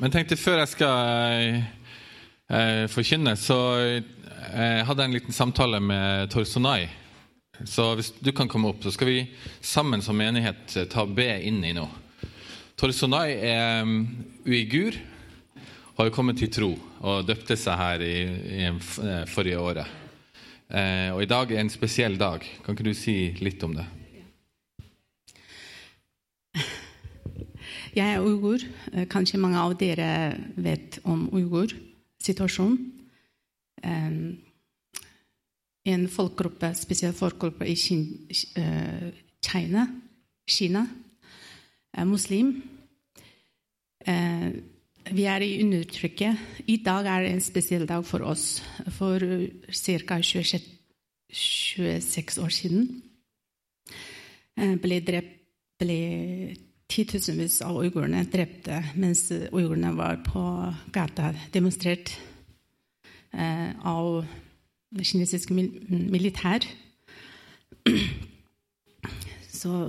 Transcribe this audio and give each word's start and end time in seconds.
Men 0.00 0.08
jeg 0.08 0.14
tenkte 0.14 0.40
før 0.40 0.62
jeg 0.62 0.70
skal 0.72 1.56
eh, 2.48 2.84
forkynne, 2.88 3.34
så 3.36 3.58
eh, 3.84 4.80
hadde 4.88 5.04
jeg 5.04 5.10
en 5.10 5.16
liten 5.18 5.36
samtale 5.36 5.82
med 5.84 6.30
Torsonai. 6.32 6.86
Så 7.68 7.90
hvis 7.98 8.08
du 8.16 8.30
kan 8.32 8.48
komme 8.48 8.70
opp, 8.72 8.80
så 8.80 8.94
skal 8.94 9.10
vi 9.10 9.18
sammen 9.60 10.00
som 10.00 10.16
menighet 10.16 10.78
eh, 10.80 10.88
ta 10.88 11.04
B 11.04 11.26
inn 11.44 11.60
i 11.68 11.74
nå. 11.76 11.84
Torsonai 12.80 13.36
er 13.36 13.84
um, 13.84 13.98
uigur, 14.48 14.96
har 15.98 16.08
jo 16.08 16.14
kommet 16.16 16.40
til 16.40 16.48
tro 16.50 16.72
og 17.04 17.28
døpte 17.28 17.58
seg 17.60 17.76
her 17.76 18.02
i, 18.06 18.16
i 18.24 18.62
eh, 18.72 19.24
forrige 19.28 19.60
året. 19.60 19.98
Eh, 20.72 21.10
og 21.12 21.20
i 21.20 21.28
dag 21.28 21.52
er 21.52 21.60
en 21.60 21.70
spesiell 21.70 22.16
dag. 22.16 22.48
Kan 22.64 22.78
ikke 22.78 22.88
du 22.88 22.96
si 22.96 23.18
litt 23.44 23.60
om 23.68 23.76
det? 23.76 23.84
Jeg 27.92 28.14
er 28.14 28.24
uigur. 28.24 28.62
Eh, 28.92 29.04
Kanskje 29.04 29.36
mange 29.36 29.60
av 29.60 29.74
dere 29.76 30.06
vet 30.56 30.96
om 31.04 31.26
uigur-situasjonen. 31.28 32.78
En 35.84 36.06
folkegruppe, 36.08 36.70
spesielt 36.78 37.18
folkegruppe 37.18 37.66
i 37.68 37.74
eh, 37.74 39.10
Kina, 39.44 39.84
Kina 40.48 40.86
er 41.92 42.08
muslim. 42.08 42.54
Eh, 44.06 44.48
vi 45.12 45.28
er 45.28 45.44
i 45.44 45.60
undertrykket. 45.60 46.64
I 46.72 46.80
dag 46.80 47.04
er 47.04 47.26
det 47.26 47.34
en 47.34 47.44
spesiell 47.44 47.84
dag 47.86 48.06
for 48.08 48.24
oss. 48.24 48.62
For 48.88 49.20
ca. 49.20 50.22
26, 50.22 50.64
26 51.28 52.38
år 52.40 52.48
siden 52.48 53.02
ble, 54.80 55.00
drept, 55.04 55.40
ble 55.80 56.00
titusenvis 56.92 57.60
av 57.64 57.78
uigurene 57.80 58.26
drepte 58.28 58.82
mens 59.00 59.24
uigurene 59.32 59.94
var 59.96 60.20
på 60.26 60.42
gata 60.92 61.32
demonstrert 61.54 62.12
eh, 63.32 63.70
av 63.88 64.26
kinesisk 65.00 65.54
mil 65.56 65.70
militær. 65.88 66.66
Så 69.62 69.86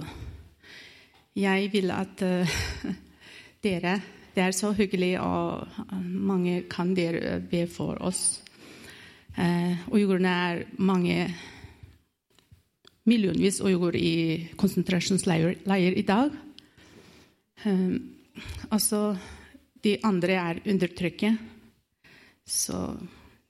jeg 1.36 1.72
vil 1.74 1.92
at 1.92 2.22
uh, 2.22 2.60
dere 3.64 4.02
Det 4.34 4.42
er 4.42 4.52
så 4.52 4.72
hyggelig, 4.74 5.20
og 5.22 5.68
mange 6.02 6.64
kan 6.66 6.96
dere 6.98 7.40
be 7.40 7.68
for 7.70 8.00
oss. 8.02 8.42
Uh, 9.38 9.78
uigurene 9.94 10.30
er 10.30 10.64
mange 10.78 11.28
millionvis 13.06 13.62
uigurer 13.62 13.96
i 14.00 14.50
konsentrasjonsleirer 14.58 15.94
i 15.94 16.02
dag. 16.02 16.32
Altså, 18.74 19.14
de 19.84 19.98
andre 20.04 20.36
er 20.40 20.62
undertrykket. 20.68 21.40
Så 22.46 22.98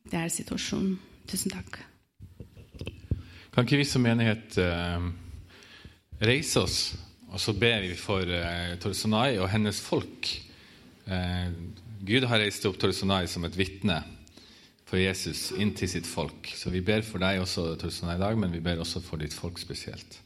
det 0.10 0.20
er 0.20 0.32
situasjonen. 0.34 0.98
Tusen 1.30 1.54
takk. 1.54 1.80
Kan 3.54 3.66
ikke 3.66 3.80
vi 3.80 3.88
som 3.88 4.04
menighet 4.04 4.58
eh, 4.62 5.06
reise 6.26 6.64
oss, 6.64 6.78
og 7.30 7.40
så 7.42 7.54
ber 7.58 7.86
vi 7.86 7.94
for 7.98 8.26
eh, 8.26 8.74
Torsonai 8.82 9.38
og 9.38 9.48
hennes 9.54 9.80
folk? 9.82 10.30
Eh, 11.06 11.54
Gud 12.04 12.26
har 12.28 12.42
reist 12.42 12.66
opp 12.68 12.80
Torsonai 12.82 13.28
som 13.30 13.46
et 13.48 13.58
vitne 13.58 14.02
for 14.90 15.00
Jesus 15.02 15.52
inn 15.58 15.72
til 15.78 15.90
sitt 15.90 16.10
folk. 16.10 16.50
Så 16.58 16.74
vi 16.74 16.82
ber 16.86 17.06
for 17.06 17.22
deg 17.24 17.42
også, 17.42 17.72
Torsonai, 17.82 18.18
i 18.18 18.24
dag, 18.26 18.38
men 18.42 18.54
vi 18.54 18.62
ber 18.66 18.82
også 18.84 19.02
for 19.06 19.22
ditt 19.22 19.38
folk 19.38 19.62
spesielt. 19.62 20.20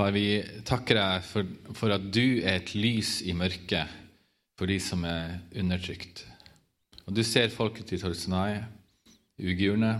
Far, 0.00 0.14
vi 0.16 0.40
takker 0.64 0.96
deg 0.96 1.24
for, 1.28 1.48
for 1.76 1.92
at 1.92 2.06
du 2.08 2.40
er 2.40 2.54
et 2.56 2.70
lys 2.72 3.18
i 3.28 3.34
mørket 3.36 3.90
for 4.56 4.70
de 4.70 4.78
som 4.80 5.02
er 5.04 5.34
undertrykt. 5.60 6.22
Og 7.04 7.12
du 7.12 7.20
ser 7.20 7.52
folket 7.52 7.90
til 7.90 8.00
Torsonai, 8.00 8.62
uigurene, 9.36 9.90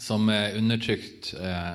som 0.00 0.24
er 0.32 0.56
undertrykt 0.56 1.34
eh, 1.36 1.74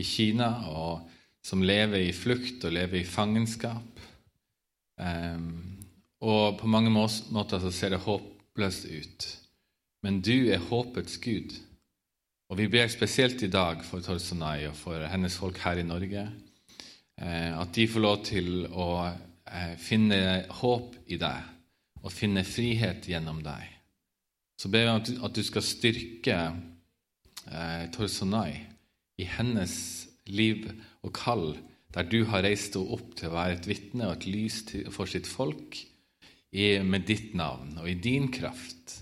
i 0.00 0.06
Kina, 0.14 0.48
og 0.72 1.10
som 1.44 1.60
lever 1.60 2.06
i 2.06 2.14
flukt 2.16 2.64
og 2.64 2.72
lever 2.72 3.02
i 3.02 3.04
fangenskap. 3.04 4.00
Um, 4.96 5.76
og 6.24 6.56
på 6.62 6.70
mange 6.72 6.88
måter 6.88 7.60
så 7.60 7.68
ser 7.68 7.92
det 7.92 8.00
håpløst 8.06 8.86
ut. 8.88 9.26
Men 10.08 10.22
du 10.24 10.48
er 10.48 10.64
håpets 10.70 11.20
Gud. 11.20 11.52
Og 12.48 12.56
vi 12.62 12.70
ber 12.72 12.88
spesielt 12.88 13.44
i 13.44 13.52
dag 13.52 13.84
for 13.84 14.00
Torsenai 14.00 14.70
og 14.70 14.78
for 14.80 15.04
hennes 15.12 15.36
folk 15.36 15.60
her 15.66 15.82
i 15.82 15.84
Norge, 15.84 16.24
at 17.22 17.70
de 17.76 17.86
får 17.86 18.02
lov 18.02 18.22
til 18.26 18.66
å 18.66 18.88
eh, 19.06 19.74
finne 19.78 20.42
håp 20.60 20.96
i 21.06 21.18
deg 21.20 22.02
og 22.02 22.10
finne 22.10 22.42
frihet 22.46 23.06
gjennom 23.06 23.42
deg. 23.44 23.68
Så 24.58 24.70
ber 24.70 24.88
vi 24.88 25.12
du, 25.12 25.12
at 25.22 25.34
du 25.34 25.42
skal 25.46 25.64
styrke 25.66 26.38
Torsonai 27.42 27.88
Torsanai 27.94 28.50
i 29.18 29.26
hennes 29.26 29.74
liv 30.30 30.68
og 31.02 31.10
kall, 31.16 31.56
der 31.92 32.06
du 32.06 32.22
har 32.30 32.44
reist 32.46 32.76
henne 32.78 32.94
opp 32.94 33.16
til 33.18 33.30
å 33.30 33.34
være 33.34 33.56
et 33.58 33.68
vitne 33.70 34.08
og 34.08 34.14
et 34.16 34.28
lys 34.30 34.60
for 34.94 35.10
sitt 35.10 35.26
folk 35.26 35.80
med 36.52 37.06
ditt 37.08 37.32
navn 37.38 37.78
og 37.80 37.88
i 37.90 37.96
din 37.98 38.28
kraft. 38.32 39.00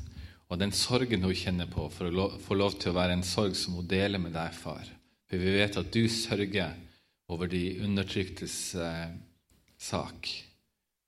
Og 0.51 0.59
den 0.59 0.73
sorgen 0.75 1.23
hun 1.23 1.37
kjenner 1.37 1.69
på, 1.71 1.87
for 1.95 2.11
å 2.11 2.29
få 2.43 2.57
lov 2.59 2.79
til 2.81 2.91
å 2.91 2.97
være 2.97 3.19
en 3.19 3.27
sorg 3.27 3.55
som 3.59 3.77
hun 3.79 3.87
deler 3.91 4.19
med 4.23 4.35
deg, 4.35 4.55
far. 4.55 4.89
For 5.31 5.39
vi 5.39 5.53
vet 5.61 5.79
at 5.79 5.93
du 5.95 6.09
sørger 6.11 6.75
over 7.31 7.51
de 7.51 7.79
undertryktes 7.85 8.75
eh, 8.75 9.11
sak. 9.81 10.31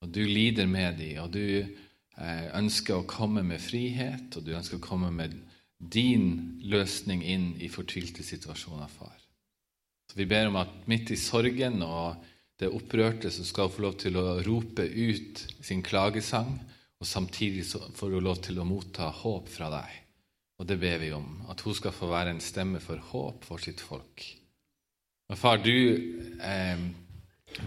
Og 0.02 0.10
du 0.10 0.22
lider 0.26 0.66
med 0.70 0.98
dem, 0.98 1.18
og 1.22 1.32
du 1.34 1.62
eh, 1.62 2.46
ønsker 2.58 2.98
å 2.98 3.08
komme 3.08 3.44
med 3.46 3.62
frihet, 3.62 4.36
og 4.36 4.46
du 4.46 4.54
ønsker 4.56 4.78
å 4.78 4.84
komme 4.84 5.12
med 5.14 5.36
din 5.82 6.60
løsning 6.62 7.24
inn 7.26 7.48
i 7.62 7.70
fortvilte 7.70 8.22
situasjoner, 8.26 8.90
far. 8.90 9.16
Så 10.10 10.18
Vi 10.18 10.28
ber 10.28 10.50
om 10.50 10.60
at 10.60 10.84
midt 10.90 11.10
i 11.10 11.18
sorgen 11.18 11.82
og 11.82 12.22
det 12.60 12.70
opprørte 12.70 13.30
så 13.32 13.42
skal 13.46 13.66
hun 13.66 13.74
få 13.74 13.82
lov 13.86 13.96
til 13.98 14.18
å 14.20 14.36
rope 14.46 14.84
ut 14.84 15.40
sin 15.64 15.82
klagesang, 15.82 16.52
og 17.02 17.08
samtidig 17.08 17.64
får 17.66 18.14
hun 18.14 18.22
lov 18.22 18.38
til 18.44 18.60
å 18.62 18.66
motta 18.68 19.08
håp 19.22 19.48
fra 19.50 19.70
deg. 19.72 19.96
Og 20.60 20.68
det 20.68 20.76
ber 20.78 21.00
vi 21.02 21.10
om, 21.16 21.40
at 21.50 21.64
hun 21.66 21.74
skal 21.74 21.94
få 21.96 22.12
være 22.12 22.36
en 22.36 22.44
stemme 22.44 22.78
for 22.78 23.00
håp 23.10 23.48
for 23.48 23.58
sitt 23.58 23.82
folk. 23.82 24.28
Og 25.32 25.38
far, 25.40 25.62
du 25.64 25.72
eh, 26.44 26.80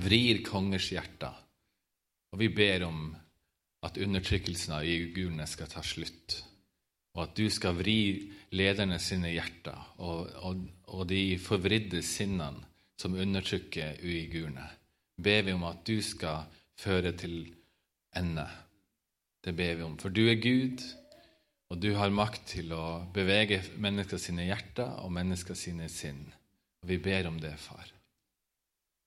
vrir 0.06 0.44
kongers 0.46 0.92
hjerter, 0.94 1.34
og 2.30 2.38
vi 2.38 2.52
ber 2.54 2.86
om 2.86 3.08
at 3.86 3.98
undertrykkelsen 4.02 4.76
av 4.78 4.86
uigurene 4.86 5.48
skal 5.50 5.72
ta 5.72 5.82
slutt, 5.82 6.36
og 7.16 7.24
at 7.24 7.34
du 7.40 7.50
skal 7.50 7.74
vri 7.80 7.98
lederne 8.54 9.00
sine 9.02 9.34
hjerter 9.34 9.98
og, 9.98 10.30
og, 10.46 10.62
og 10.94 11.08
de 11.10 11.40
forvridde 11.42 12.04
sinnene 12.06 12.70
som 13.02 13.18
undertrykker 13.18 13.98
uigurene. 14.06 14.68
Ber 15.18 15.42
vi 15.48 15.58
om 15.58 15.66
at 15.66 15.82
du 15.88 15.98
skal 16.06 16.46
føre 16.78 17.16
til 17.18 17.48
ende. 18.16 18.46
Det 19.42 19.56
ber 19.58 19.74
vi 19.80 19.88
om, 19.90 19.98
for 19.98 20.14
du 20.14 20.28
er 20.30 20.38
Gud, 20.38 20.86
og 21.74 21.82
du 21.82 21.96
har 21.98 22.14
makt 22.14 22.46
til 22.60 22.78
å 22.78 22.86
bevege 23.16 23.64
mennesker 23.82 24.22
sine 24.22 24.46
hjerter 24.52 25.00
og 25.02 25.14
mennesker 25.18 25.58
sine 25.58 25.90
sinn. 25.90 26.28
Og 26.86 26.90
vi 26.92 27.00
ber 27.02 27.26
om 27.26 27.40
det, 27.42 27.56
far. 27.58 27.88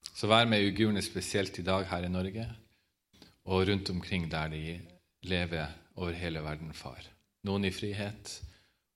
Så 0.03 0.27
vær 0.27 0.49
med 0.51 0.65
uigurene 0.67 0.99
spesielt 0.99 1.61
i 1.61 1.63
dag 1.63 1.85
her 1.87 2.03
i 2.03 2.11
Norge, 2.11 2.47
og 3.47 3.69
rundt 3.69 3.91
omkring 3.93 4.25
der 4.33 4.51
de 4.51 4.81
lever 5.31 5.71
over 5.95 6.11
hele 6.19 6.43
verden, 6.43 6.73
far. 6.75 6.99
Noen 7.47 7.69
i 7.69 7.71
frihet, 7.71 8.33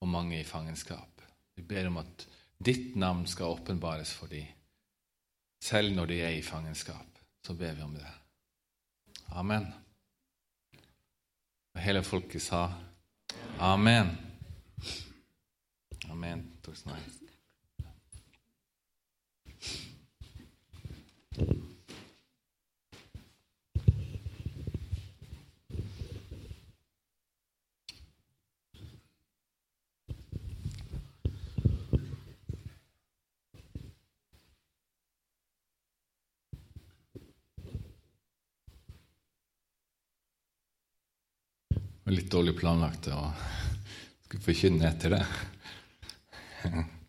og 0.02 0.10
mange 0.10 0.40
i 0.40 0.48
fangenskap. 0.48 1.22
Vi 1.54 1.62
ber 1.62 1.92
om 1.92 2.00
at 2.02 2.26
ditt 2.58 2.96
navn 2.98 3.22
skal 3.30 3.54
åpenbares 3.54 4.10
for 4.18 4.26
dem, 4.26 4.50
selv 5.62 5.94
når 5.94 6.10
de 6.10 6.20
er 6.26 6.34
i 6.34 6.42
fangenskap. 6.42 7.22
Så 7.46 7.54
ber 7.54 7.78
vi 7.78 7.86
om 7.86 7.94
det. 7.94 8.14
Amen. 9.30 9.70
Og 11.78 11.84
hele 11.86 12.02
folket 12.02 12.42
sa 12.42 12.66
amen. 13.62 14.16
Amen. 16.10 16.48
Tusen 16.66 16.96
takk. 16.96 17.31
Dårlig 42.32 42.56
planlagt 42.58 43.10
å 43.12 43.20
skulle 44.24 44.44
forkynne 44.46 44.88
etter 44.88 45.18
det. 45.18 45.22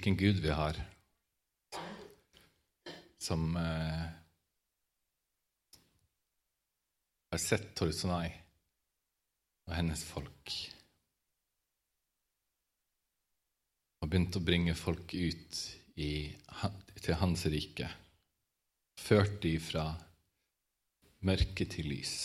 hvilken 0.00 0.16
Gud 0.16 0.38
vi 0.40 0.48
har, 0.48 0.76
som 3.18 3.56
eh, 3.56 4.04
har 7.30 7.40
sett 7.42 7.74
Torsonai 7.76 8.30
og 9.68 9.74
hennes 9.76 10.04
folk. 10.08 10.54
Og 14.00 14.08
begynt 14.08 14.40
å 14.40 14.40
bringe 14.40 14.72
folk 14.72 15.12
ut 15.12 15.60
i, 16.00 16.32
til 16.96 17.20
hans 17.20 17.44
rike. 17.52 17.92
Ført 18.96 19.36
de 19.44 19.52
fra 19.60 19.84
mørke 21.28 21.68
til 21.68 21.92
lys. 21.92 22.16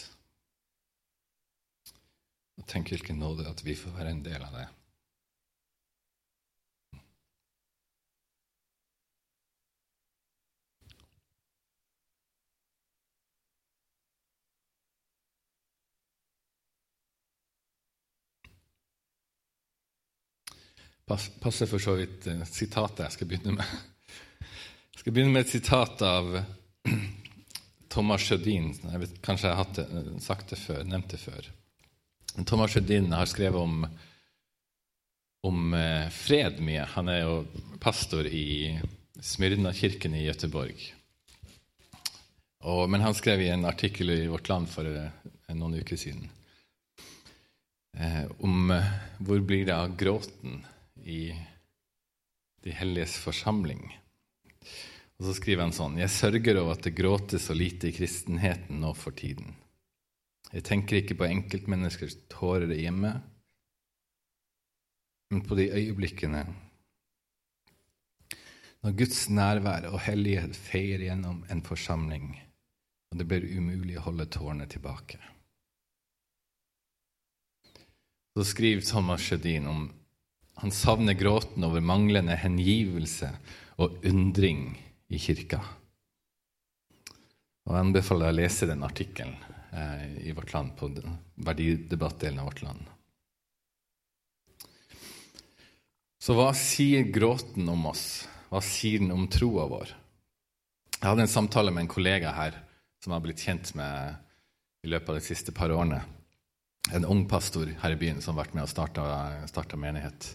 Og 2.56 2.64
tenk 2.72 2.96
hvilken 2.96 3.20
nåde 3.20 3.52
at 3.52 3.68
vi 3.68 3.76
får 3.76 4.00
være 4.00 4.16
en 4.16 4.26
del 4.32 4.48
av 4.48 4.60
det. 4.62 4.68
Passer 21.06 21.70
for 21.70 21.82
så 21.82 21.96
vidt 22.00 22.26
uh, 22.32 22.42
sitatet 22.50 23.06
jeg 23.06 23.18
skal 23.18 23.30
begynne 23.30 23.60
med. 23.60 23.76
Jeg 24.96 25.04
skal 25.04 25.14
begynne 25.14 25.36
med 25.36 25.46
et 25.46 25.54
sitat 25.54 26.02
av 26.06 26.32
Thomas 27.94 28.26
Sjødin. 28.26 28.72
Jeg 28.82 29.04
vet, 29.04 29.14
kanskje 29.26 29.52
jeg 29.52 29.60
har 29.60 29.70
det, 29.78 29.86
eh, 29.86 30.10
sagt 30.24 30.52
det 30.52 30.60
før, 30.60 30.82
nevnt 30.88 31.14
det 31.14 31.22
før. 31.22 31.48
Thomas 32.44 32.74
Sjødin 32.74 33.14
har 33.14 33.30
skrevet 33.30 33.62
om, 33.62 33.86
om 35.46 35.78
uh, 35.78 36.10
fred 36.12 36.60
mye. 36.66 36.90
Han 36.98 37.14
er 37.14 37.22
jo 37.22 37.40
pastor 37.84 38.26
i 38.28 38.76
Smyrna-kirken 39.22 40.18
i 40.18 40.26
Gøteborg. 40.26 40.92
men 42.90 43.02
han 43.02 43.14
skrev 43.14 43.42
i 43.42 43.52
en 43.54 43.66
artikkel 43.66 44.10
i 44.10 44.28
Vårt 44.28 44.50
Land 44.50 44.68
for 44.68 44.90
noen 45.54 45.76
uker 45.78 45.98
siden 45.98 46.26
om 48.44 48.74
hvor 49.24 49.40
blir 49.46 49.68
det 49.70 49.76
av 49.76 49.94
gråten 49.96 50.66
i 51.06 51.36
De 52.66 52.74
helliges 52.74 53.14
forsamling. 53.22 53.84
Og 55.20 55.28
Så 55.28 55.36
skriver 55.38 55.68
han 55.68 55.76
sånn 55.76 56.00
Jeg 56.02 56.10
sørger 56.10 56.60
over 56.64 56.74
at 56.76 56.88
det 56.88 56.96
gråtes 56.98 57.46
så 57.46 57.54
lite 57.54 57.92
i 57.92 57.96
kristenheten 57.96 58.82
nå 58.82 58.94
for 58.98 59.16
tiden. 59.16 59.54
Jeg 60.52 60.66
tenker 60.66 61.00
ikke 61.00 61.18
på 61.20 61.28
enkeltmenneskers 61.30 62.18
tårer 62.32 62.74
hjemme, 62.74 63.14
men 65.32 65.42
på 65.46 65.58
de 65.58 65.70
øyeblikkene 65.74 66.46
når 68.86 68.94
Guds 69.00 69.24
nærvær 69.34 69.88
og 69.90 70.04
hellighet 70.06 70.54
feier 70.54 71.02
gjennom 71.02 71.40
en 71.50 71.64
forsamling, 71.66 72.36
og 73.10 73.18
det 73.18 73.26
blir 73.26 73.48
umulig 73.58 73.96
å 73.98 74.04
holde 74.06 74.28
tårene 74.30 74.68
tilbake. 74.70 75.18
Så 78.38 78.46
skriver 78.46 78.86
Thomas 78.86 79.26
Sjødin 79.26 79.66
om 79.72 79.88
han 80.56 80.72
savner 80.72 81.14
gråten 81.14 81.64
over 81.68 81.84
manglende 81.84 82.38
hengivelse 82.40 83.32
og 83.84 83.98
undring 84.08 84.70
i 85.12 85.20
kirka. 85.20 85.60
Og 87.66 87.74
Jeg 87.74 87.82
anbefaler 87.82 88.32
å 88.32 88.38
lese 88.38 88.68
den 88.70 88.86
artikkelen 88.86 89.36
eh, 89.74 90.30
i 90.30 90.36
Vårt 90.38 90.54
Land 90.54 90.76
på 90.80 90.92
verdidebattdelen 91.36 92.40
av 92.40 92.52
Vårt 92.52 92.62
Land. 92.64 92.92
Så 96.22 96.34
hva 96.38 96.52
sier 96.58 97.10
gråten 97.14 97.68
om 97.70 97.84
oss? 97.92 98.26
Hva 98.50 98.62
sier 98.64 99.02
den 99.02 99.14
om 99.14 99.28
troa 99.30 99.68
vår? 99.70 99.92
Jeg 100.96 101.10
hadde 101.10 101.26
en 101.26 101.36
samtale 101.36 101.74
med 101.74 101.86
en 101.86 101.92
kollega 101.92 102.32
her 102.34 102.56
som 103.04 103.12
jeg 103.12 103.18
har 103.18 103.26
blitt 103.26 103.44
kjent 103.44 103.74
med 103.78 104.86
i 104.86 104.90
løpet 104.94 105.12
av 105.12 105.20
de 105.20 105.26
siste 105.26 105.54
par 105.54 105.74
årene. 105.74 106.00
En 106.94 107.06
ung 107.10 107.26
pastor 107.30 107.70
her 107.82 107.94
i 107.94 108.00
byen 108.00 108.22
som 108.22 108.34
har 108.34 108.46
vært 108.46 108.56
med 108.58 108.66
og 108.66 109.50
starta 109.50 109.78
menighet. 109.78 110.32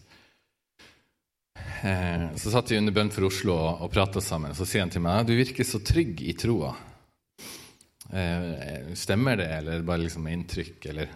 Eh, 1.83 2.37
så 2.37 2.53
satt 2.53 2.71
vi 2.71 2.79
under 2.79 2.95
bønn 2.95 3.11
for 3.13 3.29
Oslo 3.29 3.55
og, 3.57 3.83
og 3.87 3.93
prata 3.93 4.21
sammen. 4.21 4.55
Så 4.57 4.67
sier 4.69 4.85
han 4.85 4.93
til 4.93 5.05
meg 5.05 5.27
du 5.29 5.35
virker 5.39 5.67
så 5.67 5.81
trygg 5.85 6.21
i 6.23 6.35
troa. 6.39 6.75
Eh, 8.11 8.91
stemmer 8.99 9.39
det, 9.41 9.51
eller 9.61 9.85
bare 9.87 10.05
liksom 10.05 10.27
inntrykk, 10.29 10.89
eller 10.91 11.13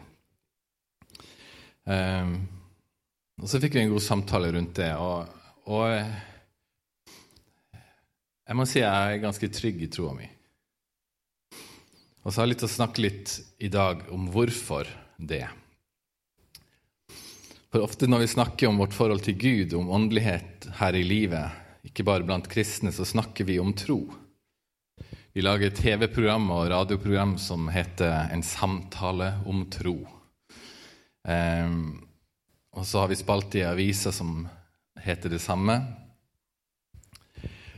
eh, 1.90 2.36
Og 3.42 3.50
så 3.50 3.58
fikk 3.60 3.74
vi 3.74 3.82
en 3.82 3.92
god 3.96 4.04
samtale 4.04 4.52
rundt 4.54 4.78
det. 4.78 4.92
Og, 4.94 5.26
og 5.74 5.84
jeg 8.44 8.56
må 8.56 8.68
si 8.68 8.80
jeg 8.82 8.94
er 8.94 9.22
ganske 9.24 9.50
trygg 9.52 9.82
i 9.84 9.90
troa 9.92 10.14
mi. 10.16 10.30
Og 12.24 12.32
så 12.32 12.40
har 12.40 12.46
jeg 12.46 12.54
lyst 12.54 12.64
til 12.64 12.70
å 12.70 12.76
snakke 12.78 13.04
litt 13.04 13.34
i 13.60 13.68
dag 13.72 14.06
om 14.14 14.30
hvorfor 14.32 14.88
det. 15.18 15.44
For 17.74 17.82
ofte 17.82 18.06
når 18.06 18.20
vi 18.22 18.26
snakker 18.30 18.68
om 18.68 18.76
vårt 18.78 18.92
forhold 18.94 19.24
til 19.26 19.34
Gud, 19.34 19.72
om 19.74 19.88
åndelighet 19.90 20.68
her 20.78 20.94
i 20.94 21.00
livet, 21.02 21.56
ikke 21.82 22.04
bare 22.06 22.22
blant 22.22 22.46
kristne, 22.46 22.92
så 22.94 23.02
snakker 23.02 23.48
vi 23.48 23.56
om 23.58 23.72
tro. 23.74 23.96
Vi 25.34 25.42
lager 25.42 25.72
TV-program 25.74 26.44
og 26.54 26.68
radioprogram 26.70 27.32
som 27.42 27.66
heter 27.74 28.28
En 28.30 28.44
samtale 28.46 29.32
om 29.50 29.64
tro. 29.74 29.96
Um, 31.26 32.04
og 32.78 32.86
så 32.86 33.02
har 33.02 33.10
vi 33.10 33.18
spalt 33.18 33.56
i 33.58 33.64
aviser 33.66 34.14
som 34.14 34.44
heter 35.02 35.34
det 35.34 35.40
samme. 35.42 35.74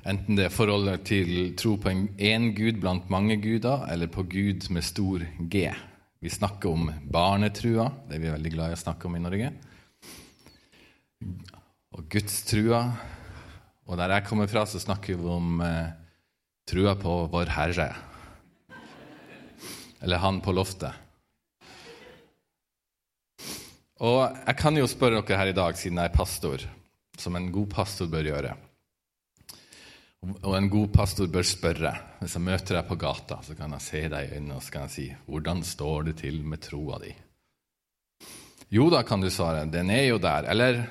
Enten 0.05 0.37
det 0.37 0.51
er 0.51 0.53
forholdet 0.53 1.07
til 1.09 1.55
tro 1.57 1.79
på 1.81 1.95
én 2.21 2.51
gud 2.53 2.83
blant 2.85 3.09
mange 3.09 3.39
guder, 3.41 3.89
eller 3.89 4.13
på 4.13 4.27
Gud 4.29 4.69
med 4.69 4.85
stor 4.85 5.25
G. 5.41 5.65
Vi 6.21 6.35
snakker 6.37 6.69
om 6.69 6.93
barnetrua, 7.01 7.89
det 8.11 8.19
er 8.21 8.27
vi 8.27 8.35
veldig 8.35 8.55
glad 8.59 8.75
i 8.75 8.77
å 8.77 8.83
snakke 8.85 9.09
om 9.09 9.17
i 9.17 9.25
Norge 9.25 9.55
og 11.97 12.05
gudstrua. 12.13 12.83
Og 13.87 13.99
der 13.99 14.17
jeg 14.17 14.27
kommer 14.27 14.51
fra, 14.51 14.67
så 14.67 14.81
snakker 14.83 15.19
vi 15.19 15.31
om 15.31 15.61
eh, 15.65 15.95
trua 16.69 16.97
på 16.99 17.19
Vår 17.33 17.53
Herre. 17.55 17.91
Eller 20.03 20.23
Han 20.23 20.43
på 20.45 20.53
loftet. 20.53 20.93
Og 24.05 24.21
jeg 24.29 24.57
kan 24.59 24.77
jo 24.77 24.89
spørre 24.91 25.23
dere 25.23 25.39
her 25.41 25.51
i 25.55 25.57
dag, 25.57 25.77
siden 25.79 25.99
jeg 26.03 26.11
er 26.11 26.17
pastor, 26.17 26.65
som 27.17 27.37
en 27.39 27.49
god 27.53 27.71
pastor 27.73 28.11
bør 28.13 28.29
gjøre. 28.29 28.51
Og 30.43 30.57
en 30.57 30.69
god 30.69 30.91
pastor 30.93 31.31
bør 31.33 31.47
spørre. 31.47 31.93
Hvis 32.21 32.35
jeg 32.37 32.45
møter 32.45 32.77
deg 32.77 32.91
på 32.91 32.99
gata, 33.01 33.39
så 33.47 33.55
kan 33.57 33.73
jeg 33.77 33.85
se 33.87 34.03
deg 34.11 34.27
i 34.27 34.37
øynene 34.37 34.59
og 34.59 34.65
så 34.67 34.75
kan 34.75 34.85
jeg 34.89 34.91
si, 34.91 35.07
'Hvordan 35.27 35.63
står 35.63 36.03
det 36.03 36.17
til 36.19 36.43
med 36.45 36.61
troa 36.61 36.99
di?' 36.99 37.15
Jo 38.71 38.91
da, 38.91 39.03
kan 39.03 39.21
du 39.21 39.31
svare. 39.31 39.71
Den 39.71 39.91
er 39.91 40.09
jo 40.09 40.19
der. 40.19 40.51
Eller 40.51 40.89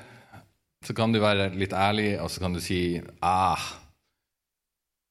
så 0.86 0.94
kan 0.94 1.10
du 1.10 1.18
være 1.18 1.50
litt 1.58 1.74
ærlig, 1.74 2.14
og 2.22 2.30
så 2.30 2.44
kan 2.44 2.54
du 2.54 2.60
si 2.62 3.00
ah, 3.26 3.62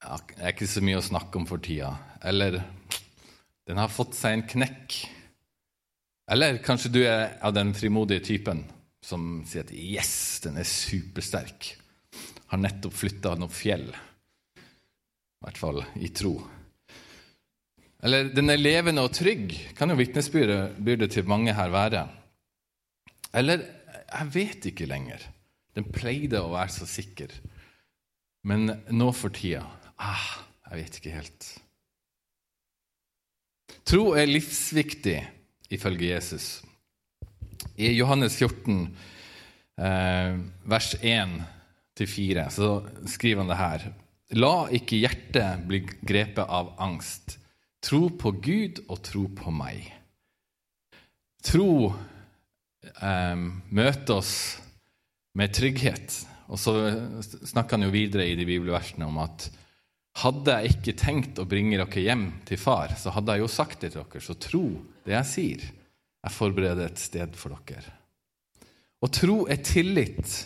det 0.06 0.40
er 0.40 0.54
ikke 0.54 0.70
så 0.70 0.84
mye 0.86 1.02
å 1.02 1.04
snakke 1.04 1.40
om 1.40 1.48
for 1.50 1.60
tida. 1.64 1.92
Eller 2.24 2.62
den 3.68 3.82
har 3.82 3.92
fått 3.92 4.16
seg 4.16 4.38
en 4.38 4.46
knekk. 4.48 4.98
Eller 6.32 6.62
kanskje 6.64 6.94
du 6.94 7.02
er 7.04 7.36
av 7.44 7.54
den 7.58 7.74
frimodige 7.78 8.24
typen 8.32 8.64
som 9.06 9.44
sier 9.46 9.66
at 9.66 9.74
yes, 9.76 10.16
den 10.46 10.62
er 10.62 10.70
supersterk. 10.70 11.74
Har 12.54 12.62
nettopp 12.62 12.96
flytta 12.96 13.36
noen 13.38 13.54
fjell. 13.54 13.90
I 13.92 15.46
hvert 15.46 15.60
fall 15.62 15.84
i 16.02 16.10
tro. 16.16 16.38
Eller 18.06 18.30
den 18.34 18.54
er 18.54 18.62
levende 18.62 19.04
og 19.06 19.14
trygg, 19.18 19.54
kan 19.78 19.90
jo 19.90 19.98
vitnesbyrdet 19.98 21.12
til 21.12 21.30
mange 21.30 21.54
her 21.58 21.74
være. 21.74 22.08
Eller 23.36 23.66
jeg 24.06 24.34
vet 24.34 24.70
ikke 24.72 24.90
lenger. 24.90 25.26
Den 25.76 25.92
pleide 25.92 26.40
å 26.40 26.54
være 26.54 26.72
så 26.72 26.88
sikker. 26.88 27.34
Men 28.48 28.70
nå 28.94 29.10
for 29.18 29.34
tida 29.34 29.64
ah, 29.98 30.28
Jeg 30.70 30.80
vet 30.80 31.00
ikke 31.00 31.16
helt. 31.16 31.50
Tro 33.86 34.14
er 34.18 34.30
livsviktig 34.30 35.20
ifølge 35.74 36.14
Jesus. 36.14 36.48
I 37.78 37.92
Johannes 37.94 38.38
14, 38.38 38.88
eh, 39.82 40.38
vers 40.66 40.90
1-4, 41.02 42.48
så 42.54 42.70
skriver 43.10 43.44
han 43.44 43.52
det 43.52 43.60
her. 43.60 43.88
La 44.42 44.54
ikke 44.74 45.00
hjertet 45.02 45.66
bli 45.70 45.84
grepet 45.86 46.46
av 46.46 46.74
angst. 46.82 47.38
Tro 47.86 48.08
på 48.10 48.34
Gud 48.42 48.82
og 48.88 49.02
tro 49.06 49.28
på 49.38 49.54
meg. 49.54 49.86
Tro 51.46 51.94
eh, 51.94 53.38
møter 53.70 54.18
oss 54.18 54.36
med 55.36 55.54
trygghet. 55.56 56.22
Og 56.52 56.60
så 56.62 56.74
snakker 57.44 57.78
han 57.78 57.88
jo 57.88 57.94
videre 57.94 58.28
i 58.30 58.38
de 58.38 58.48
bibelversene 58.48 59.08
om 59.08 59.20
at 59.24 59.50
hadde 60.22 60.54
jeg 60.54 60.76
ikke 60.78 60.96
tenkt 61.00 61.40
å 61.42 61.48
bringe 61.50 61.76
dere 61.76 62.04
hjem 62.06 62.28
til 62.48 62.60
far, 62.60 62.94
så 62.96 63.12
hadde 63.12 63.36
jeg 63.36 63.44
jo 63.44 63.52
sagt 63.52 63.82
det 63.84 63.92
til 63.92 64.06
dere, 64.06 64.24
så 64.24 64.38
tro 64.40 64.64
det 65.04 65.18
jeg 65.18 65.32
sier. 65.32 65.66
Jeg 66.26 66.34
forbereder 66.34 66.88
et 66.88 67.02
sted 67.02 67.36
for 67.38 67.58
dere. 67.68 67.92
Og 69.04 69.12
tro 69.14 69.44
er 69.52 69.60
tillit 69.62 70.46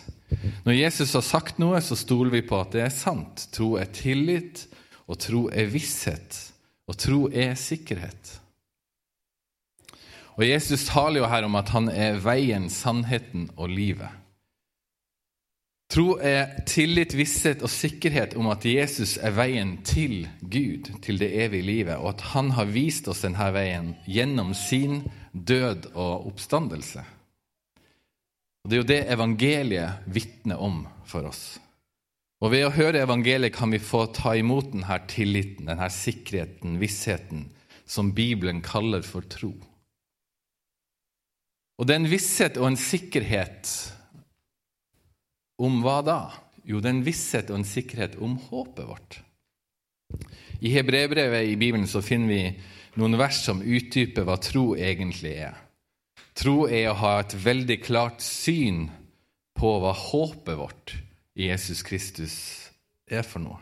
Når 0.66 0.74
Jesus 0.76 1.14
har 1.16 1.24
sagt 1.26 1.58
noe, 1.62 1.80
så 1.82 1.96
stoler 1.98 2.34
vi 2.34 2.42
på 2.46 2.58
at 2.60 2.74
det 2.74 2.84
er 2.84 2.92
sant. 2.94 3.48
Tro 3.54 3.72
er 3.80 3.88
tillit, 3.94 4.62
og 5.10 5.18
tro 5.18 5.48
er 5.50 5.66
visshet. 5.72 6.36
Og 6.86 6.98
tro 6.98 7.24
er 7.30 7.56
sikkerhet. 7.58 8.36
Og 10.38 10.44
Jesus 10.46 10.86
taler 10.86 11.20
jo 11.20 11.30
her 11.32 11.48
om 11.48 11.58
at 11.58 11.72
han 11.74 11.90
er 11.90 12.20
veien, 12.22 12.68
sannheten 12.70 13.48
og 13.56 13.74
livet. 13.74 14.19
Tro 15.90 16.12
er 16.22 16.60
tillit, 16.70 17.16
visshet 17.18 17.64
og 17.66 17.70
sikkerhet 17.72 18.36
om 18.38 18.46
at 18.52 18.62
Jesus 18.62 19.16
er 19.18 19.34
veien 19.34 19.72
til 19.82 20.28
Gud, 20.38 20.86
til 21.02 21.18
det 21.18 21.32
evige 21.42 21.66
livet, 21.66 21.96
og 21.98 22.12
at 22.12 22.22
han 22.30 22.52
har 22.54 22.70
vist 22.70 23.10
oss 23.10 23.24
denne 23.26 23.48
veien 23.56 23.96
gjennom 24.06 24.54
sin 24.54 25.00
død 25.32 25.90
og 25.96 26.30
oppstandelse. 26.30 27.02
Og 28.62 28.70
Det 28.70 28.76
er 28.76 28.82
jo 28.82 28.90
det 28.92 29.00
evangeliet 29.16 30.06
vitner 30.06 30.62
om 30.62 30.84
for 31.10 31.26
oss. 31.26 31.58
Og 32.40 32.54
Ved 32.54 32.68
å 32.68 32.74
høre 32.76 33.02
evangeliet 33.02 33.56
kan 33.56 33.74
vi 33.74 33.82
få 33.82 34.06
ta 34.14 34.36
imot 34.38 34.70
denne 34.70 35.02
tilliten, 35.10 35.66
denne 35.66 35.90
sikkerheten, 35.90 36.78
vissheten, 36.78 37.48
som 37.82 38.14
Bibelen 38.14 38.62
kaller 38.62 39.02
for 39.02 39.26
tro. 39.26 39.56
Og 41.80 41.88
det 41.88 41.96
er 41.96 42.04
en 42.04 42.12
visshet 42.12 42.60
og 42.60 42.70
en 42.70 42.78
sikkerhet 42.78 43.66
om 45.60 45.80
hva 45.84 46.00
da? 46.04 46.20
Jo, 46.64 46.80
det 46.80 46.90
er 46.90 46.96
en 46.96 47.06
visshet 47.06 47.50
og 47.52 47.60
en 47.60 47.68
sikkerhet 47.68 48.18
om 48.22 48.36
håpet 48.48 48.88
vårt. 48.88 49.18
I 50.60 50.72
Hebrebrevet 50.74 51.48
i 51.48 51.56
Bibelen 51.56 51.88
så 51.88 52.02
finner 52.04 52.28
vi 52.28 52.42
noen 53.00 53.16
vers 53.20 53.38
som 53.44 53.62
utdyper 53.62 54.26
hva 54.26 54.36
tro 54.42 54.72
egentlig 54.76 55.36
er. 55.46 55.56
Tro 56.36 56.66
er 56.68 56.90
å 56.90 56.98
ha 57.00 57.14
et 57.20 57.34
veldig 57.36 57.78
klart 57.84 58.24
syn 58.24 58.88
på 59.56 59.72
hva 59.82 59.92
håpet 59.96 60.58
vårt 60.58 60.94
i 61.36 61.48
Jesus 61.48 61.82
Kristus 61.86 62.36
er 63.10 63.24
for 63.26 63.42
noe. 63.44 63.60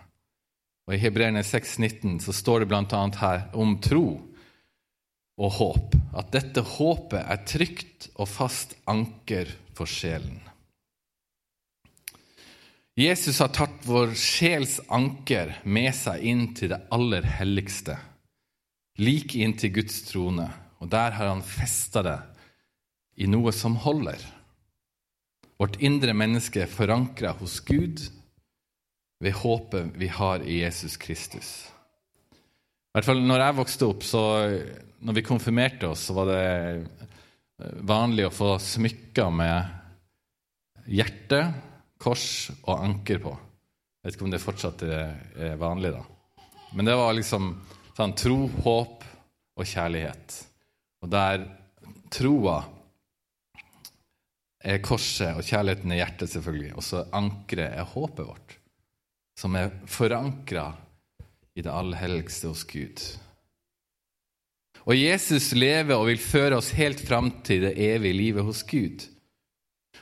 Og 0.89 0.97
I 0.97 1.03
Hebreerne 1.03 1.45
6,19 1.45 2.19
så 2.25 2.33
står 2.33 2.65
det 2.65 2.71
bl.a. 2.71 3.03
her 3.21 3.49
om 3.59 3.77
tro 3.85 4.07
og 5.39 5.51
håp, 5.59 5.97
at 6.19 6.33
dette 6.35 6.65
håpet 6.65 7.21
er 7.21 7.45
trygt 7.47 8.09
og 8.17 8.31
fast 8.31 8.75
anker 8.91 9.53
for 9.77 9.87
sjelen. 9.91 10.48
Jesus 12.99 13.37
har 13.39 13.53
tatt 13.55 13.85
vår 13.87 14.11
sjels 14.19 14.81
anker 14.91 15.53
med 15.63 15.93
seg 15.95 16.25
inn 16.27 16.49
til 16.59 16.73
det 16.73 16.81
aller 16.91 17.23
helligste, 17.39 17.95
like 18.99 19.39
inn 19.39 19.55
til 19.55 19.71
Guds 19.77 20.01
trone, 20.09 20.49
og 20.83 20.91
der 20.91 21.15
har 21.15 21.31
han 21.31 21.45
festa 21.47 22.03
det 22.03 22.17
i 23.23 23.29
noe 23.31 23.53
som 23.55 23.77
holder. 23.85 24.19
Vårt 25.63 25.79
indre 25.79 26.11
menneske 26.11 26.65
er 26.65 26.73
forankra 26.73 27.37
hos 27.39 27.61
Gud 27.63 28.03
ved 29.23 29.39
håpet 29.45 29.95
vi 29.95 30.11
har 30.19 30.43
i 30.43 30.59
Jesus 30.65 30.99
Kristus. 30.99 31.53
I 32.35 32.99
hvert 32.99 33.11
fall 33.13 33.23
når 33.23 33.45
jeg 33.45 33.59
vokste 33.61 33.93
opp, 33.93 34.03
så 34.03 34.25
når 34.99 35.21
vi 35.21 35.27
konfirmerte 35.31 35.93
oss, 35.93 36.09
så 36.11 36.19
var 36.19 36.35
det 36.35 37.79
vanlig 37.87 38.27
å 38.27 38.35
få 38.35 38.57
smykker 38.59 39.31
med 39.39 40.91
hjerte 40.99 41.45
kors 41.99 42.51
og 42.65 42.79
anker 42.79 43.21
på. 43.23 43.35
Jeg 43.99 44.07
vet 44.07 44.17
ikke 44.17 44.27
om 44.29 44.33
det 44.35 44.43
fortsatt 44.43 44.85
er 44.87 45.59
vanlig, 45.61 45.93
da. 45.97 46.03
Men 46.79 46.89
det 46.89 46.97
var 46.99 47.17
liksom 47.17 47.53
sånn 47.97 48.15
tro, 48.19 48.43
håp 48.65 49.07
og 49.59 49.67
kjærlighet. 49.67 50.37
Og 51.03 51.11
der 51.11 51.45
troa 52.13 52.59
er 54.69 54.83
korset, 54.83 55.35
og 55.35 55.47
kjærligheten 55.47 55.95
er 55.95 56.03
hjertet, 56.03 56.31
selvfølgelig. 56.33 56.73
Og 56.79 56.85
så 56.87 57.05
ankeret 57.17 57.79
er 57.79 57.91
håpet 57.95 58.27
vårt, 58.27 58.59
som 59.39 59.57
er 59.59 59.73
forankra 59.91 60.71
i 61.59 61.65
det 61.65 61.75
allhelligste 61.75 62.53
hos 62.53 62.65
Gud. 62.69 63.03
Og 64.89 64.97
Jesus 64.97 65.51
lever 65.59 65.99
og 65.99 66.07
vil 66.09 66.23
føre 66.23 66.59
oss 66.59 66.71
helt 66.79 67.01
fram 67.05 67.31
til 67.45 67.67
det 67.67 67.75
evige 67.77 68.17
livet 68.17 68.47
hos 68.47 68.63
Gud. 68.67 69.05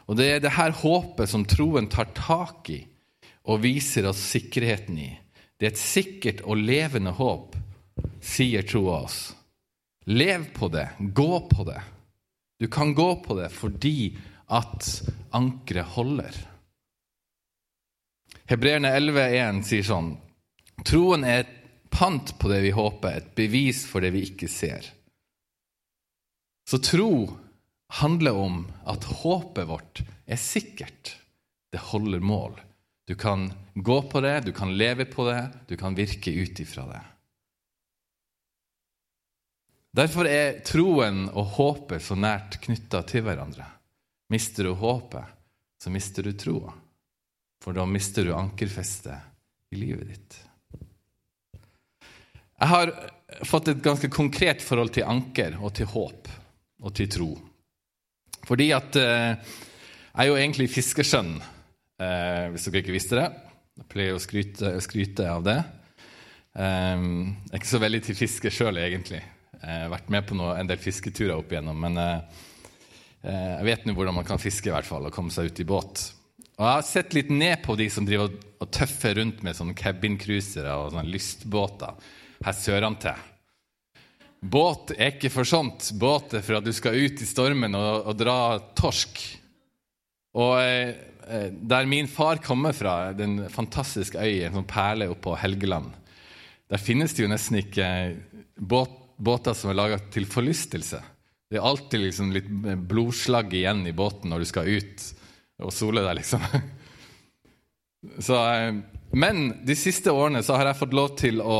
Og 0.06 0.18
det 0.18 0.26
er 0.30 0.42
det 0.42 0.54
her 0.54 0.74
håpet 0.74 1.30
som 1.30 1.46
troen 1.48 1.88
tar 1.90 2.12
tak 2.14 2.70
i 2.70 2.80
og 3.46 3.62
viser 3.62 4.08
oss 4.10 4.22
sikkerheten 4.32 4.98
i. 4.98 5.10
Det 5.56 5.68
er 5.68 5.74
et 5.74 5.80
sikkert 5.80 6.42
og 6.46 6.60
levende 6.60 7.14
håp, 7.16 7.54
sier 8.22 8.66
troa 8.66 9.02
oss. 9.06 9.20
Lev 10.06 10.50
på 10.54 10.68
det, 10.70 10.88
gå 10.98 11.30
på 11.50 11.66
det. 11.66 11.80
Du 12.60 12.68
kan 12.72 12.94
gå 12.94 13.08
på 13.22 13.36
det 13.38 13.50
fordi 13.54 14.16
at 14.46 14.86
ankeret 15.34 15.94
holder. 15.96 16.36
Hebreerne 18.46 18.92
11,1 18.94 19.64
sier 19.66 19.86
sånn 19.86 20.14
Troen 20.86 21.24
er 21.26 21.42
et 21.42 21.54
pant 21.90 22.34
på 22.38 22.50
det 22.50 22.60
vi 22.62 22.70
håper, 22.76 23.16
et 23.16 23.30
bevis 23.34 23.86
for 23.88 24.04
det 24.04 24.12
vi 24.14 24.26
ikke 24.28 24.48
ser. 24.50 24.84
Så 26.68 26.78
tro 26.84 27.10
handler 27.88 28.34
om 28.34 28.64
at 28.84 29.04
håpet 29.04 29.68
vårt 29.68 30.02
er 30.26 30.40
sikkert. 30.40 31.16
Det 31.72 31.82
holder 31.92 32.20
mål. 32.20 32.60
Du 33.06 33.14
kan 33.14 33.52
gå 33.74 34.02
på 34.02 34.20
det, 34.20 34.40
du 34.40 34.52
kan 34.52 34.76
leve 34.76 35.04
på 35.04 35.28
det, 35.28 35.48
du 35.66 35.76
kan 35.76 35.94
virke 35.94 36.30
ut 36.30 36.60
ifra 36.60 36.86
det. 36.90 37.02
Derfor 39.96 40.28
er 40.28 40.58
troen 40.66 41.28
og 41.30 41.54
håpet 41.56 42.02
så 42.04 42.16
nært 42.18 42.58
knytta 42.66 43.00
til 43.08 43.24
hverandre. 43.24 43.64
Mister 44.28 44.66
du 44.66 44.74
håpet, 44.76 45.24
så 45.80 45.92
mister 45.94 46.26
du 46.26 46.34
troa. 46.36 46.74
For 47.62 47.72
da 47.72 47.86
mister 47.88 48.26
du 48.26 48.34
ankerfestet 48.36 49.72
i 49.72 49.78
livet 49.80 50.10
ditt. 50.10 50.36
Jeg 52.56 52.68
har 52.68 52.92
fått 53.44 53.68
et 53.68 53.82
ganske 53.84 54.10
konkret 54.12 54.62
forhold 54.64 54.92
til 54.96 55.08
anker 55.08 55.56
og 55.60 55.74
til 55.78 55.88
håp 55.92 56.28
og 56.82 56.92
til 56.96 57.08
tro. 57.12 57.30
Fordi 58.46 58.70
at 58.76 58.96
eh, 59.00 59.54
jeg 60.12 60.22
er 60.22 60.30
jo 60.30 60.38
egentlig 60.38 60.70
fiskeskjønn, 60.72 61.32
eh, 62.02 62.44
hvis 62.52 62.68
dere 62.68 62.82
ikke 62.84 62.94
visste 62.94 63.18
det. 63.18 63.26
Jeg 63.76 63.88
pleier 63.92 64.16
å 64.16 64.22
skryte, 64.22 64.72
skryte 64.84 65.26
av 65.28 65.44
det. 65.46 65.58
Eh, 66.56 66.94
jeg 66.94 67.52
er 67.52 67.60
ikke 67.60 67.74
så 67.74 67.82
veldig 67.82 68.02
til 68.06 68.18
fiske 68.18 68.52
sjøl, 68.54 68.78
egentlig. 68.82 69.22
Jeg 69.56 69.82
har 69.82 69.90
vært 69.90 70.12
med 70.14 70.28
på 70.28 70.36
noe, 70.38 70.54
en 70.60 70.68
del 70.68 70.78
fisketurer 70.78 71.34
opp 71.36 71.50
igjennom. 71.50 71.80
Men 71.80 71.96
jeg 73.26 73.64
vet 73.66 73.86
nå 73.88 73.94
hvordan 73.96 74.14
man 74.14 74.26
kan 74.28 74.38
fiske, 74.38 74.68
i 74.68 74.74
hvert 74.74 74.86
fall, 74.86 75.08
og 75.08 75.14
komme 75.14 75.32
seg 75.34 75.48
ut 75.48 75.62
i 75.64 75.66
båt. 75.66 76.04
Og 76.56 76.62
jeg 76.62 76.76
har 76.76 76.84
sett 76.86 77.16
litt 77.16 77.32
ned 77.32 77.64
på 77.64 77.74
de 77.80 77.88
som 77.90 78.06
driver 78.06 78.30
og 78.62 78.68
tøffer 78.72 79.16
rundt 79.18 79.42
med 79.44 79.56
sånne 79.58 79.74
cabincruisere 79.76 80.76
og 80.76 80.92
sånne 80.92 81.10
lystbåter 81.10 82.12
her 82.46 82.56
sørentil. 82.56 83.24
Båt 84.46 84.92
er 84.94 85.14
ikke 85.14 85.32
for 85.32 85.48
sånt. 85.48 85.90
Båt 85.98 86.36
er 86.36 86.44
for 86.44 86.58
at 86.58 86.66
du 86.66 86.72
skal 86.76 86.98
ut 86.98 87.22
i 87.22 87.28
stormen 87.28 87.74
og, 87.78 88.10
og 88.10 88.18
dra 88.18 88.38
torsk. 88.78 89.20
Og 90.36 90.54
eh, 90.60 90.94
eh 91.26 91.48
der 91.50 91.88
min 91.90 92.06
far 92.06 92.38
kommer 92.44 92.76
fra, 92.76 93.12
den 93.12 93.48
fantastiske 93.50 94.20
øya, 94.20 94.46
en 94.46 94.60
sånn 94.60 94.68
perle 94.70 95.08
oppå 95.10 95.34
Helgeland, 95.40 95.90
der 96.70 96.82
finnes 96.82 97.14
det 97.14 97.24
jo 97.24 97.30
nesten 97.30 97.60
ikke 97.60 97.88
båt, 98.58 98.94
båter 99.16 99.54
som 99.54 99.70
er 99.70 99.78
laga 99.78 99.98
til 100.12 100.26
forlystelse. 100.28 101.00
Det 101.50 101.58
er 101.58 101.66
alltid 101.66 102.02
liksom 102.02 102.32
litt 102.34 102.48
blodslag 102.90 103.52
igjen 103.54 103.84
i 103.86 103.94
båten 103.94 104.30
når 104.30 104.42
du 104.42 104.48
skal 104.50 104.70
ut 104.70 105.04
og 105.62 105.72
sole 105.72 106.02
deg, 106.04 106.18
liksom. 106.20 106.42
Så, 108.26 108.36
eh, 108.36 108.74
men 109.16 109.46
de 109.66 109.76
siste 109.78 110.12
årene 110.12 110.42
så 110.44 110.58
har 110.58 110.70
jeg 110.70 110.80
fått 110.82 110.94
lov 110.94 111.14
til 111.18 111.40
å 111.42 111.58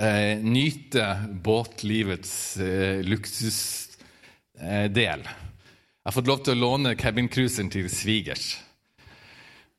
eh, 0.00 0.38
nyte 0.42 1.06
båtlivets 1.42 2.56
eh, 2.56 3.02
luksusdel. 3.06 3.96
Eh, 4.60 5.26
jeg 6.06 6.12
har 6.12 6.14
fått 6.14 6.30
lov 6.30 6.44
til 6.44 6.54
å 6.54 6.62
låne 6.62 6.94
cabincruiseren 6.98 7.70
til 7.72 7.88
svigers. 7.90 8.54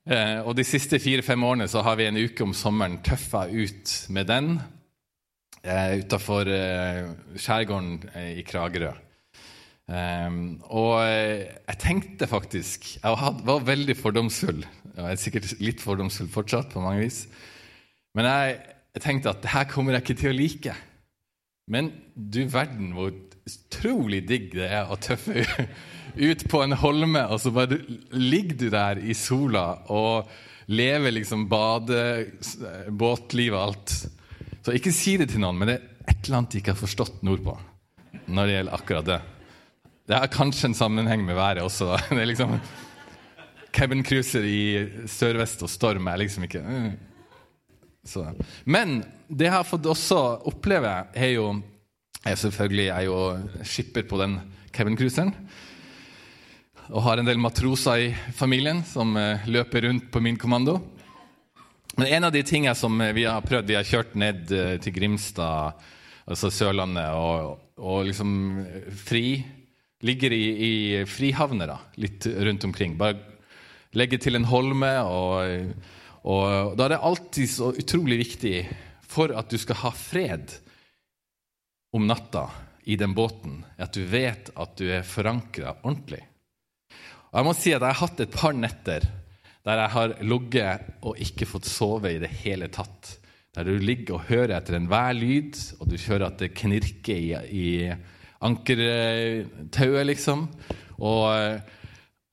Eh, 0.07 0.39
og 0.43 0.55
De 0.57 0.65
siste 0.67 1.00
fire-fem 1.00 1.43
årene 1.43 1.67
så 1.71 1.83
har 1.86 2.00
vi 2.00 2.07
en 2.09 2.19
uke 2.19 2.43
om 2.43 2.55
sommeren 2.55 3.00
tøffa 3.03 3.47
ut 3.47 3.93
med 4.15 4.27
den 4.29 4.53
eh, 5.63 6.00
utafor 6.03 6.47
eh, 6.51 7.12
skjærgården 7.36 8.09
eh, 8.13 8.31
i 8.41 8.47
Kragerø. 8.47 8.93
Um, 9.88 10.57
og 10.67 11.00
jeg 11.00 11.77
tenkte 11.79 12.27
faktisk 12.27 12.89
Jeg 12.97 13.36
var 13.47 13.62
veldig 13.63 13.93
fordomsfull. 13.95 14.65
Jeg 14.97 15.13
er 15.13 15.21
sikkert 15.21 15.53
litt 15.63 15.79
fordomsfull 15.79 16.27
fortsatt, 16.27 16.74
på 16.74 16.83
mange 16.83 17.05
vis. 17.05 17.21
Men 18.12 18.27
jeg 18.27 18.57
jeg 18.97 19.03
tenkte 19.03 19.31
at 19.33 19.43
det 19.43 19.53
her 19.53 19.67
kommer 19.69 19.93
jeg 19.93 20.05
ikke 20.05 20.19
til 20.23 20.33
å 20.33 20.37
like. 20.37 20.75
Men 21.69 21.91
du 22.15 22.41
verden 22.49 22.93
hvor 22.95 23.13
utrolig 23.47 24.23
digg 24.27 24.49
det 24.55 24.67
er 24.73 24.89
å 24.89 24.97
tøffe 24.99 25.45
ut 26.17 26.45
på 26.49 26.61
en 26.63 26.75
holme, 26.81 27.21
og 27.29 27.39
så 27.43 27.53
bare 27.53 27.77
ligger 28.11 28.57
du 28.57 28.67
der 28.73 29.01
i 29.03 29.15
sola 29.17 29.67
og 29.93 30.31
lever 30.67 31.13
liksom 31.15 31.45
bade, 31.51 32.01
båtliv 32.89 33.53
og 33.53 33.61
alt. 33.61 33.95
Så 34.65 34.75
ikke 34.75 34.95
si 34.95 35.15
det 35.19 35.29
til 35.31 35.43
noen, 35.43 35.59
men 35.59 35.71
det 35.71 35.77
er 35.77 36.11
et 36.11 36.25
eller 36.25 36.41
annet 36.41 36.55
de 36.55 36.61
ikke 36.61 36.73
har 36.73 36.81
forstått 36.81 37.23
nordpå 37.27 37.55
når 38.27 38.47
det 38.47 38.55
gjelder 38.57 38.75
akkurat 38.75 39.07
det. 39.07 39.21
Det 40.07 40.15
har 40.17 40.31
kanskje 40.31 40.71
en 40.71 40.75
sammenheng 40.75 41.23
med 41.27 41.37
været 41.37 41.63
også. 41.63 41.91
Da. 41.93 41.99
Det 42.15 42.23
er 42.23 42.29
liksom 42.31 42.57
cabin 43.75 44.03
cruiser 44.07 44.47
i 44.47 44.61
sørvest 45.11 45.61
og 45.63 45.69
storm 45.69 46.07
er 46.09 46.19
liksom 46.23 46.47
ikke 46.47 46.63
mm. 46.63 46.89
Så. 48.07 48.23
Men 48.63 49.01
det 49.27 49.49
jeg 49.49 49.55
har 49.57 49.67
fått 49.67 49.87
også 49.89 50.19
oppleve, 50.47 50.93
er 51.13 51.33
jo 51.35 51.49
jeg 52.27 52.39
Selvfølgelig 52.41 52.87
er 52.91 53.03
jo 53.05 53.17
skipper 53.63 54.03
på 54.09 54.17
den 54.19 54.33
Kevin-cruiseren. 54.75 55.29
Og 56.91 57.03
har 57.05 57.19
en 57.19 57.27
del 57.27 57.39
matroser 57.39 58.01
i 58.03 58.09
familien 58.35 58.81
som 58.87 59.13
eh, 59.19 59.45
løper 59.47 59.87
rundt 59.87 60.09
på 60.11 60.21
min 60.23 60.39
kommando. 60.39 60.79
Men 61.97 62.07
en 62.07 62.27
av 62.27 62.33
de 62.35 62.43
tingene 62.43 62.75
som 62.75 62.99
vi 63.15 63.23
har 63.25 63.45
prøvd 63.45 63.71
Vi 63.71 63.77
har 63.77 63.87
kjørt 63.87 64.17
ned 64.19 64.51
eh, 64.51 64.75
til 64.83 64.95
Grimstad, 64.97 65.79
altså 66.27 66.51
Sørlandet, 66.51 67.15
og, 67.15 67.63
og 67.79 68.09
liksom 68.09 68.33
fri 69.05 69.43
Ligger 70.05 70.29
i, 70.35 70.43
i 70.61 70.73
frihavner 71.09 71.71
litt 71.97 72.27
rundt 72.27 72.67
omkring. 72.67 72.91
Bare 72.99 73.17
legge 73.97 74.19
til 74.21 74.37
en 74.37 74.45
holme. 74.45 74.91
Og, 75.09 75.71
og 76.27 76.75
da 76.75 76.86
er 76.86 76.96
det 76.96 77.03
alltid 77.07 77.50
så 77.50 77.72
utrolig 77.72 78.17
viktig 78.19 78.55
for 79.07 79.31
at 79.31 79.51
du 79.51 79.60
skal 79.62 79.79
ha 79.86 79.91
fred 79.96 80.51
om 81.96 82.07
natta 82.07 82.50
i 82.88 82.98
den 83.00 83.13
båten, 83.15 83.62
at 83.79 83.96
du 83.96 84.03
vet 84.07 84.51
at 84.55 84.75
du 84.79 84.89
er 84.91 85.07
forankra 85.07 85.77
ordentlig. 85.84 86.22
Og 87.31 87.39
jeg 87.39 87.48
må 87.48 87.53
si 87.55 87.72
at 87.75 87.84
jeg 87.84 87.96
har 87.96 88.01
hatt 88.01 88.22
et 88.24 88.36
par 88.36 88.55
netter 88.55 89.07
der 89.67 89.81
jeg 89.81 89.91
har 89.91 90.13
ligget 90.24 90.91
og 91.03 91.17
ikke 91.19 91.48
fått 91.50 91.67
sove 91.67 92.13
i 92.15 92.22
det 92.24 92.29
hele 92.43 92.69
tatt. 92.72 93.17
Der 93.55 93.67
du 93.67 93.74
ligger 93.81 94.15
og 94.15 94.27
hører 94.29 94.55
etter 94.55 94.77
enhver 94.77 95.15
lyd, 95.17 95.57
og 95.81 95.89
du 95.91 95.98
hører 96.00 96.29
at 96.29 96.39
det 96.39 96.53
knirker 96.55 97.17
i, 97.17 97.34
i 97.51 97.67
ankertauet, 98.48 100.05
liksom. 100.07 100.46
Og, 101.01 101.25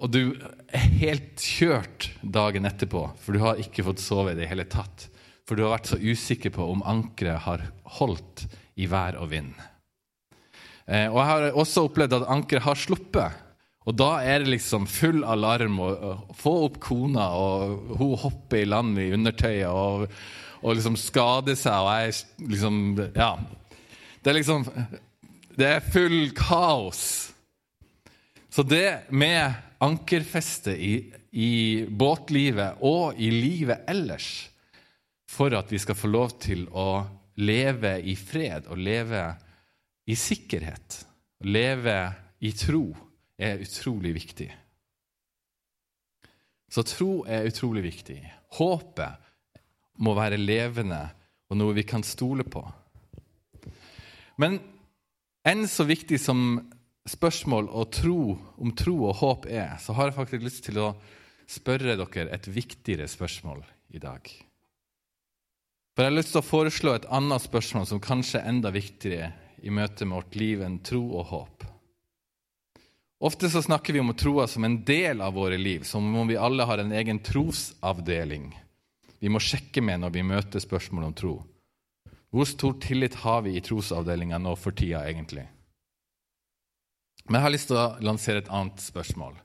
og, 0.04 0.10
du 0.12 0.36
er 0.68 0.88
helt 1.00 1.40
kjørt 1.40 2.10
dagen 2.20 2.68
etterpå, 2.68 3.06
for 3.20 3.32
du 3.32 3.40
har 3.40 3.60
ikke 3.60 3.86
fått 3.86 4.02
sove 4.04 4.34
i 4.34 4.38
det 4.38 4.50
hele 4.50 4.66
tatt. 4.68 5.08
For 5.48 5.56
du 5.56 5.64
har 5.64 5.78
vært 5.78 5.92
så 5.92 6.00
usikker 6.00 6.52
på 6.52 6.66
om 6.72 6.84
ankeret 6.88 7.44
har 7.44 7.64
holdt 7.98 8.46
i 8.80 8.88
vær 8.90 9.16
og 9.20 9.30
vind. 9.32 9.54
Eh, 10.84 11.08
og 11.08 11.18
jeg 11.20 11.30
har 11.30 11.46
også 11.56 11.86
opplevd 11.88 12.18
at 12.18 12.28
ankeret 12.32 12.66
har 12.66 12.80
sluppet. 12.80 13.40
Og 13.84 13.96
da 13.96 14.10
er 14.24 14.40
det 14.40 14.54
liksom 14.54 14.86
full 14.88 15.24
alarm 15.28 15.76
å 15.84 15.90
få 16.36 16.54
opp 16.68 16.78
kona, 16.84 17.26
og 17.36 17.98
hun 17.98 18.14
hopper 18.22 18.62
i 18.62 18.68
land 18.68 18.96
i 19.00 19.10
undertøyet 19.12 19.68
og, 19.68 20.06
og 20.64 20.78
liksom 20.78 20.96
skader 21.00 21.58
seg, 21.60 21.76
og 21.76 21.92
jeg 22.00 22.48
liksom 22.54 22.80
Ja. 23.12 23.34
Det 24.24 24.32
er 24.32 24.38
liksom 24.38 24.64
Det 25.54 25.66
er 25.68 25.92
full 25.92 26.32
kaos. 26.34 27.32
Så 28.50 28.62
det 28.62 29.10
med 29.10 29.52
ankerfeste 29.84 30.74
i, 30.74 30.94
i 31.30 31.84
båtlivet 31.88 32.82
og 32.84 33.20
i 33.20 33.30
livet 33.32 33.84
ellers, 33.90 34.28
for 35.28 35.54
at 35.56 35.72
vi 35.72 35.80
skal 35.82 35.98
få 35.98 36.10
lov 36.10 36.36
til 36.42 36.66
å 36.70 37.04
leve 37.42 37.96
i 38.06 38.14
fred 38.16 38.68
og 38.70 38.78
leve 38.78 39.24
i 40.06 40.16
sikkerhet, 40.18 41.00
leve 41.48 41.98
i 42.44 42.52
tro, 42.56 42.86
er 43.34 43.62
utrolig 43.64 44.12
viktig. 44.14 44.46
Så 46.70 46.84
tro 46.86 47.24
er 47.26 47.48
utrolig 47.48 47.82
viktig. 47.84 48.18
Håpet 48.58 49.58
må 50.02 50.14
være 50.16 50.38
levende 50.38 51.02
og 51.50 51.58
noe 51.58 51.74
vi 51.76 51.84
kan 51.86 52.02
stole 52.06 52.46
på. 52.46 52.62
Men 54.42 54.58
enn 55.46 55.66
så 55.70 55.86
viktig 55.86 56.18
som 56.22 56.56
spørsmål 57.08 57.68
og 57.68 57.90
tro, 57.92 58.38
om 58.56 58.72
tro 58.76 58.96
og 59.08 59.18
håp 59.20 59.46
er, 59.50 59.76
så 59.80 59.96
har 59.96 60.08
jeg 60.08 60.18
faktisk 60.18 60.46
lyst 60.46 60.64
til 60.68 60.80
å 60.80 60.88
spørre 61.50 61.96
dere 61.98 62.26
et 62.32 62.48
viktigere 62.48 63.08
spørsmål 63.10 63.62
i 63.92 64.00
dag. 64.00 64.24
For 65.94 66.02
Jeg 66.02 66.10
har 66.10 66.16
lyst 66.16 66.32
til 66.34 66.40
å 66.40 66.48
foreslå 66.48 66.94
et 66.96 67.06
annet 67.12 67.44
spørsmål 67.44 67.86
som 67.86 68.02
kanskje 68.02 68.40
er 68.40 68.50
enda 68.50 68.72
viktigere 68.74 69.30
i 69.62 69.70
møte 69.70 70.08
med 70.08 70.16
vårt 70.18 70.36
liv 70.40 70.64
enn 70.64 70.80
tro 70.82 71.04
og 71.20 71.30
håp. 71.30 71.68
Ofte 73.24 73.48
så 73.48 73.62
snakker 73.62 73.94
vi 73.94 74.02
om 74.02 74.10
troa 74.18 74.48
som 74.50 74.64
en 74.66 74.80
del 74.84 75.22
av 75.24 75.36
våre 75.36 75.56
liv, 75.56 75.84
som 75.86 76.04
om 76.04 76.28
vi 76.28 76.36
alle 76.36 76.66
har 76.66 76.82
en 76.82 76.92
egen 76.92 77.22
trosavdeling 77.24 78.50
vi 79.24 79.30
må 79.32 79.40
sjekke 79.40 79.80
med 79.80 80.02
når 80.02 80.10
vi 80.12 80.22
møter 80.26 80.60
spørsmål 80.60 81.06
om 81.06 81.12
tro. 81.16 81.34
Hvor 82.28 82.44
stor 82.44 82.74
tillit 82.82 83.14
har 83.22 83.38
vi 83.46 83.54
i 83.56 83.62
trosavdelinga 83.64 84.36
nå 84.36 84.52
for 84.60 84.76
tida, 84.76 85.00
egentlig? 85.08 85.46
Men 87.24 87.38
jeg 87.38 87.46
har 87.46 87.54
lyst 87.54 87.70
til 87.70 87.80
å 87.80 87.86
lansere 88.04 88.42
et 88.42 88.52
annet 88.52 88.82
spørsmål. 88.84 89.38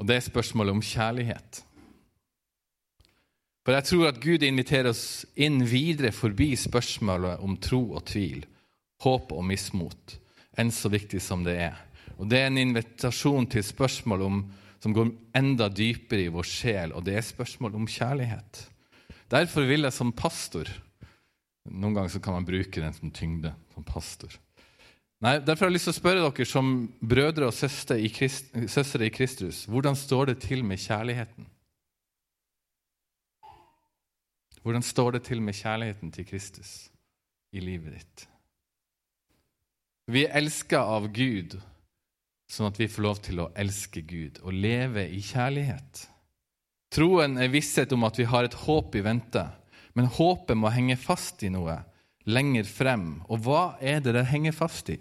Og 0.00 0.06
det 0.08 0.16
er 0.16 0.24
spørsmålet 0.24 0.76
om 0.76 0.84
kjærlighet. 0.84 1.64
For 3.66 3.76
jeg 3.76 3.86
tror 3.90 4.06
at 4.08 4.20
Gud 4.22 4.44
inviterer 4.46 4.88
oss 4.94 5.26
inn 5.36 5.60
videre 5.68 6.14
forbi 6.16 6.54
spørsmålet 6.56 7.42
om 7.44 7.58
tro 7.60 7.82
og 7.98 8.06
tvil, 8.08 8.46
håp 9.04 9.34
og 9.36 9.44
mismot, 9.46 10.16
enn 10.58 10.72
så 10.72 10.88
viktig 10.92 11.20
som 11.22 11.44
det 11.44 11.58
er. 11.68 11.76
Og 12.16 12.28
Det 12.28 12.40
er 12.40 12.48
en 12.50 12.60
invitasjon 12.60 13.46
til 13.48 13.64
spørsmål 13.64 14.22
om, 14.26 14.40
som 14.80 14.94
går 14.96 15.12
enda 15.36 15.68
dypere 15.68 16.24
i 16.24 16.32
vår 16.32 16.48
sjel, 16.48 16.92
og 16.96 17.04
det 17.04 17.16
er 17.16 17.24
spørsmål 17.24 17.76
om 17.76 17.88
kjærlighet. 17.88 18.64
Derfor 19.30 19.68
vil 19.68 19.86
jeg 19.86 19.94
som 19.94 20.12
pastor 20.12 20.68
Noen 21.70 21.92
ganger 21.94 22.22
kan 22.24 22.34
man 22.34 22.46
bruke 22.48 22.80
den 22.80 22.94
som 22.96 23.10
tyngde 23.14 23.52
som 23.74 23.84
pastor. 23.84 24.32
Nei, 25.20 25.36
Derfor 25.44 25.66
har 25.66 25.68
jeg 25.68 25.76
lyst 25.76 25.88
til 25.90 25.92
å 25.92 25.98
spørre 25.98 26.20
dere 26.24 26.48
som 26.48 26.68
brødre 27.04 27.50
og 27.50 27.52
søstre 27.52 27.98
i, 28.00 28.08
Christ, 28.08 28.54
søstre 28.72 29.04
i 29.04 29.12
Kristus 29.12 29.66
hvordan 29.68 29.98
står 29.98 30.32
det 30.32 30.38
til 30.46 30.64
med 30.64 30.80
kjærligheten? 30.80 31.48
Hvordan 34.64 34.84
står 34.84 35.16
det 35.16 35.22
til 35.28 35.42
med 35.44 35.56
kjærligheten 35.56 36.12
til 36.12 36.26
Kristus 36.28 36.72
i 37.52 37.60
livet 37.60 37.98
ditt? 37.98 38.24
Vi 40.10 40.24
er 40.24 40.40
elska 40.40 40.80
av 40.88 41.10
Gud 41.12 41.58
sånn 42.50 42.70
at 42.70 42.80
vi 42.80 42.88
får 42.90 43.04
lov 43.04 43.20
til 43.24 43.44
å 43.44 43.50
elske 43.60 44.02
Gud 44.02 44.40
og 44.40 44.56
leve 44.56 45.04
i 45.04 45.20
kjærlighet. 45.22 46.06
Troen 46.90 47.36
er 47.38 47.52
visshet 47.52 47.92
om 47.94 48.08
at 48.08 48.18
vi 48.18 48.26
har 48.26 48.48
et 48.48 48.56
håp 48.64 48.96
i 48.98 49.04
vente, 49.04 49.44
men 49.94 50.10
håpet 50.10 50.58
må 50.58 50.72
henge 50.72 50.96
fast 50.98 51.44
i 51.46 51.52
noe 51.52 51.76
lenger 52.26 52.66
frem. 52.66 53.20
Og 53.30 53.44
hva 53.44 53.62
er 53.80 54.02
det 54.02 54.16
det 54.16 54.26
henger 54.32 54.56
fast 54.56 54.90
i? 54.92 54.98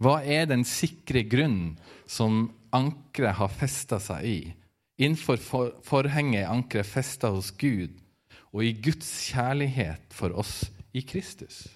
Hva 0.00 0.20
er 0.24 0.46
den 0.48 0.64
sikre 0.64 1.22
grunnen 1.28 1.76
som 2.08 2.46
ankeret 2.72 3.36
har 3.36 3.52
festa 3.52 4.00
seg 4.00 4.26
i? 4.26 4.40
Innenfor 5.00 5.40
forhenget 5.84 6.44
er 6.44 6.52
ankeret 6.52 6.88
festa 6.88 7.30
hos 7.32 7.52
Gud 7.60 7.92
og 8.50 8.64
i 8.64 8.72
Guds 8.72 9.08
kjærlighet 9.28 10.12
for 10.16 10.34
oss 10.36 10.64
i 10.96 11.04
Kristus. 11.06 11.66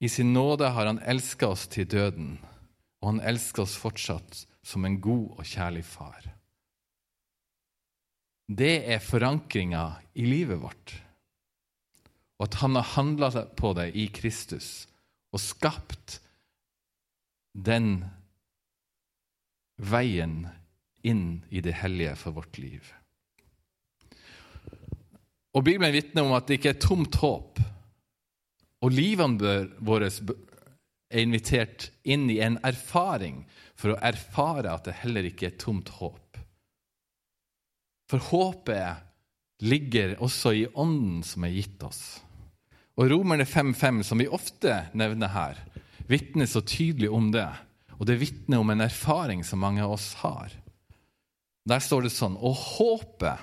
I 0.00 0.08
sin 0.08 0.32
nåde 0.34 0.68
har 0.74 0.86
han 0.86 1.02
elska 1.02 1.48
oss 1.54 1.66
til 1.70 1.88
døden 1.90 2.36
og 3.04 3.10
han 3.10 3.24
elsker 3.28 3.66
oss 3.66 3.76
fortsatt 3.76 4.46
som 4.64 4.86
en 4.88 4.96
god 5.04 5.36
og 5.36 5.44
kjærlig 5.44 5.84
far. 5.84 6.24
Det 8.48 8.84
er 8.94 9.04
forankringa 9.04 9.84
i 10.16 10.24
livet 10.24 10.60
vårt. 10.62 10.94
Og 12.40 12.48
at 12.48 12.58
han 12.62 12.76
har 12.76 12.92
handla 12.94 13.30
på 13.56 13.72
det 13.76 13.90
i 13.92 14.08
Kristus 14.08 14.86
og 15.36 15.42
skapt 15.44 16.18
den 17.54 18.04
veien 19.78 20.44
inn 21.04 21.44
i 21.50 21.62
det 21.64 21.76
hellige 21.80 22.16
for 22.18 22.36
vårt 22.36 22.58
liv. 22.58 22.90
Og 25.54 25.62
Bibelen 25.62 25.94
vitner 25.94 26.26
om 26.26 26.34
at 26.34 26.48
det 26.48 26.58
ikke 26.58 26.74
er 26.74 26.82
tomt 26.82 27.18
håp. 27.22 27.60
Og 28.84 28.92
livene 28.92 29.54
våre 29.86 30.10
er 30.10 31.22
invitert 31.22 31.88
inn 32.02 32.26
i 32.32 32.40
en 32.42 32.58
erfaring 32.66 33.44
for 33.78 33.94
å 33.94 34.00
erfare 34.02 34.72
at 34.72 34.88
det 34.88 34.98
heller 35.04 35.28
ikke 35.28 35.52
er 35.52 35.58
tomt 35.60 35.92
håp. 36.00 36.40
For 38.10 38.20
håpet 38.32 39.04
ligger 39.64 40.18
også 40.22 40.52
i 40.58 40.66
ånden 40.74 41.22
som 41.26 41.46
er 41.46 41.54
gitt 41.54 41.82
oss. 41.86 42.02
Og 42.98 43.08
Romerne 43.10 43.46
5.5, 43.46 44.02
som 44.06 44.20
vi 44.20 44.28
ofte 44.30 44.84
nevner 44.94 45.32
her, 45.34 45.62
vitner 46.10 46.48
så 46.50 46.60
tydelig 46.60 47.10
om 47.10 47.30
det. 47.34 47.48
Og 47.98 48.06
det 48.08 48.18
vitner 48.20 48.60
om 48.60 48.70
en 48.72 48.84
erfaring 48.84 49.44
som 49.46 49.62
mange 49.62 49.84
av 49.84 49.94
oss 49.96 50.12
har. 50.22 50.52
Der 51.64 51.80
står 51.80 52.04
det 52.04 52.12
sånn 52.12 52.36
Og 52.36 52.56
håpet 52.58 53.40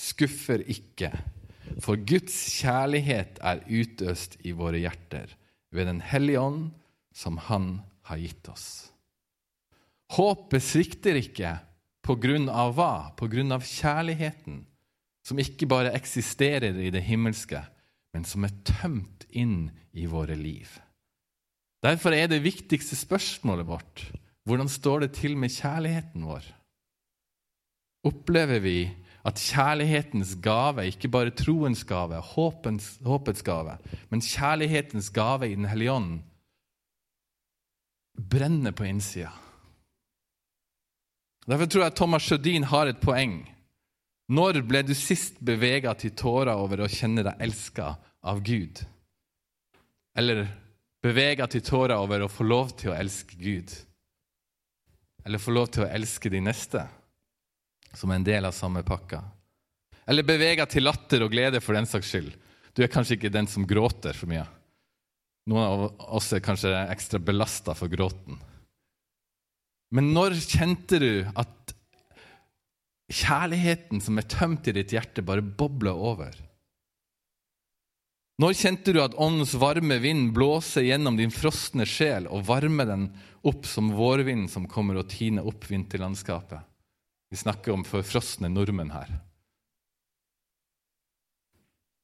skuffer 0.00 0.64
ikke, 0.72 1.12
for 1.84 2.00
Guds 2.08 2.34
kjærlighet 2.56 3.38
er 3.44 3.62
utøst 3.68 4.38
i 4.42 4.54
våre 4.56 4.80
hjerter 4.80 5.36
ved 5.70 5.86
Den 5.86 6.00
hellige 6.02 6.40
ånd, 6.40 6.70
som 7.14 7.36
Han 7.50 7.82
har 8.08 8.18
gitt 8.18 8.48
oss. 8.48 8.90
Håpet 10.16 10.64
svikter 10.64 11.18
ikke 11.20 11.58
på 12.02 12.16
grunn 12.18 12.48
av 12.48 12.74
hva? 12.74 13.12
På 13.14 13.28
grunn 13.30 13.52
av 13.54 13.62
kjærligheten, 13.66 14.64
som 15.22 15.38
ikke 15.38 15.68
bare 15.70 15.92
eksisterer 15.94 16.74
i 16.80 16.90
det 16.90 17.04
himmelske, 17.06 17.60
men 18.10 18.26
som 18.26 18.46
er 18.46 18.56
tømt 18.66 19.28
inn 19.30 19.68
i 19.92 20.08
våre 20.10 20.34
liv. 20.34 20.80
Derfor 21.82 22.12
er 22.12 22.28
det 22.28 22.42
viktigste 22.44 22.96
spørsmålet 22.98 23.68
vårt 23.68 24.08
hvordan 24.48 24.68
står 24.68 25.04
det 25.04 25.12
til 25.20 25.36
med 25.38 25.52
kjærligheten 25.52 26.24
vår? 26.26 26.44
opplever 28.06 28.60
vi 28.64 28.78
at 29.28 29.40
kjærlighetens 29.40 30.36
gave, 30.42 30.86
ikke 30.88 31.10
bare 31.12 31.34
troens 31.36 31.84
gave, 31.84 32.16
håpens, 32.16 32.94
håpets 33.04 33.44
gave, 33.44 33.76
men 34.08 34.24
kjærlighetens 34.24 35.10
gave 35.12 35.50
i 35.50 35.54
Den 35.54 35.68
hellige 35.68 35.92
ånd, 35.92 36.20
brenner 38.30 38.72
på 38.72 38.84
innsida. 38.84 39.32
Derfor 41.48 41.66
tror 41.66 41.82
jeg 41.82 41.96
Thomas 41.96 42.22
Sjødin 42.22 42.64
har 42.64 42.86
et 42.86 43.00
poeng. 43.00 43.42
Når 44.28 44.60
ble 44.68 44.82
du 44.86 44.94
sist 44.94 45.40
bevega 45.44 45.92
til 45.98 46.12
tårer 46.14 46.54
over 46.54 46.84
å 46.84 46.88
kjenne 46.88 47.24
deg 47.26 47.40
elska 47.42 47.96
av 48.22 48.42
Gud? 48.46 48.84
Eller 50.14 50.46
bevega 51.04 51.46
til 51.50 51.64
tårer 51.64 51.96
over 51.96 52.24
å 52.24 52.30
få 52.30 52.46
lov 52.46 52.74
til 52.80 52.92
å 52.92 52.96
elske 52.96 53.38
Gud? 53.40 53.72
Eller 55.24 55.42
få 55.42 55.52
lov 55.52 55.70
til 55.72 55.84
å 55.84 55.90
elske 55.90 56.32
de 56.32 56.40
neste, 56.44 56.84
som 57.92 58.10
er 58.10 58.20
en 58.20 58.28
del 58.28 58.48
av 58.48 58.56
samme 58.56 58.84
pakka? 58.86 59.22
Eller 60.10 60.26
bevega 60.26 60.66
til 60.66 60.86
latter 60.86 61.24
og 61.24 61.32
glede 61.32 61.60
for 61.62 61.76
den 61.76 61.88
saks 61.88 62.12
skyld? 62.12 62.32
Du 62.74 62.82
er 62.84 62.92
kanskje 62.92 63.18
ikke 63.18 63.32
den 63.32 63.48
som 63.50 63.66
gråter 63.68 64.16
for 64.16 64.30
mye. 64.30 64.46
Noen 65.50 65.66
av 65.66 66.14
oss 66.16 66.30
er 66.36 66.44
kanskje 66.44 66.72
ekstra 66.92 67.20
belasta 67.22 67.74
for 67.74 67.90
gråten. 67.90 68.38
Men 69.90 70.12
når 70.14 70.36
kjente 70.44 71.00
du 71.02 71.12
at 71.34 71.74
kjærligheten 73.10 74.02
som 74.04 74.20
er 74.20 74.28
tømt 74.30 74.68
i 74.70 74.74
ditt 74.76 74.94
hjerte, 74.94 75.24
bare 75.26 75.42
bobler 75.42 75.96
over? 75.96 76.36
Når 78.40 78.54
kjente 78.56 78.92
du 78.94 79.02
at 79.02 79.16
åndens 79.20 79.52
varme 79.60 79.98
vind 80.00 80.30
blåser 80.32 80.86
gjennom 80.86 81.18
din 81.18 81.32
frosne 81.34 81.84
sjel 81.84 82.24
og 82.30 82.46
varmer 82.48 82.86
den 82.88 83.02
opp 83.44 83.66
som 83.68 83.90
vårvind 83.92 84.48
som 84.48 84.68
kommer 84.70 84.96
og 84.96 85.10
tiner 85.12 85.44
opp 85.44 85.66
vinterlandskapet? 85.68 86.62
Vi 87.28 87.36
snakker 87.36 87.74
om 87.74 87.84
forfrosne 87.84 88.48
nordmenn 88.48 88.94
her. 88.94 89.12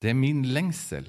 Det 0.03 0.13
er 0.13 0.19
min 0.19 0.45
lengsel 0.53 1.09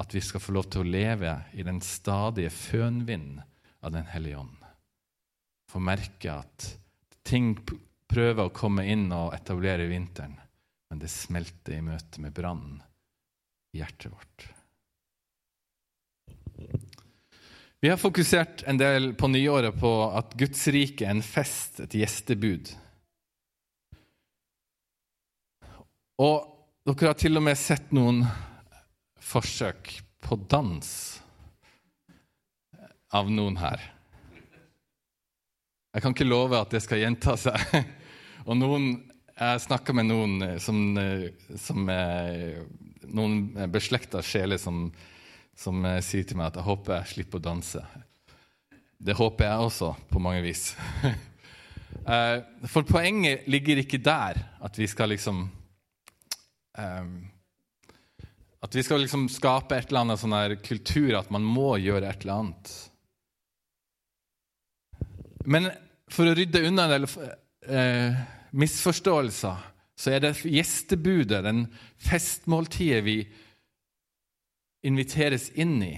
at 0.00 0.16
vi 0.16 0.22
skal 0.24 0.40
få 0.40 0.56
lov 0.56 0.70
til 0.72 0.80
å 0.80 0.92
leve 0.96 1.34
i 1.52 1.66
den 1.66 1.82
stadige 1.84 2.50
fønvind 2.50 3.42
av 3.84 3.92
Den 3.92 4.08
hellige 4.08 4.40
ånd. 4.40 4.64
Få 5.68 5.82
merke 5.82 6.38
at 6.40 6.70
ting 7.22 7.52
prøver 8.08 8.46
å 8.46 8.54
komme 8.54 8.86
inn 8.88 9.10
og 9.12 9.36
etablere 9.36 9.90
vinteren, 9.92 10.38
men 10.88 11.04
det 11.04 11.12
smelter 11.12 11.76
i 11.76 11.84
møte 11.84 12.24
med 12.24 12.32
brannen 12.32 12.80
i 13.74 13.82
hjertet 13.82 14.12
vårt. 14.12 14.53
Vi 17.84 17.90
har 17.90 18.00
fokusert 18.00 18.62
en 18.66 18.78
del 18.80 19.10
på 19.14 19.28
nyåret 19.28 19.76
på 19.80 19.90
at 20.16 20.32
Guds 20.40 20.62
rike 20.72 21.04
er 21.04 21.12
en 21.12 21.24
fest, 21.24 21.82
et 21.84 21.96
gjestebud. 22.00 22.70
Og 26.24 26.36
dere 26.88 27.10
har 27.10 27.18
til 27.20 27.36
og 27.36 27.44
med 27.44 27.58
sett 27.60 27.92
noen 27.96 28.22
forsøk 29.20 29.92
på 30.24 30.38
dans 30.48 30.88
av 33.14 33.28
noen 33.30 33.58
her. 33.60 33.82
Jeg 35.94 36.02
kan 36.02 36.16
ikke 36.16 36.26
love 36.26 36.58
at 36.58 36.72
det 36.74 36.82
skal 36.82 37.04
gjenta 37.04 37.36
seg. 37.38 37.60
Og 38.48 38.56
noen, 38.58 38.88
jeg 39.36 39.60
snakka 39.62 39.94
med 39.94 40.08
noen 40.08 40.56
som, 40.60 40.80
som 41.60 41.84
noen 41.84 43.36
beslekta 43.72 44.24
sjeler 44.24 44.58
som, 44.60 44.88
som, 45.56 45.84
sier 46.02 46.26
til 46.26 46.38
meg 46.38 46.50
at 46.50 46.58
jeg 46.60 46.66
håper 46.66 46.98
jeg 46.98 47.12
slipper 47.12 47.40
å 47.40 47.46
danse. 47.46 47.82
Det 49.04 49.16
håper 49.18 49.48
jeg 49.48 49.68
også, 49.68 49.92
på 50.10 50.22
mange 50.22 50.42
vis. 50.46 50.72
Eh, 51.94 52.40
for 52.68 52.82
poenget 52.84 53.46
ligger 53.48 53.78
ikke 53.80 54.00
der 54.02 54.36
at 54.66 54.76
vi 54.76 54.84
skal 54.90 55.12
liksom 55.14 55.44
um, 55.46 57.12
at 58.64 58.76
vi 58.76 58.82
skal 58.82 59.02
liksom 59.04 59.28
skape 59.32 59.76
et 59.76 59.88
eller 59.88 60.02
annet 60.02 60.20
sånn 60.20 60.34
her 60.36 60.56
kultur 60.64 61.18
at 61.18 61.30
man 61.32 61.44
må 61.46 61.76
gjøre 61.80 62.08
et 62.08 62.24
eller 62.24 62.40
annet. 62.42 62.72
Men 65.44 65.68
for 66.12 66.30
å 66.30 66.34
rydde 66.36 66.64
unna 66.64 66.86
en 66.88 66.94
del 66.94 67.06
eh, 67.68 68.22
misforståelser, 68.56 69.66
så 69.94 70.14
er 70.14 70.24
det 70.24 70.32
gjestebudet, 70.40 71.42
den 71.44 71.66
festmåltidet 72.02 73.04
vi 73.06 73.18
inviteres 74.84 75.48
inn 75.56 75.78
i, 75.84 75.94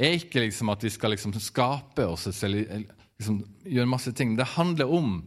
er 0.00 0.16
ikke 0.16 0.42
liksom 0.46 0.72
at 0.72 0.82
vi 0.84 0.90
skal 0.92 1.12
liksom 1.14 1.34
skape 1.36 2.06
oss 2.08 2.26
eller 2.42 2.84
liksom 3.20 3.42
gjøre 3.68 3.90
masse 3.90 4.12
ting. 4.16 4.34
Det 4.38 4.54
handler 4.56 4.90
om 4.90 5.20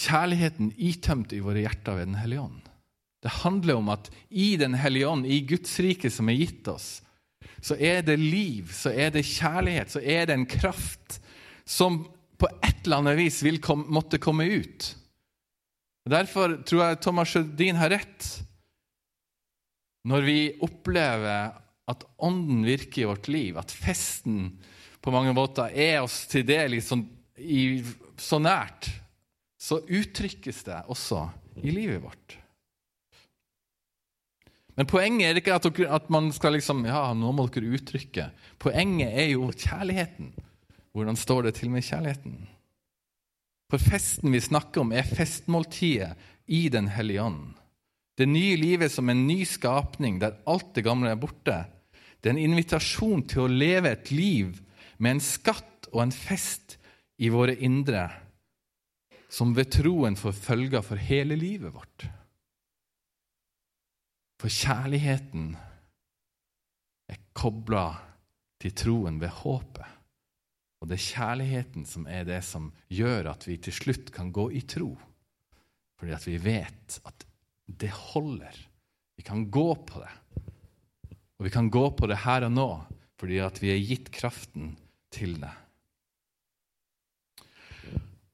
kjærligheten 0.00 0.72
itømt 0.80 1.34
i 1.36 1.42
våre 1.44 1.62
hjerter 1.66 1.98
ved 1.98 2.10
Den 2.10 2.20
hellige 2.22 2.46
ånd. 2.48 2.68
Det 3.20 3.34
handler 3.42 3.76
om 3.76 3.90
at 3.92 4.08
i 4.30 4.54
Den 4.56 4.74
hellige 4.80 5.08
ånd, 5.08 5.26
i 5.26 5.42
Guds 5.44 5.76
rike 5.84 6.10
som 6.10 6.30
er 6.32 6.40
gitt 6.40 6.68
oss, 6.72 7.02
så 7.60 7.76
er 7.76 8.00
det 8.04 8.16
liv, 8.16 8.72
så 8.72 8.92
er 8.92 9.12
det 9.12 9.28
kjærlighet, 9.28 9.92
så 9.92 10.00
er 10.00 10.26
det 10.26 10.36
en 10.36 10.48
kraft 10.48 11.20
som 11.68 12.06
på 12.40 12.48
et 12.64 12.86
eller 12.86 13.02
annet 13.02 13.18
vis 13.20 13.42
vil 13.44 13.60
kom, 13.60 13.84
måtte 13.92 14.20
komme 14.22 14.46
ut. 14.48 14.94
Derfor 16.08 16.56
tror 16.64 16.86
jeg 16.86 17.00
Thomas 17.04 17.28
Sjødin 17.28 17.76
har 17.76 17.92
rett 17.92 18.30
når 20.08 20.24
vi 20.24 20.38
opplever 20.64 21.52
at 21.90 22.04
Ånden 22.22 22.62
virker 22.66 23.02
i 23.02 23.08
vårt 23.10 23.28
liv, 23.32 23.58
at 23.58 23.72
festen 23.74 24.52
på 25.00 25.12
mange 25.14 25.32
måter 25.36 25.72
er 25.72 26.02
oss 26.04 26.22
til 26.30 26.44
det 26.46 26.62
liksom 26.72 27.06
i, 27.40 27.80
så 28.20 28.40
nært, 28.42 28.90
så 29.60 29.80
uttrykkes 29.80 30.62
det 30.68 30.82
også 30.92 31.24
i 31.64 31.72
livet 31.72 32.02
vårt. 32.04 32.36
Men 34.78 34.88
poenget 34.88 35.28
er 35.28 35.40
ikke 35.40 35.56
at, 35.56 35.66
dere, 35.76 35.96
at 35.98 36.06
man 36.12 36.30
skal 36.32 36.54
liksom 36.56 36.86
Ja, 36.88 37.10
nå 37.12 37.34
må 37.36 37.44
dere 37.52 37.74
uttrykke. 37.76 38.30
Poenget 38.60 39.12
er 39.12 39.32
jo 39.34 39.50
kjærligheten. 39.52 40.30
Hvordan 40.96 41.18
står 41.20 41.48
det 41.48 41.58
til 41.58 41.68
med 41.72 41.84
kjærligheten? 41.84 42.38
For 43.70 43.82
festen 43.82 44.32
vi 44.32 44.40
snakker 44.42 44.82
om, 44.82 44.94
er 44.96 45.06
festmåltidet 45.06 46.14
i 46.50 46.68
Den 46.72 46.88
hellige 46.90 47.22
ånd. 47.22 47.42
Det 48.18 48.26
nye 48.28 48.56
livet 48.58 48.92
som 48.92 49.08
en 49.08 49.22
ny 49.28 49.44
skapning 49.48 50.18
der 50.20 50.40
alt 50.50 50.74
det 50.76 50.84
gamle 50.84 51.12
er 51.12 51.20
borte. 51.20 51.60
Det 52.20 52.28
er 52.28 52.36
en 52.36 52.50
invitasjon 52.50 53.24
til 53.28 53.46
å 53.46 53.52
leve 53.52 53.94
et 53.94 54.10
liv 54.12 54.58
med 55.00 55.16
en 55.16 55.24
skatt 55.24 55.88
og 55.90 56.02
en 56.04 56.14
fest 56.14 56.76
i 57.20 57.30
våre 57.32 57.56
indre, 57.56 58.06
som 59.30 59.54
ved 59.56 59.70
troen 59.72 60.16
får 60.18 60.36
følger 60.36 60.84
for 60.84 61.00
hele 61.00 61.36
livet 61.38 61.72
vårt. 61.72 62.06
For 64.40 64.52
kjærligheten 64.52 65.52
er 67.12 67.20
kobla 67.36 67.86
til 68.60 68.74
troen 68.76 69.20
ved 69.20 69.32
håpet. 69.42 69.96
Og 70.80 70.88
det 70.88 70.96
er 70.96 71.08
kjærligheten 71.10 71.84
som 71.88 72.06
er 72.08 72.24
det 72.28 72.40
som 72.46 72.70
gjør 72.88 73.34
at 73.34 73.44
vi 73.48 73.58
til 73.60 73.76
slutt 73.76 74.12
kan 74.14 74.32
gå 74.32 74.48
i 74.56 74.64
tro. 74.64 74.94
Fordi 76.00 76.14
at 76.16 76.24
vi 76.24 76.38
vet 76.40 76.96
at 77.04 77.26
det 77.80 77.92
holder. 77.92 78.56
Vi 79.20 79.24
kan 79.26 79.44
gå 79.52 79.68
på 79.84 80.00
det. 80.00 80.14
Og 81.40 81.46
vi 81.48 81.52
kan 81.54 81.70
gå 81.72 81.86
på 81.96 82.04
det 82.10 82.20
her 82.26 82.44
og 82.46 82.52
nå 82.52 82.70
fordi 83.20 83.40
at 83.44 83.58
vi 83.60 83.68
er 83.72 83.82
gitt 83.84 84.08
kraften 84.12 84.74
til 85.12 85.34
det. 85.42 85.50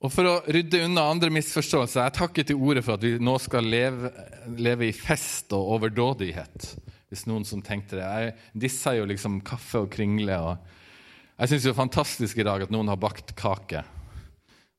Og 0.02 0.12
For 0.12 0.28
å 0.28 0.34
rydde 0.46 0.84
unna 0.86 1.08
andre 1.10 1.32
misforståelser 1.34 2.04
Jeg 2.04 2.14
takker 2.18 2.46
til 2.46 2.60
orde 2.60 2.82
for 2.86 2.98
at 2.98 3.06
vi 3.06 3.16
nå 3.18 3.34
skal 3.42 3.66
leve, 3.66 4.12
leve 4.58 4.86
i 4.90 4.94
fest 4.94 5.54
og 5.56 5.72
overdådighet. 5.78 6.68
Hvis 7.10 7.24
noen 7.30 7.46
som 7.48 7.62
tenkte 7.64 7.98
det. 7.98 8.06
Jeg 8.06 8.62
dissa 8.66 8.94
jo 8.98 9.06
liksom 9.08 9.40
kaffe 9.46 9.82
og 9.86 9.90
kringle. 9.94 10.36
og 10.38 11.38
Jeg 11.38 11.50
syns 11.52 11.66
det 11.66 11.72
er 11.72 11.80
fantastisk 11.80 12.42
i 12.42 12.46
dag 12.46 12.66
at 12.66 12.74
noen 12.74 12.90
har 12.90 13.00
bakt 13.00 13.34
kake 13.38 13.82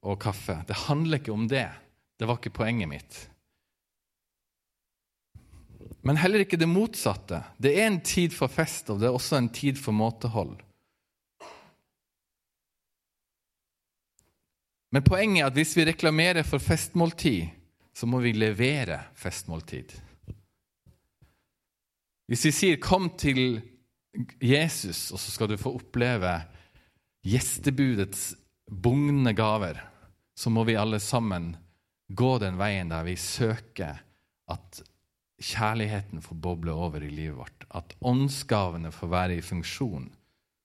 og 0.07 0.19
kaffe. 0.23 0.59
Det 0.67 0.85
handler 0.87 1.19
ikke 1.19 1.35
om 1.35 1.47
det. 1.51 1.67
Det 2.19 2.27
var 2.27 2.39
ikke 2.39 2.55
poenget 2.59 2.91
mitt. 2.91 3.19
Men 6.07 6.19
heller 6.21 6.45
ikke 6.45 6.59
det 6.59 6.69
motsatte. 6.71 7.41
Det 7.59 7.73
er 7.75 7.89
en 7.89 7.99
tid 7.99 8.31
for 8.31 8.47
fest, 8.47 8.87
og 8.93 9.01
det 9.01 9.09
er 9.09 9.15
også 9.15 9.41
en 9.41 9.49
tid 9.51 9.75
for 9.75 9.91
måtehold. 9.91 10.55
Men 14.95 15.03
poenget 15.03 15.41
er 15.41 15.49
at 15.49 15.57
hvis 15.57 15.75
vi 15.75 15.85
reklamerer 15.89 16.47
for 16.47 16.63
festmåltid, 16.63 17.49
så 17.91 18.07
må 18.07 18.21
vi 18.23 18.31
levere 18.31 19.01
festmåltid. 19.19 19.97
Hvis 22.27 22.45
vi 22.45 22.51
sier 22.51 22.77
'kom 22.79 23.09
til 23.17 23.61
Jesus', 24.39 25.11
og 25.11 25.19
så 25.19 25.31
skal 25.31 25.47
du 25.49 25.57
få 25.57 25.75
oppleve 25.75 26.41
gjestebudets 27.23 28.35
bugnende 28.71 29.33
gaver, 29.33 29.83
så 30.35 30.49
må 30.49 30.63
vi 30.63 30.75
alle 30.75 30.99
sammen 30.99 31.55
gå 32.15 32.37
den 32.39 32.57
veien 32.57 32.89
der 32.89 33.03
vi 33.03 33.15
søker 33.15 33.99
at 34.47 34.83
kjærligheten 35.37 36.21
får 36.21 36.39
boble 36.41 36.73
over 36.73 37.03
i 37.05 37.11
livet 37.13 37.37
vårt. 37.37 37.65
At 37.69 37.93
åndsgavene 38.01 38.91
får 38.93 39.11
være 39.11 39.37
i 39.37 39.45
funksjon. 39.45 40.09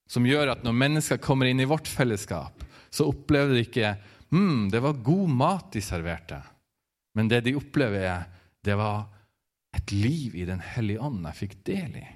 Som 0.09 0.27
gjør 0.29 0.55
at 0.55 0.65
når 0.65 0.77
mennesker 0.77 1.21
kommer 1.23 1.49
inn 1.49 1.61
i 1.61 1.69
vårt 1.69 1.89
fellesskap, 1.89 2.65
så 2.93 3.09
opplever 3.09 3.57
de 3.57 3.65
ikke 3.67 3.95
mm, 4.33 4.71
det 4.73 4.83
var 4.85 5.01
god 5.05 5.33
mat 5.33 5.71
de 5.73 5.83
serverte. 5.85 6.41
Men 7.17 7.29
det 7.29 7.43
de 7.47 7.57
opplever, 7.57 8.25
det 8.65 8.77
var 8.77 9.07
et 9.77 9.93
liv 9.93 10.37
i 10.37 10.49
Den 10.49 10.61
hellige 10.61 11.01
ånd 11.01 11.25
jeg 11.29 11.41
fikk 11.45 11.59
del 11.69 11.99
i. 12.01 12.07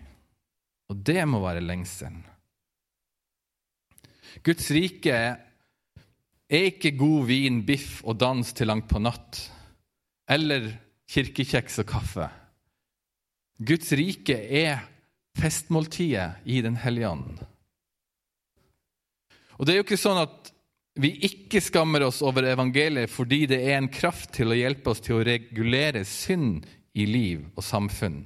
Og 0.93 1.01
det 1.09 1.23
må 1.29 1.41
være 1.43 1.65
lengselen. 1.65 2.23
Guds 4.45 4.69
rike 4.75 5.17
er 6.47 6.67
ikke 6.69 6.93
god 6.99 7.25
vin, 7.31 7.63
biff 7.67 8.03
og 8.05 8.19
dans 8.21 8.53
til 8.55 8.69
langt 8.69 8.89
på 8.91 9.01
natt, 9.03 9.41
eller 10.31 10.69
kirkekjeks 11.11 11.81
og 11.83 11.89
kaffe. 11.89 12.29
Guds 13.57 13.93
rike 13.97 14.37
er 14.37 14.85
festmåltidet 15.39 16.45
i 16.45 16.61
Den 16.65 16.77
hellige 16.81 17.09
ånd. 17.09 17.41
Og 19.57 19.65
det 19.65 19.73
er 19.73 19.81
jo 19.81 19.87
ikke 19.87 20.01
sånn 20.01 20.21
at 20.21 20.53
vi 21.01 21.13
ikke 21.29 21.61
skammer 21.61 22.07
oss 22.07 22.23
over 22.25 22.47
evangeliet 22.49 23.13
fordi 23.13 23.45
det 23.51 23.61
er 23.65 23.79
en 23.79 23.91
kraft 23.93 24.33
til 24.37 24.53
å 24.53 24.57
hjelpe 24.57 24.93
oss 24.93 25.03
til 25.05 25.19
å 25.19 25.27
regulere 25.27 26.05
synd 26.09 26.65
i 26.97 27.05
liv 27.09 27.45
og 27.55 27.65
samfunn, 27.65 28.23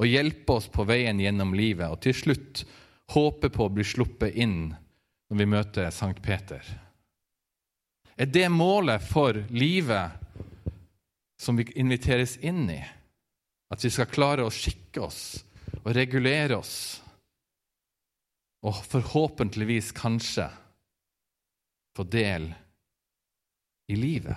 og 0.00 0.08
hjelpe 0.08 0.56
oss 0.56 0.70
på 0.72 0.86
veien 0.88 1.20
gjennom 1.20 1.52
livet, 1.56 1.90
og 1.92 2.00
til 2.04 2.16
slutt 2.16 2.64
håpe 3.12 3.50
på 3.52 3.66
å 3.66 3.72
bli 3.72 3.84
sluppet 3.84 4.36
inn 4.40 4.72
når 4.72 5.40
vi 5.40 5.46
møter 5.52 5.92
Sankt 5.92 6.22
Peter. 6.24 6.64
Er 8.16 8.30
det 8.30 8.48
målet 8.52 9.04
for 9.04 9.36
livet 9.52 10.20
som 11.40 11.58
vi 11.58 11.66
inviteres 11.76 12.38
inn 12.40 12.68
i? 12.72 12.80
At 13.72 13.84
vi 13.84 13.90
skal 13.92 14.10
klare 14.12 14.44
å 14.44 14.52
skikke 14.52 15.02
oss 15.04 15.22
og 15.82 15.92
regulere 15.96 16.58
oss, 16.58 16.76
og 18.64 18.80
forhåpentligvis 18.88 19.92
kanskje 19.96 20.48
få 21.96 22.06
del 22.08 22.48
i 23.92 23.96
livet? 23.98 24.36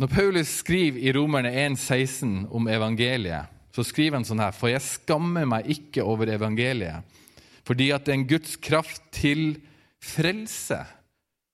Når 0.00 0.08
Paulus 0.08 0.50
skriver 0.62 1.00
i 1.04 1.12
Romerne 1.14 1.52
1,16 1.68 2.46
om 2.50 2.68
evangeliet, 2.68 3.50
så 3.72 3.84
skriver 3.86 4.18
han 4.18 4.26
sånn 4.28 4.40
her 4.42 4.54
For 4.56 4.72
jeg 4.72 4.84
skammer 4.84 5.46
meg 5.48 5.68
ikke 5.72 6.04
over 6.04 6.32
evangeliet, 6.32 7.04
fordi 7.64 7.92
at 7.94 8.04
det 8.04 8.12
er 8.12 8.18
en 8.20 8.28
Guds 8.28 8.56
kraft 8.60 9.04
til 9.14 9.60
frelse 10.02 10.80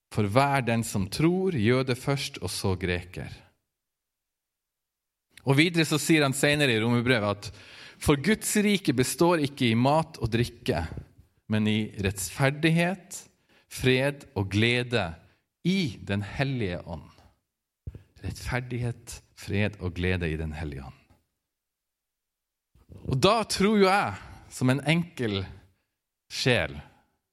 for 0.09 0.25
hver 0.25 0.65
den 0.65 0.83
som 0.83 1.05
tror, 1.11 1.53
jøde 1.53 1.95
først, 1.95 2.39
og 2.41 2.49
så 2.49 2.73
greker. 2.79 3.29
Og 5.47 5.57
Videre 5.59 5.85
så 5.87 5.99
sier 6.01 6.25
han 6.25 6.35
senere 6.35 6.75
i 6.75 6.81
romerbrevet 6.81 7.29
at 7.29 7.61
for 7.99 8.19
Guds 8.23 8.51
rike 8.63 8.95
består 8.95 9.43
ikke 9.43 9.69
i 9.69 9.77
mat 9.77 10.19
og 10.23 10.31
drikke, 10.31 10.85
men 11.51 11.67
i 11.67 11.79
rettferdighet, 11.99 13.23
fred 13.69 14.25
og 14.39 14.49
glede 14.53 15.11
i 15.67 15.99
Den 16.07 16.23
hellige 16.25 16.79
ånd 16.87 17.09
rettferdighet, 18.23 19.19
fred 19.37 19.77
og 19.79 19.95
glede 19.97 20.29
i 20.29 20.37
Den 20.39 20.53
hellige 20.57 20.85
ånd. 20.85 20.95
Og 23.09 23.17
da 23.21 23.41
tror 23.47 23.77
jo 23.77 23.87
jeg, 23.87 24.17
som 24.49 24.71
en 24.71 24.81
enkel 24.89 25.43
sjel 26.31 26.75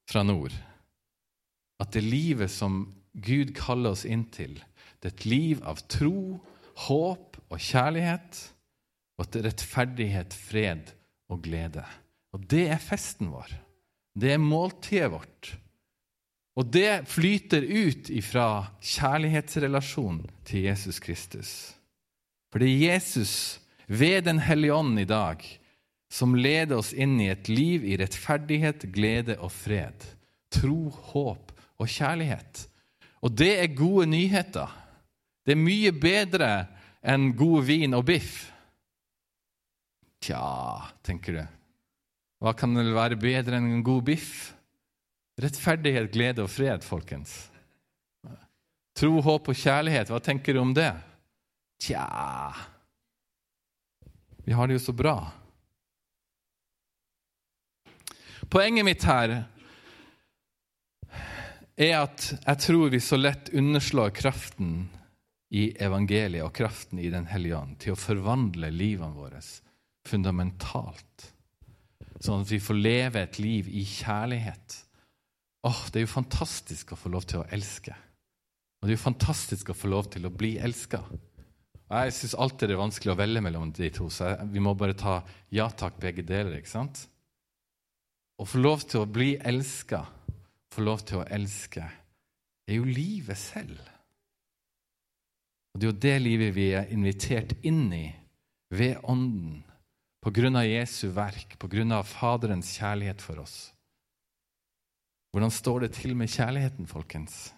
fra 0.09 0.23
nord, 0.27 0.55
at 1.81 1.93
det 1.93 2.05
livet 2.05 2.53
som 2.53 2.85
Gud 3.13 3.53
kaller 3.57 3.97
oss 3.97 4.05
inn 4.09 4.27
til, 4.33 4.59
det 5.01 5.11
er 5.11 5.17
et 5.17 5.29
liv 5.29 5.65
av 5.67 5.81
tro, 5.93 6.39
håp 6.87 7.36
og 7.51 7.63
kjærlighet, 7.63 8.41
og 9.17 9.29
til 9.31 9.45
er 9.45 9.51
rettferdighet, 9.51 10.35
fred 10.35 10.93
og 11.33 11.43
glede. 11.45 11.85
Og 12.37 12.43
det 12.51 12.67
er 12.75 12.83
festen 12.83 13.31
vår. 13.33 13.55
Det 14.17 14.35
er 14.35 14.43
måltidet 14.43 15.11
vårt. 15.13 15.55
Og 16.57 16.69
det 16.73 17.05
flyter 17.09 17.65
ut 17.65 18.09
ifra 18.13 18.67
kjærlighetsrelasjonen 18.81 20.25
til 20.49 20.69
Jesus 20.69 21.01
Kristus. 21.05 21.53
For 22.53 22.61
det 22.63 22.71
er 22.73 22.95
Jesus 22.95 23.61
ved 23.87 24.23
Den 24.25 24.41
hellige 24.41 24.75
ånd 24.75 25.01
i 25.01 25.05
dag 25.05 25.45
som 26.13 26.37
leder 26.39 26.79
oss 26.79 26.93
inn 26.95 27.19
i 27.21 27.29
et 27.33 27.49
liv 27.51 27.85
i 27.85 27.97
rettferdighet, 27.99 28.87
glede 28.95 29.37
og 29.43 29.51
fred. 29.53 30.07
Tro, 30.55 30.89
håp 31.13 31.53
og 31.77 31.91
kjærlighet. 31.91 32.67
Og 33.21 33.35
det 33.37 33.53
er 33.61 33.77
gode 33.77 34.07
nyheter. 34.07 34.71
Det 35.45 35.57
er 35.57 35.61
mye 35.61 35.93
bedre 35.93 36.51
enn 37.07 37.31
god 37.39 37.67
vin 37.69 37.95
og 37.97 38.07
biff. 38.09 38.47
Tja, 40.23 40.43
tenker 41.07 41.39
du. 41.39 41.43
Hva 42.43 42.53
kan 42.59 42.75
vel 42.77 42.93
være 42.97 43.19
bedre 43.21 43.59
enn 43.59 43.71
en 43.79 43.85
god 43.87 44.05
biff? 44.11 44.31
Rettferdighet, 45.41 46.11
glede 46.13 46.45
og 46.45 46.51
fred, 46.51 46.85
folkens. 46.85 47.47
Tro, 48.97 49.21
håp 49.21 49.51
og 49.53 49.59
kjærlighet, 49.59 50.09
hva 50.09 50.21
tenker 50.25 50.57
du 50.57 50.63
om 50.63 50.73
det? 50.77 50.91
Tja 51.85 52.07
Vi 54.47 54.55
har 54.57 54.69
det 54.69 54.79
jo 54.79 54.85
så 54.87 54.95
bra. 54.97 55.19
Poenget 58.49 58.87
mitt 58.87 59.05
her 59.05 59.35
er 61.77 61.95
at 61.99 62.29
jeg 62.33 62.61
tror 62.63 62.93
vi 62.95 63.01
så 63.03 63.19
lett 63.21 63.51
underslår 63.53 64.15
kraften 64.17 64.87
i 65.55 65.69
evangeliet 65.83 66.45
og 66.45 66.55
kraften 66.57 66.99
i 66.99 67.11
Den 67.13 67.29
hellige 67.31 67.59
ånd 67.59 67.77
til 67.83 67.95
å 67.95 68.01
forvandle 68.01 68.71
livene 68.75 69.15
våre 69.15 69.43
fundamentalt, 70.07 71.29
sånn 72.23 72.43
at 72.43 72.51
vi 72.51 72.59
får 72.63 72.79
leve 72.81 73.23
et 73.23 73.39
liv 73.43 73.71
i 73.71 73.85
kjærlighet 73.87 74.83
Åh, 75.67 75.79
Det 75.91 75.99
er 75.99 76.05
jo 76.05 76.13
fantastisk 76.13 76.93
å 76.95 76.99
få 76.99 77.11
lov 77.11 77.25
til 77.27 77.41
å 77.41 77.47
elske. 77.51 77.91
Og 78.79 78.87
det 78.87 78.93
er 78.93 78.99
jo 79.01 79.03
fantastisk 79.03 79.73
å 79.73 79.75
få 79.75 79.89
lov 79.91 80.07
til 80.15 80.29
å 80.29 80.31
bli 80.31 80.53
elska. 80.63 81.01
Jeg 81.91 82.15
syns 82.15 82.37
alltid 82.39 82.71
det 82.71 82.77
er 82.77 82.83
vanskelig 82.85 83.13
å 83.15 83.19
velge 83.19 83.43
mellom 83.43 83.73
de 83.75 83.89
to, 83.95 84.07
så 84.11 84.37
vi 84.53 84.63
må 84.63 84.77
bare 84.79 84.95
ta 84.95 85.17
ja 85.55 85.67
takk, 85.71 85.99
begge 86.03 86.23
deler. 86.27 86.59
ikke 86.59 86.71
sant? 86.71 87.01
Å 88.39 88.47
få 88.47 88.63
lov 88.63 88.85
til 88.87 89.03
å 89.03 89.11
bli 89.11 89.33
elska, 89.39 90.05
få 90.71 90.87
lov 90.87 91.03
til 91.09 91.23
å 91.23 91.29
elske, 91.35 91.83
er 92.67 92.79
jo 92.79 92.87
livet 92.87 93.39
selv. 93.39 93.81
Og 95.77 95.81
Det 95.81 95.85
er 95.85 95.93
jo 95.93 96.01
det 96.01 96.19
livet 96.25 96.55
vi 96.57 96.71
er 96.73 96.87
invitert 96.89 97.51
inn 97.61 97.91
i 97.93 98.07
ved 98.73 98.97
Ånden, 99.05 99.59
på 100.25 100.31
grunn 100.33 100.55
av 100.57 100.65
Jesu 100.65 101.11
verk, 101.13 101.51
på 101.61 101.69
grunn 101.69 101.91
av 101.93 102.07
Faderens 102.09 102.71
kjærlighet 102.79 103.21
for 103.21 103.43
oss. 103.43 103.75
Hvordan 105.37 105.53
står 105.53 105.85
det 105.85 105.91
til 105.99 106.15
med 106.17 106.33
kjærligheten, 106.33 106.89
folkens? 106.89 107.53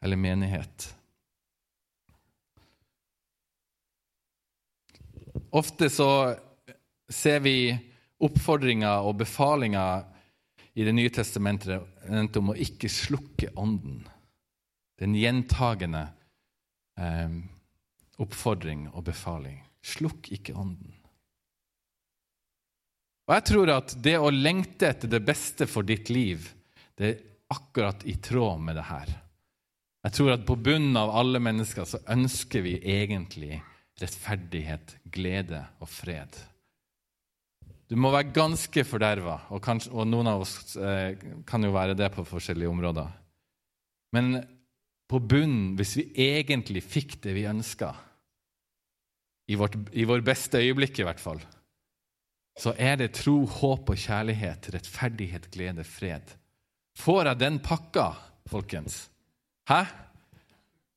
Eller 0.00 0.16
menighet? 0.16 0.86
Ofte 5.60 5.90
så 5.92 6.08
ser 7.04 7.42
vi 7.44 7.74
oppfordringer 8.16 9.04
og 9.04 9.18
befalinger 9.20 10.08
i 10.72 10.88
Det 10.88 10.96
nye 10.96 11.12
testamentet 11.12 12.40
om 12.40 12.54
å 12.54 12.56
ikke 12.56 12.88
slukke 12.88 13.52
ånden. 13.60 14.00
Den 14.96 15.12
gjentagende 15.20 16.06
eh, 17.00 17.36
oppfordring 18.20 18.88
og 18.92 19.04
befaling. 19.08 19.60
Slukk 19.80 20.30
ikke 20.36 20.54
ånden. 20.54 20.92
Og 23.30 23.36
jeg 23.36 23.46
tror 23.46 23.70
at 23.76 23.94
det 24.02 24.16
å 24.18 24.32
lengte 24.34 24.88
etter 24.90 25.10
det 25.10 25.22
beste 25.22 25.68
for 25.70 25.86
ditt 25.86 26.10
liv 26.10 26.48
det 26.98 27.06
er 27.06 27.20
akkurat 27.54 28.02
i 28.10 28.16
tråd 28.22 28.60
med 28.62 28.76
det 28.76 28.86
her. 28.90 29.10
Jeg 30.04 30.16
tror 30.16 30.32
at 30.34 30.46
på 30.48 30.56
bunnen 30.58 30.96
av 30.96 31.12
alle 31.16 31.40
mennesker 31.42 31.86
så 31.88 32.00
ønsker 32.10 32.64
vi 32.64 32.78
egentlig 32.80 33.60
rettferdighet, 34.00 34.96
glede 35.12 35.60
og 35.80 35.90
fred. 35.92 36.38
Du 37.90 37.96
må 37.98 38.12
være 38.14 38.30
ganske 38.32 38.84
forderva, 38.86 39.36
og, 39.50 39.66
og, 39.90 40.04
noen 40.08 40.30
av 40.30 40.44
oss 40.44 40.76
eh, 40.78 41.18
kan 41.46 41.66
jo 41.66 41.72
være 41.74 41.96
det 41.98 42.08
på 42.14 42.24
forskjellige 42.28 42.70
områder. 42.70 43.10
Men 44.14 44.40
på 45.10 45.18
bunnen, 45.18 45.74
hvis 45.78 45.96
vi 45.98 46.04
egentlig 46.30 46.84
fikk 46.86 47.18
det 47.24 47.34
vi 47.34 47.48
ønska, 47.50 47.94
i, 49.50 49.56
i 49.58 50.06
vår 50.06 50.22
beste 50.22 50.60
øyeblikk 50.62 51.00
i 51.00 51.06
hvert 51.06 51.22
fall, 51.22 51.40
så 52.60 52.74
er 52.78 53.00
det 53.00 53.14
tro, 53.16 53.40
håp 53.48 53.90
og 53.90 53.98
kjærlighet, 53.98 54.68
rettferdighet, 54.74 55.48
glede, 55.50 55.86
fred. 55.86 56.36
Får 56.98 57.30
jeg 57.30 57.40
den 57.40 57.58
pakka, 57.64 58.12
folkens? 58.50 59.08
Hæ? 59.70 59.82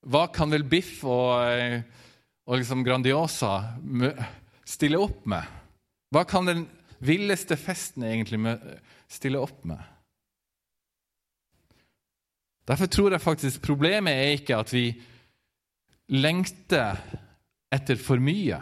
Hva 0.04 0.26
kan 0.36 0.52
vel 0.52 0.66
Biff 0.68 1.00
og, 1.08 1.40
eh, 1.48 1.80
og 2.46 2.60
liksom 2.60 2.84
Grandiosa 2.84 3.54
stille 4.68 5.00
opp 5.00 5.24
med? 5.30 5.48
Hva 6.14 6.26
kan 6.28 6.50
den 6.50 6.66
villeste 7.04 7.56
festen 7.58 8.04
egentlig 8.06 8.58
stille 9.12 9.40
opp 9.40 9.64
med? 9.66 9.80
Derfor 12.68 12.88
tror 12.88 13.12
jeg 13.12 13.22
faktisk 13.22 13.62
problemet 13.66 14.14
er 14.14 14.38
ikke 14.38 14.58
at 14.58 14.72
vi 14.74 14.86
lengter 16.16 17.00
etter 17.74 18.00
for 18.00 18.22
mye, 18.24 18.60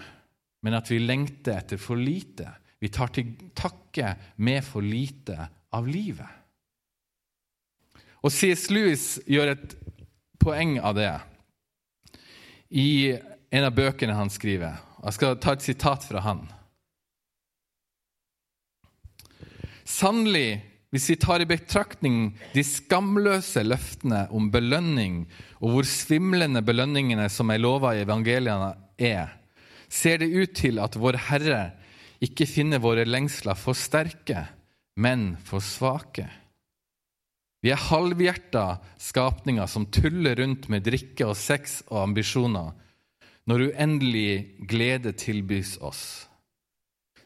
men 0.62 0.78
at 0.78 0.90
vi 0.90 1.02
lengter 1.02 1.60
etter 1.60 1.82
for 1.82 2.00
lite. 2.00 2.48
Vi 2.82 2.90
tar 2.90 3.12
til 3.14 3.36
takke 3.58 4.16
med 4.42 4.64
for 4.66 4.82
lite 4.82 5.38
av 5.74 5.88
livet. 5.90 6.40
Og 8.22 8.34
C.S. 8.34 8.70
Lewis 8.70 9.06
gjør 9.30 9.54
et 9.56 9.76
poeng 10.42 10.78
av 10.80 10.96
det. 10.98 11.14
i 12.72 13.12
en 13.52 13.66
av 13.68 13.74
bøkene 13.76 14.14
han 14.16 14.30
skriver. 14.32 14.78
Jeg 15.04 15.14
skal 15.18 15.40
ta 15.44 15.54
et 15.58 15.66
sitat 15.66 16.06
fra 16.08 16.22
han. 16.24 16.46
Sannelig, 19.84 20.62
hvis 20.92 21.08
vi 21.14 21.16
tar 21.24 21.40
i 21.40 21.48
betraktning 21.48 22.34
de 22.52 22.64
skamløse 22.68 23.64
løftene 23.64 24.26
om 24.36 24.50
belønning, 24.52 25.24
og 25.64 25.76
hvor 25.76 25.88
svimlende 25.88 26.64
belønningene 26.68 27.30
som 27.32 27.52
er 27.54 27.62
lova 27.64 27.94
i 27.96 28.04
evangeliene, 28.04 28.74
er, 29.00 29.32
ser 29.88 30.20
det 30.20 30.34
ut 30.36 30.52
til 30.60 30.82
at 30.84 30.98
Vår 31.00 31.18
Herre 31.30 31.62
ikke 32.22 32.46
finner 32.46 32.84
våre 32.84 33.08
lengsler 33.08 33.56
for 33.58 33.78
sterke, 33.78 34.44
men 35.00 35.38
for 35.48 35.64
svake. 35.64 36.28
Vi 37.64 37.72
er 37.72 37.80
halvhjerta 37.88 38.82
skapninger 39.00 39.70
som 39.70 39.88
tuller 39.94 40.36
rundt 40.42 40.68
med 40.74 40.84
drikke 40.86 41.30
og 41.30 41.38
sex 41.40 41.82
og 41.88 42.02
ambisjoner, 42.04 42.74
når 43.48 43.70
uendelig 43.70 44.66
glede 44.70 45.14
tilbys 45.18 45.78
oss. 45.82 46.31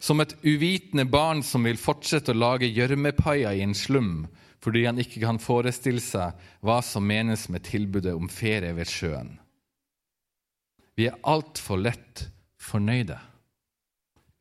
Som 0.06 0.22
et 0.22 0.36
uvitende 0.46 1.08
barn 1.10 1.42
som 1.42 1.66
vil 1.66 1.80
fortsette 1.82 2.34
å 2.34 2.38
lage 2.38 2.70
gjørmepaier 2.70 3.58
i 3.58 3.64
en 3.66 3.74
slum 3.78 4.28
fordi 4.62 4.84
han 4.88 4.98
ikke 5.02 5.22
kan 5.22 5.38
forestille 5.42 6.02
seg 6.02 6.38
hva 6.66 6.80
som 6.86 7.06
menes 7.06 7.46
med 7.54 7.66
tilbudet 7.68 8.16
om 8.18 8.30
ferie 8.34 8.74
ved 8.74 8.90
sjøen. 8.90 9.36
Vi 10.98 11.06
er 11.10 11.20
altfor 11.28 11.82
lett 11.82 12.24
fornøyde. 12.62 13.18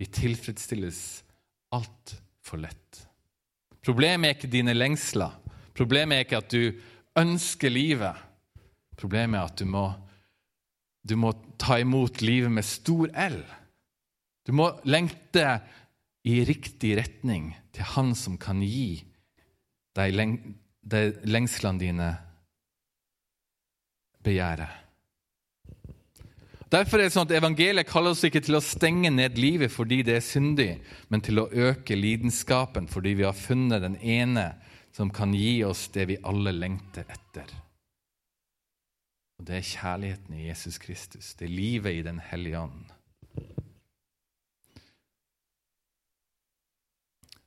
Vi 0.00 0.08
tilfredsstilles 0.08 1.00
altfor 1.76 2.62
lett. 2.62 3.02
Problemet 3.84 4.30
er 4.30 4.38
ikke 4.38 4.52
dine 4.52 4.76
lengsler. 4.76 5.34
Problemet 5.76 6.16
er 6.16 6.24
ikke 6.24 6.40
at 6.40 6.54
du 6.54 7.20
ønsker 7.20 7.72
livet. 7.72 8.16
Problemet 8.96 9.40
er 9.40 9.50
at 9.50 9.60
du 9.60 9.68
må, 9.68 9.88
du 11.04 11.16
må 11.20 11.34
ta 11.60 11.80
imot 11.82 12.24
livet 12.24 12.52
med 12.52 12.64
stor 12.64 13.12
L. 13.12 13.42
Du 14.44 14.52
må 14.52 14.68
lengte 14.84 15.58
i 16.24 16.40
riktig 16.44 16.94
retning 16.98 17.50
til 17.74 17.88
Han 17.94 18.14
som 18.16 18.36
kan 18.40 18.62
gi 18.64 19.02
deg 19.96 20.16
de 20.84 21.02
lengslene 21.28 21.80
dine 21.80 22.08
begjæret. 24.24 24.80
Derfor 26.74 26.98
er 26.98 27.06
det 27.06 27.14
sånn 27.14 27.28
at 27.28 27.36
Evangeliet 27.36 27.86
kaller 27.86 28.16
oss 28.16 28.24
ikke 28.26 28.42
til 28.42 28.56
å 28.58 28.64
stenge 28.64 29.12
ned 29.12 29.36
livet 29.38 29.70
fordi 29.70 30.00
det 30.02 30.16
er 30.18 30.24
syndig, 30.24 30.70
men 31.06 31.22
til 31.22 31.38
å 31.38 31.46
øke 31.46 31.94
lidenskapen 31.94 32.88
fordi 32.90 33.12
vi 33.20 33.26
har 33.28 33.36
funnet 33.36 33.84
den 33.84 33.94
ene 34.00 34.48
som 34.94 35.12
kan 35.14 35.34
gi 35.36 35.60
oss 35.66 35.86
det 35.94 36.08
vi 36.10 36.18
alle 36.26 36.54
lengter 36.56 37.06
etter. 37.06 37.46
Og 39.38 39.46
Det 39.46 39.58
er 39.58 39.70
kjærligheten 39.70 40.34
i 40.38 40.48
Jesus 40.48 40.78
Kristus. 40.82 41.34
Det 41.38 41.46
er 41.46 41.54
livet 41.54 41.94
i 41.94 42.02
Den 42.02 42.18
hellige 42.18 42.58
ånd. 42.58 42.90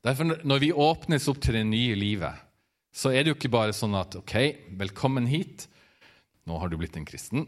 Derfor, 0.05 0.38
Når 0.43 0.60
vi 0.60 0.71
åpnes 0.73 1.27
opp 1.27 1.39
til 1.41 1.57
det 1.57 1.65
nye 1.65 1.95
livet, 1.95 2.33
så 2.93 3.12
er 3.12 3.23
det 3.23 3.31
jo 3.31 3.38
ikke 3.38 3.53
bare 3.53 3.75
sånn 3.75 3.95
at 3.97 4.15
ok, 4.17 4.36
velkommen 4.77 5.27
hit, 5.29 5.67
nå 6.47 6.57
har 6.57 6.69
du 6.69 6.77
blitt 6.77 6.97
en 6.97 7.05
kristen. 7.05 7.45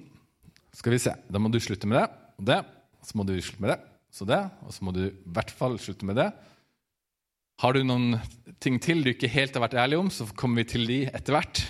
Skal 0.76 0.94
vi 0.94 1.02
se, 1.02 1.14
Da 1.30 1.40
må 1.40 1.50
du 1.50 1.60
slutte 1.60 1.88
med 1.88 2.02
det 2.02 2.10
og 2.40 2.46
det, 2.46 2.60
så 3.04 3.18
må 3.18 3.26
du 3.28 3.34
slutte 3.42 3.62
med 3.64 3.74
det, 3.74 3.80
så 4.12 4.26
det, 4.26 4.40
og 4.64 4.74
så 4.74 4.86
må 4.86 4.94
du 4.96 5.02
i 5.08 5.32
hvert 5.34 5.52
fall 5.52 5.78
slutte 5.80 6.06
med 6.08 6.16
det. 6.16 6.30
Har 7.60 7.74
du 7.76 7.84
noen 7.84 8.20
ting 8.64 8.78
til 8.80 9.04
du 9.04 9.12
ikke 9.12 9.32
helt 9.32 9.56
har 9.56 9.66
vært 9.66 9.80
ærlig 9.80 10.00
om, 10.00 10.12
så 10.12 10.28
kommer 10.36 10.64
vi 10.64 10.72
til 10.72 10.86
de 10.88 11.00
etter 11.10 11.36
hvert, 11.36 11.64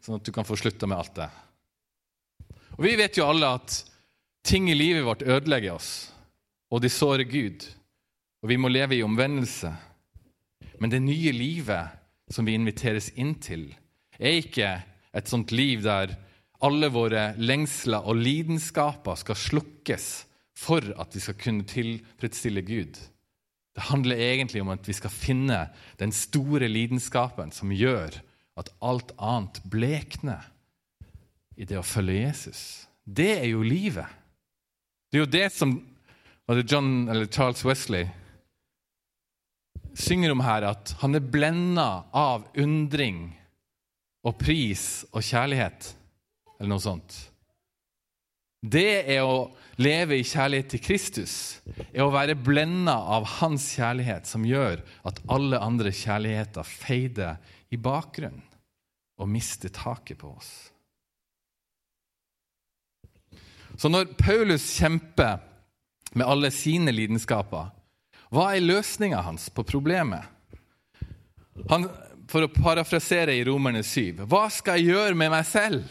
sånn 0.00 0.16
at 0.16 0.24
du 0.24 0.32
kan 0.32 0.46
få 0.48 0.56
slutta 0.56 0.88
med 0.88 0.96
alt 0.96 1.18
det. 1.18 1.28
Og 2.76 2.84
Vi 2.84 2.94
vet 2.96 3.16
jo 3.16 3.28
alle 3.28 3.50
at 3.58 3.82
ting 4.46 4.70
i 4.70 4.76
livet 4.76 5.04
vårt 5.04 5.24
ødelegger 5.26 5.76
oss, 5.76 5.90
og 6.72 6.80
de 6.82 6.90
sårer 6.92 7.28
Gud. 7.28 7.66
Og 8.42 8.50
vi 8.52 8.58
må 8.60 8.68
leve 8.72 8.96
i 8.96 9.04
omvendelse. 9.04 9.72
Men 10.80 10.92
det 10.92 11.02
nye 11.04 11.32
livet 11.32 12.32
som 12.32 12.46
vi 12.46 12.56
inviteres 12.58 13.10
inn 13.16 13.36
til, 13.42 13.68
er 14.18 14.40
ikke 14.40 14.70
et 15.16 15.30
sånt 15.30 15.52
liv 15.54 15.84
der 15.84 16.16
alle 16.64 16.88
våre 16.92 17.34
lengsler 17.38 18.06
og 18.08 18.18
lidenskaper 18.20 19.18
skal 19.20 19.38
slukkes 19.38 20.08
for 20.56 20.84
at 20.96 21.12
vi 21.12 21.20
skal 21.20 21.36
kunne 21.40 21.68
tilfredsstille 21.68 22.64
Gud. 22.64 22.96
Det 23.76 23.88
handler 23.90 24.16
egentlig 24.16 24.62
om 24.64 24.72
at 24.72 24.88
vi 24.88 24.96
skal 24.96 25.12
finne 25.12 25.66
den 26.00 26.12
store 26.16 26.68
lidenskapen 26.68 27.52
som 27.52 27.74
gjør 27.76 28.16
at 28.56 28.72
alt 28.80 29.12
annet 29.20 29.60
blekner 29.68 30.46
i 31.56 31.68
det 31.68 31.76
å 31.76 31.84
følge 31.84 32.22
Jesus. 32.22 32.86
Det 33.04 33.34
er 33.36 33.50
jo 33.50 33.60
livet. 33.64 34.08
Det 35.12 35.20
er 35.20 35.26
jo 35.26 35.34
det 35.34 35.50
som 35.52 35.76
var 36.48 36.56
det 36.56 36.70
John, 36.70 37.08
eller 37.08 37.28
Charles 37.28 37.64
Wesley 37.66 38.08
synger 39.96 40.34
om 40.34 40.42
her, 40.44 40.66
at 40.68 40.92
han 41.00 41.16
er 41.16 41.24
blenda 41.24 42.06
av 42.16 42.46
undring 42.60 43.30
og 44.26 44.36
pris 44.40 45.06
og 45.12 45.24
kjærlighet, 45.24 45.92
eller 46.58 46.72
noe 46.74 46.84
sånt. 46.84 47.16
Det 48.66 49.04
er 49.12 49.22
å 49.22 49.50
leve 49.78 50.16
i 50.18 50.26
kjærlighet 50.26 50.72
til 50.74 50.82
Kristus, 50.82 51.34
er 51.92 52.02
å 52.02 52.12
være 52.14 52.38
blenda 52.38 52.96
av 53.16 53.28
hans 53.38 53.68
kjærlighet, 53.76 54.26
som 54.26 54.46
gjør 54.48 54.82
at 55.06 55.20
alle 55.32 55.60
andre 55.62 55.92
kjærligheter 55.94 56.66
feider 56.66 57.36
i 57.70 57.78
bakgrunnen 57.78 58.42
og 59.16 59.30
mister 59.32 59.72
taket 59.72 60.18
på 60.20 60.32
oss. 60.34 60.50
Så 63.76 63.88
når 63.92 64.16
Paulus 64.16 64.64
kjemper 64.78 65.40
med 66.16 66.24
alle 66.24 66.50
sine 66.52 66.92
lidenskaper, 66.92 67.70
hva 68.34 68.48
er 68.54 68.64
løsninga 68.64 69.20
hans 69.22 69.48
på 69.54 69.62
problemet? 69.66 70.24
Han, 71.70 71.86
for 72.30 72.46
å 72.46 72.50
parafrasere 72.52 73.36
i 73.36 73.44
Romerne 73.46 73.84
7.: 73.86 74.26
Hva 74.26 74.48
skal 74.52 74.80
jeg 74.80 74.96
gjøre 74.96 75.14
med 75.18 75.32
meg 75.32 75.46
selv? 75.48 75.86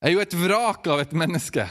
Jeg 0.00 0.10
er 0.10 0.16
jo 0.16 0.24
et 0.24 0.36
vrak 0.40 0.88
av 0.90 1.02
et 1.02 1.12
menneske. 1.12 1.66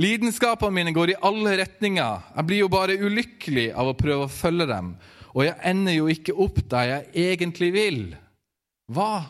Lidenskapene 0.00 0.72
mine 0.72 0.94
går 0.96 1.12
i 1.12 1.20
alle 1.28 1.58
retninger. 1.60 2.22
Jeg 2.36 2.48
blir 2.48 2.62
jo 2.62 2.70
bare 2.72 2.96
ulykkelig 2.96 3.68
av 3.76 3.90
å 3.90 3.96
prøve 3.98 4.26
å 4.26 4.32
følge 4.32 4.66
dem. 4.70 4.94
Og 5.32 5.44
jeg 5.44 5.60
ender 5.68 5.96
jo 5.98 6.08
ikke 6.12 6.36
opp 6.40 6.62
der 6.72 6.88
jeg 6.88 7.28
egentlig 7.32 7.70
vil. 7.76 8.02
Hva 8.92 9.24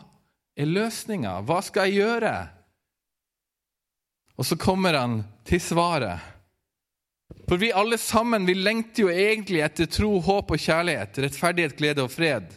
er 0.55 0.71
løsninga? 0.71 1.41
Hva 1.43 1.59
skal 1.63 1.91
jeg 1.91 2.03
gjøre? 2.03 2.33
Og 4.39 4.47
så 4.47 4.57
kommer 4.59 4.97
han 4.97 5.19
til 5.47 5.61
svaret. 5.61 6.32
For 7.49 7.59
vi 7.59 7.73
alle 7.75 7.97
sammen 7.99 8.45
vi 8.47 8.55
lengter 8.55 9.05
jo 9.05 9.11
egentlig 9.11 9.63
etter 9.65 9.89
tro, 9.91 10.15
håp 10.23 10.53
og 10.55 10.61
kjærlighet, 10.63 11.19
rettferdighet, 11.25 11.75
glede 11.77 12.05
og 12.05 12.11
fred. 12.13 12.47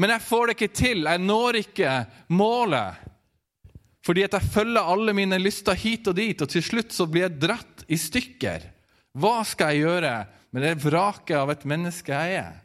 Men 0.00 0.14
jeg 0.14 0.24
får 0.24 0.46
det 0.46 0.56
ikke 0.56 0.76
til. 0.80 1.04
Jeg 1.04 1.20
når 1.20 1.60
ikke 1.60 1.94
målet. 2.32 3.06
Fordi 4.06 4.24
at 4.24 4.36
jeg 4.38 4.52
følger 4.54 4.88
alle 4.94 5.12
mine 5.16 5.38
lyster 5.42 5.76
hit 5.76 6.08
og 6.08 6.16
dit, 6.16 6.40
og 6.40 6.48
til 6.48 6.64
slutt 6.64 6.94
så 6.96 7.04
blir 7.04 7.26
jeg 7.26 7.40
dratt 7.42 7.84
i 7.88 7.98
stykker. 8.00 8.64
Hva 9.20 9.40
skal 9.44 9.74
jeg 9.74 9.84
gjøre 9.84 10.14
med 10.54 10.64
det 10.64 10.78
vraket 10.80 11.36
av 11.36 11.52
et 11.52 11.66
menneske 11.68 12.16
jeg 12.16 12.40
er? 12.40 12.58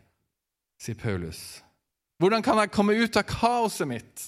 sier 0.79 0.97
Paulus. 0.99 1.61
Hvordan 2.21 2.43
kan 2.45 2.59
jeg 2.61 2.71
komme 2.71 2.95
ut 2.95 3.17
av 3.19 3.25
kaoset 3.27 3.89
mitt? 3.89 4.27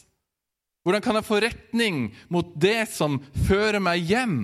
Hvordan 0.83 1.03
kan 1.03 1.19
jeg 1.19 1.27
få 1.27 1.39
retning 1.43 2.01
mot 2.31 2.49
det 2.59 2.87
som 2.91 3.19
fører 3.47 3.79
meg 3.83 4.03
hjem? 4.07 4.37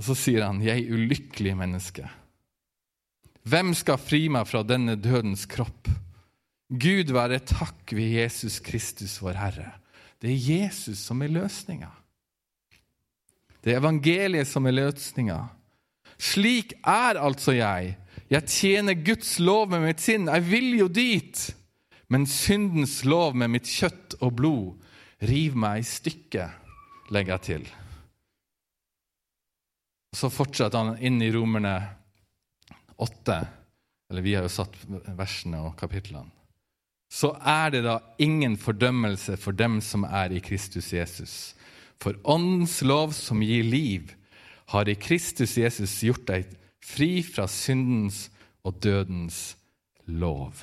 Og 0.00 0.06
så 0.08 0.14
sier 0.16 0.46
han, 0.46 0.62
'Jeg 0.64 0.88
ulykkelig 0.88 1.52
menneske'. 1.60 2.08
Hvem 3.44 3.74
skal 3.76 4.00
fri 4.00 4.28
meg 4.32 4.46
fra 4.48 4.62
denne 4.64 4.96
dødens 4.96 5.44
kropp? 5.44 5.90
Gud 6.72 7.12
være 7.12 7.40
takk 7.44 7.92
ved 7.92 8.14
Jesus 8.16 8.60
Kristus, 8.64 9.18
vår 9.20 9.36
Herre. 9.36 9.72
Det 10.22 10.30
er 10.30 10.46
Jesus 10.54 10.98
som 11.04 11.20
er 11.20 11.28
løsninga. 11.28 11.90
Det 13.60 13.74
er 13.74 13.80
evangeliet 13.80 14.48
som 14.48 14.66
er 14.66 14.76
løsninga. 14.78 15.48
Slik 16.16 16.72
er 16.80 17.20
altså 17.20 17.52
jeg. 17.52 17.96
Jeg 18.30 18.46
tjener 18.46 18.94
Guds 19.04 19.38
lov 19.38 19.68
med 19.68 19.84
mitt 19.84 20.00
sinn. 20.00 20.28
Jeg 20.28 20.46
vil 20.48 20.78
jo 20.78 20.88
dit. 20.88 21.54
Men 22.08 22.26
syndens 22.26 23.04
lov 23.04 23.36
med 23.36 23.52
mitt 23.52 23.68
kjøtt 23.68 24.16
og 24.20 24.36
blod 24.36 24.80
river 25.20 25.56
meg 25.60 25.82
i 25.82 25.88
stykker, 25.88 26.56
legger 27.12 27.36
jeg 27.36 27.46
til. 27.50 27.68
Så 30.16 30.30
fortsetter 30.32 30.78
han 30.78 30.98
inn 30.98 31.22
i 31.22 31.30
Romerne 31.32 31.76
8. 32.96 33.38
Eller 34.10 34.26
vi 34.26 34.34
har 34.34 34.46
jo 34.46 34.52
satt 34.52 34.76
versene 35.16 35.62
og 35.62 35.76
kapitlene 35.78 36.40
så 37.10 37.32
er 37.42 37.72
det 37.74 37.82
da 37.82 37.98
ingen 38.22 38.54
fordømmelse 38.60 39.34
for 39.40 39.56
dem 39.56 39.80
som 39.82 40.06
er 40.06 40.30
i 40.30 40.40
Kristus 40.40 40.92
Jesus. 40.94 41.34
For 41.98 42.14
Åndens 42.22 42.78
lov 42.86 43.12
som 43.18 43.42
gir 43.42 43.66
liv, 43.66 44.14
har 44.70 44.86
i 44.86 44.94
Kristus 44.94 45.56
Jesus 45.58 45.96
gjort 46.06 46.28
deg 46.28 46.52
fri 46.86 47.24
fra 47.26 47.48
syndens 47.50 48.28
og 48.62 48.78
dødens 48.78 49.56
lov. 50.06 50.62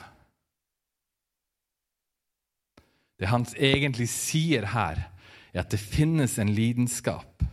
Det 3.19 3.27
han 3.27 3.43
egentlig 3.59 4.07
sier 4.13 4.69
her, 4.71 5.03
er 5.51 5.65
at 5.65 5.73
det 5.73 5.81
finnes 5.83 6.37
en 6.39 6.53
lidenskap. 6.53 7.43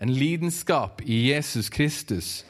En 0.00 0.12
lidenskap 0.14 1.02
i 1.02 1.28
Jesus 1.30 1.68
Kristus 1.68 2.44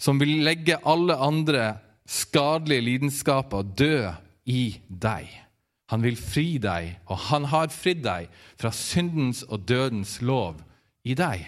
som 0.00 0.18
vil 0.20 0.40
legge 0.44 0.78
alle 0.88 1.14
andre 1.20 1.76
skadelige 2.08 2.80
lidenskaper 2.80 3.62
død 3.62 4.12
i 4.50 4.80
deg. 4.88 5.28
Han 5.90 6.02
vil 6.02 6.16
fri 6.16 6.58
deg, 6.62 6.96
og 7.10 7.18
han 7.30 7.48
har 7.50 7.72
fridd 7.74 8.04
deg 8.06 8.28
fra 8.58 8.70
syndens 8.74 9.42
og 9.42 9.66
dødens 9.68 10.20
lov 10.22 10.62
i 11.04 11.14
deg. 11.18 11.44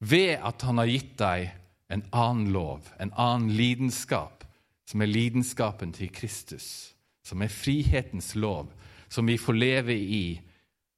Ved 0.00 0.40
at 0.42 0.64
han 0.66 0.80
har 0.80 0.90
gitt 0.90 1.14
deg 1.20 1.52
en 1.92 2.04
annen 2.10 2.52
lov, 2.52 2.88
en 3.00 3.12
annen 3.20 3.52
lidenskap, 3.52 4.44
som 4.88 5.04
er 5.04 5.12
lidenskapen 5.12 5.92
til 5.94 6.10
Kristus, 6.12 6.94
som 7.24 7.44
er 7.44 7.52
frihetens 7.52 8.32
lov, 8.34 8.72
som 9.08 9.28
vi 9.28 9.38
får 9.38 9.56
leve 9.60 9.94
i 9.94 10.24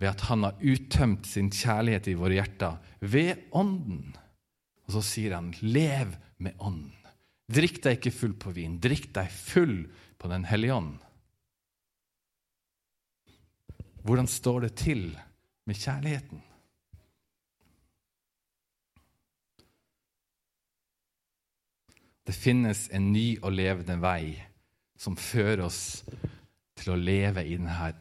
ved 0.04 0.10
at 0.10 0.26
han 0.28 0.44
har 0.44 0.60
uttømt 0.60 1.24
sin 1.24 1.48
kjærlighet 1.48 2.10
i 2.12 2.18
våre 2.20 2.36
hjerter 2.36 2.76
ved 3.00 3.46
Ånden. 3.56 4.12
Og 4.84 4.98
så 4.98 5.00
sier 5.00 5.32
han, 5.32 5.54
lev 5.64 6.12
med 6.44 6.60
Ånden. 6.60 6.92
Drikk 7.48 7.80
deg 7.84 7.96
ikke 7.96 8.12
full 8.12 8.34
på 8.40 8.52
vin, 8.52 8.76
drikk 8.80 9.08
deg 9.16 9.32
full 9.32 9.86
på 10.20 10.28
Den 10.28 10.44
hellige 10.48 10.76
ånd. 10.76 10.92
Hvordan 14.04 14.28
står 14.28 14.66
det 14.66 14.74
til 14.80 15.06
med 15.64 15.80
kjærligheten? 15.80 16.44
Det 22.24 22.36
finnes 22.36 22.86
en 22.92 23.12
ny 23.12 23.38
og 23.40 23.52
levende 23.56 23.96
vei 24.04 24.36
som 25.00 25.16
fører 25.16 25.64
oss 25.64 26.02
til 26.80 26.92
å 26.92 27.00
leve 27.00 27.44
i 27.44 27.56
denne 27.56 27.92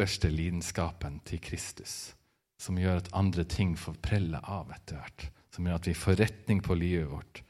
ypperste 0.00 0.30
lidenskapen 0.32 1.18
til 1.28 1.36
Kristus, 1.44 2.14
som 2.56 2.78
gjør 2.80 3.02
at 3.02 3.10
andre 3.12 3.42
ting 3.44 3.74
får 3.76 3.98
prelle 4.00 4.38
av 4.48 4.70
etter 4.72 4.96
hvert, 4.96 5.26
som 5.52 5.66
gjør 5.68 5.76
at 5.76 5.88
vi 5.90 5.92
får 5.92 6.16
retning 6.16 6.62
på 6.64 6.72
livet 6.72 7.10
vårt, 7.10 7.42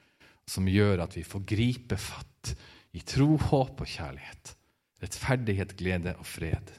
som 0.50 0.66
gjør 0.66 1.04
at 1.04 1.14
vi 1.14 1.22
får 1.22 1.44
gripe 1.46 1.94
fatt 1.94 2.50
i 2.90 3.04
tro, 3.06 3.36
håp 3.38 3.84
og 3.84 3.86
kjærlighet, 3.86 4.50
rettferdighet, 4.98 5.76
glede 5.78 6.16
og 6.18 6.26
fred. 6.26 6.72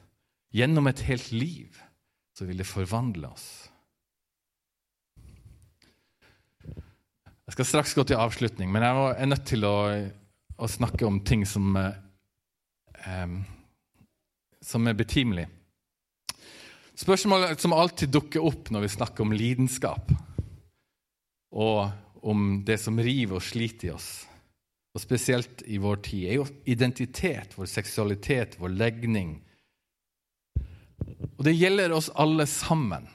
Gjennom 0.51 0.91
et 0.91 1.05
helt 1.07 1.31
liv 1.31 1.79
så 2.35 2.49
vil 2.49 2.59
det 2.59 2.67
forvandle 2.67 3.31
oss. 3.31 3.47
Jeg 6.67 7.55
skal 7.55 7.69
straks 7.69 7.95
gå 7.95 8.03
til 8.11 8.19
avslutning, 8.19 8.67
men 8.75 8.83
jeg 8.83 9.15
er 9.15 9.31
nødt 9.31 9.47
til 9.47 9.63
å, 9.71 9.77
å 10.59 10.71
snakke 10.75 11.07
om 11.07 11.23
ting 11.23 11.47
som, 11.47 11.71
eh, 11.79 13.39
som 14.59 14.91
er 14.91 14.99
betimelig. 14.99 15.47
Spørsmålet 17.01 17.59
som 17.59 17.73
alltid 17.73 18.11
dukker 18.13 18.43
opp 18.45 18.69
når 18.69 18.83
vi 18.83 18.89
snakker 18.93 19.25
om 19.25 19.31
lidenskap, 19.33 20.11
og 21.51 21.87
om 22.21 22.59
det 22.65 22.77
som 22.77 22.99
river 23.01 23.39
og 23.39 23.41
sliter 23.41 23.87
i 23.87 23.93
oss, 23.95 24.09
og 24.93 25.01
spesielt 25.01 25.63
i 25.65 25.79
vår 25.81 26.01
tid, 26.05 26.27
er 26.29 26.37
jo 26.37 26.45
identitet, 26.69 27.55
vår 27.57 27.69
seksualitet, 27.71 28.59
vår 28.61 28.75
legning. 28.75 29.31
Og 31.39 31.41
det 31.47 31.55
gjelder 31.55 31.95
oss 31.95 32.11
alle 32.21 32.45
sammen. 32.45 33.07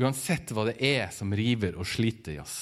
Uansett 0.00 0.50
hva 0.56 0.64
det 0.66 0.80
er 0.82 1.12
som 1.14 1.30
river 1.36 1.76
og 1.78 1.86
sliter 1.86 2.34
i 2.34 2.40
oss. 2.42 2.56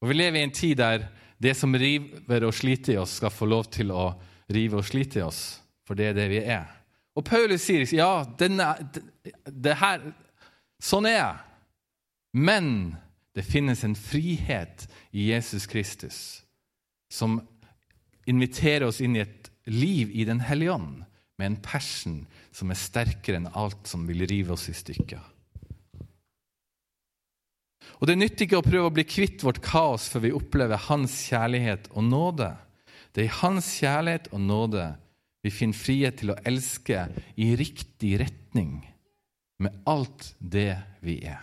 Og 0.00 0.08
Vi 0.08 0.16
lever 0.16 0.40
i 0.40 0.46
en 0.46 0.54
tid 0.54 0.78
der 0.80 1.10
det 1.36 1.52
som 1.58 1.76
river 1.76 2.46
og 2.46 2.56
sliter 2.56 2.94
i 2.94 2.98
oss, 3.02 3.18
skal 3.18 3.34
få 3.34 3.50
lov 3.50 3.68
til 3.74 3.92
å 3.92 4.14
rive 4.54 4.80
og 4.80 4.88
slite 4.88 5.20
i 5.20 5.26
oss, 5.26 5.42
for 5.84 5.98
det 5.98 6.12
er 6.12 6.18
det 6.22 6.30
vi 6.32 6.40
er. 6.40 6.83
Og 7.14 7.24
Paulus 7.26 7.62
sier 7.62 7.86
ja, 7.94 8.24
denne, 8.38 8.74
det 9.46 9.76
her, 9.78 10.02
sånn 10.82 11.06
er 11.06 11.18
jeg. 11.18 11.42
Men 12.34 12.70
det 13.34 13.46
finnes 13.46 13.84
en 13.86 13.94
frihet 13.98 14.88
i 15.14 15.30
Jesus 15.30 15.68
Kristus 15.70 16.18
som 17.10 17.38
inviterer 18.26 18.88
oss 18.88 19.00
inn 19.04 19.14
i 19.14 19.22
et 19.22 19.50
liv 19.70 20.10
i 20.10 20.24
Den 20.26 20.40
hellige 20.42 20.74
ånd, 20.74 21.04
med 21.38 21.46
en 21.46 21.62
passion 21.62 22.24
som 22.54 22.70
er 22.70 22.78
sterkere 22.78 23.40
enn 23.40 23.50
alt 23.58 23.88
som 23.90 24.04
vil 24.06 24.22
rive 24.30 24.54
oss 24.54 24.68
i 24.70 24.74
stykker. 24.74 25.22
Og 27.98 28.06
Det 28.10 28.16
nytter 28.18 28.46
ikke 28.46 28.60
å 28.60 28.66
prøve 28.66 28.90
å 28.90 28.94
bli 28.94 29.04
kvitt 29.06 29.42
vårt 29.46 29.62
kaos 29.64 30.06
før 30.10 30.26
vi 30.26 30.34
opplever 30.34 30.86
Hans 30.88 31.16
kjærlighet 31.28 31.88
og 31.94 32.06
nåde. 32.06 32.50
Det 33.14 33.24
er 33.24 33.28
i 33.30 33.38
Hans 33.40 33.70
kjærlighet 33.78 34.30
og 34.34 34.42
nåde 34.42 34.88
vi 35.44 35.52
finner 35.52 35.76
frihet 35.76 36.22
til 36.22 36.32
å 36.32 36.38
elske 36.48 37.02
i 37.36 37.50
riktig 37.58 38.14
retning 38.22 38.78
med 39.60 39.82
alt 39.88 40.30
det 40.40 40.72
vi 41.04 41.18
er. 41.28 41.42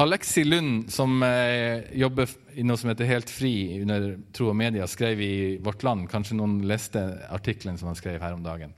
Alexi 0.00 0.44
Lund, 0.44 0.90
som 0.92 1.22
eh, 1.24 1.84
jobber 1.96 2.28
i 2.56 2.64
noe 2.68 2.76
som 2.76 2.90
heter 2.90 3.08
Helt 3.08 3.30
fri 3.32 3.52
under 3.80 4.10
Tro 4.36 4.50
og 4.50 4.56
Media, 4.56 4.88
skrev 4.88 5.20
i 5.24 5.36
Vårt 5.64 5.86
Land 5.86 6.10
Kanskje 6.12 6.36
noen 6.36 6.58
leste 6.68 7.00
artikkelen 7.32 7.78
som 7.80 7.88
han 7.88 7.96
skrev 7.96 8.20
her 8.20 8.36
om 8.36 8.44
dagen. 8.44 8.74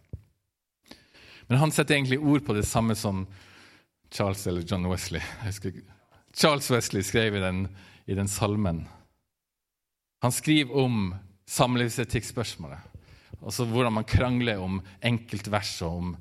Men 1.49 1.63
han 1.63 1.75
setter 1.75 1.97
egentlig 1.97 2.21
ord 2.21 2.47
på 2.47 2.55
det 2.55 2.67
samme 2.67 2.95
som 2.99 3.25
Charles 4.15 4.47
eller 4.47 4.67
John 4.67 4.87
Wesley. 4.91 5.23
Charles 6.35 6.71
Wesley 6.71 7.03
skrev 7.03 7.35
i 7.35 7.43
den, 7.43 7.67
i 8.07 8.15
den 8.15 8.31
salmen. 8.31 8.85
Han 10.25 10.35
skriver 10.35 10.77
om 10.85 11.15
samlivsetikkspørsmålet. 11.49 12.79
Altså 13.39 13.67
hvordan 13.71 13.95
man 14.01 14.09
krangler 14.09 14.61
om 14.61 14.81
enkeltvers 15.05 15.77
og 15.87 16.01
om 16.03 16.15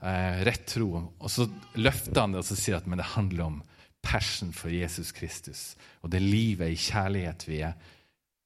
eh, 0.00 0.40
rett 0.48 0.64
tro. 0.70 0.88
Og 1.18 1.30
så 1.30 1.46
løfter 1.76 2.22
han 2.22 2.34
det 2.34 2.40
og 2.42 2.48
sier 2.48 2.78
at 2.78 2.88
men 2.88 3.00
det 3.00 3.12
handler 3.14 3.48
om 3.50 3.60
passion 4.04 4.52
for 4.52 4.72
Jesus 4.72 5.12
Kristus 5.16 5.74
og 6.04 6.10
det 6.12 6.20
livet 6.20 6.74
i 6.74 6.80
kjærlighet 6.80 7.46
vi 7.48 7.62
er 7.64 7.76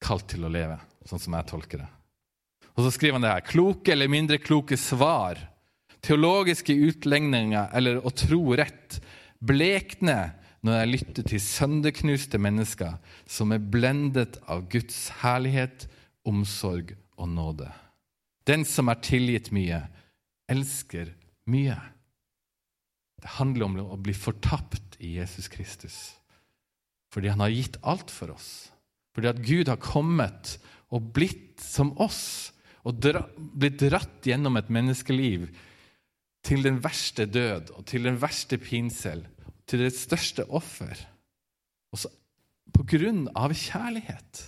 kalt 0.02 0.28
til 0.30 0.46
å 0.46 0.50
leve, 0.52 0.76
sånn 1.08 1.22
som 1.22 1.34
jeg 1.34 1.48
tolker 1.50 1.82
det. 1.82 1.88
Og 2.78 2.84
så 2.86 2.92
skriver 2.94 3.16
han 3.16 3.24
det 3.26 3.32
her. 3.32 3.46
Kloke 3.46 3.90
eller 3.90 4.10
mindre 4.10 4.38
kloke 4.38 4.78
svar, 4.78 5.40
teologiske 6.06 6.74
utlegninger 6.74 7.74
eller 7.74 7.98
å 8.06 8.12
tro 8.14 8.42
rett 8.58 9.00
blekner 9.42 10.36
når 10.68 10.82
jeg 10.82 10.92
lytter 10.92 11.26
til 11.30 11.40
sønderknuste 11.40 12.38
mennesker 12.40 12.98
som 13.24 13.54
er 13.54 13.62
blendet 13.72 14.36
av 14.50 14.66
Guds 14.68 15.06
herlighet, 15.22 15.86
omsorg 16.28 16.92
og 17.16 17.30
nåde. 17.32 17.70
Den 18.48 18.66
som 18.68 18.90
er 18.92 19.00
tilgitt 19.04 19.48
mye, 19.54 19.80
elsker 20.48 21.14
mye. 21.48 21.76
Det 23.18 23.36
handler 23.38 23.66
om 23.66 23.78
å 23.96 23.98
bli 24.00 24.14
fortapt 24.16 24.98
i 25.00 25.16
Jesus 25.16 25.48
Kristus. 25.50 25.96
Fordi 27.12 27.32
han 27.32 27.40
har 27.40 27.54
gitt 27.54 27.78
alt 27.80 28.12
for 28.12 28.34
oss. 28.34 28.68
Fordi 29.16 29.30
at 29.32 29.40
Gud 29.42 29.72
har 29.72 29.80
kommet 29.80 30.58
og 30.94 31.10
blitt 31.16 31.62
som 31.64 31.94
oss 32.00 32.52
og 32.86 33.00
dra, 33.02 33.24
blitt 33.36 33.80
dratt 33.80 34.28
gjennom 34.28 34.60
et 34.60 34.68
menneskeliv 34.72 35.48
til 36.46 36.62
den 36.64 36.78
verste 36.84 37.26
død 37.26 37.72
og 37.74 37.88
til 37.88 38.06
den 38.06 38.20
verste 38.20 38.60
pinsel, 38.62 39.24
til 39.68 39.84
det 39.84 39.94
største 39.96 40.46
offer. 40.48 40.96
også 41.92 42.10
på 42.74 42.84
grunn 42.84 43.28
av 43.36 43.54
kjærlighet. 43.56 44.42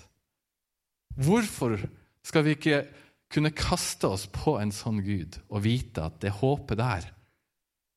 Hvorfor 1.21 1.79
skal 2.27 2.45
vi 2.45 2.55
ikke 2.57 2.83
kunne 3.33 3.53
kaste 3.55 4.11
oss 4.11 4.27
på 4.31 4.59
en 4.61 4.73
sånn 4.75 5.01
Gud 5.05 5.39
og 5.49 5.65
vite 5.65 6.05
at 6.05 6.19
det 6.23 6.35
håpet 6.41 6.81
der, 6.81 7.07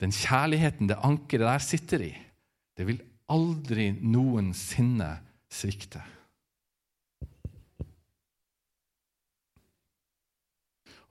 den 0.01 0.13
kjærligheten, 0.15 0.89
det 0.89 0.99
ankeret 1.03 1.47
der 1.47 1.63
sitter 1.63 2.05
i, 2.07 2.13
det 2.77 2.87
vil 2.87 3.01
aldri 3.31 3.91
noensinne 3.99 5.11
svikte. 5.51 6.01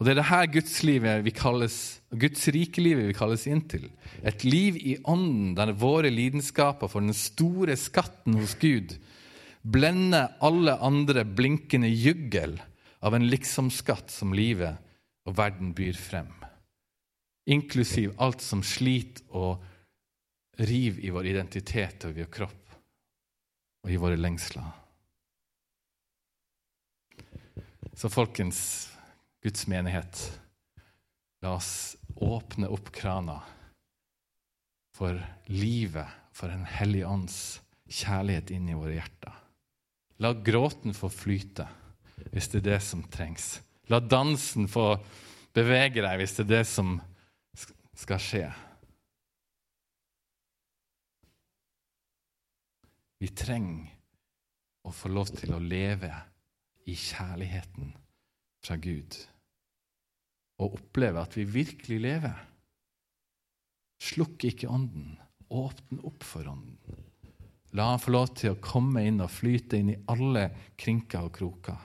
Og 0.02 0.06
Det 0.08 0.16
er 0.16 0.18
dette 0.18 0.46
gudslivet 0.50 1.20
vi 1.22 1.30
kalles, 1.30 1.74
Guds 2.10 2.48
vi 2.50 3.12
kalles 3.14 3.44
inn 3.46 3.60
til. 3.70 3.84
Et 4.26 4.42
liv 4.42 4.74
i 4.74 4.96
ånden 5.06 5.52
der 5.54 5.70
våre 5.78 6.10
lidenskaper 6.10 6.90
for 6.90 6.98
den 6.98 7.14
store 7.14 7.76
skatten 7.78 8.34
hos 8.34 8.56
Gud 8.58 8.96
blender 9.62 10.34
alle 10.42 10.74
andre 10.82 11.22
blinkende 11.22 11.86
juggel 11.86 12.56
av 12.98 13.14
en 13.14 13.28
liksomskatt 13.30 14.10
som 14.10 14.34
livet 14.34 14.74
og 15.22 15.36
verden 15.38 15.70
byr 15.70 15.94
frem. 15.94 16.34
Inklusiv 17.46 18.16
alt 18.18 18.42
som 18.42 18.66
sliter 18.66 19.22
og 19.30 19.62
river 20.58 20.98
i 20.98 21.14
vår 21.14 21.30
identitet 21.30 22.08
og 22.08 22.18
i 22.18 22.24
vår 22.24 22.32
kropp 22.40 22.74
og 23.86 23.94
i 23.94 24.02
våre 24.02 24.18
lengsler. 24.18 24.66
Så 27.94 28.10
folkens, 28.10 28.90
Guds 29.42 29.66
menighet, 29.66 30.40
la 31.42 31.56
oss 31.56 31.96
åpne 32.14 32.68
opp 32.70 32.92
krana 32.94 33.40
for 34.94 35.18
livet, 35.50 36.06
for 36.32 36.52
en 36.52 36.64
hellig 36.64 37.02
ånds 37.04 37.38
kjærlighet 37.90 38.52
inn 38.54 38.68
i 38.70 38.76
våre 38.78 38.94
hjerter. 39.00 39.34
La 40.22 40.32
gråten 40.32 40.94
få 40.94 41.10
flyte. 41.10 41.66
hvis 42.30 42.48
det 42.48 42.58
er 42.60 42.68
det 42.70 42.82
som 42.86 43.02
trengs. 43.10 43.60
La 43.90 43.98
dansen 43.98 44.68
få 44.70 44.94
bevege 45.52 46.04
deg 46.04 46.20
hvis 46.20 46.36
det 46.36 46.44
er 46.44 46.50
det 46.52 46.66
som 46.70 47.00
skal 47.98 48.20
skje. 48.22 48.44
Vi 53.18 53.28
trenger 53.34 53.90
å 54.86 54.94
få 54.94 55.10
lov 55.10 55.34
til 55.34 55.52
å 55.54 55.58
leve 55.58 56.12
i 56.86 56.94
kjærligheten 56.94 57.92
fra 58.62 58.78
Gud 58.78 59.18
og 60.62 60.78
oppleve 60.78 61.22
at 61.22 61.36
vi 61.38 61.46
virkelig 61.48 62.00
lever. 62.02 62.36
Slukk 64.02 64.46
ikke 64.48 64.70
ånden. 64.70 65.14
Åpne 65.52 66.00
opp 66.08 66.24
for 66.24 66.48
ånden. 66.48 66.78
La 67.76 67.92
han 67.92 68.00
få 68.02 68.12
lov 68.12 68.34
til 68.36 68.52
å 68.52 68.60
komme 68.60 69.04
inn 69.08 69.22
og 69.24 69.32
flyte 69.32 69.78
inn 69.80 69.92
i 69.94 70.00
alle 70.12 70.48
krinker 70.80 71.28
og 71.28 71.32
kroker. 71.36 71.78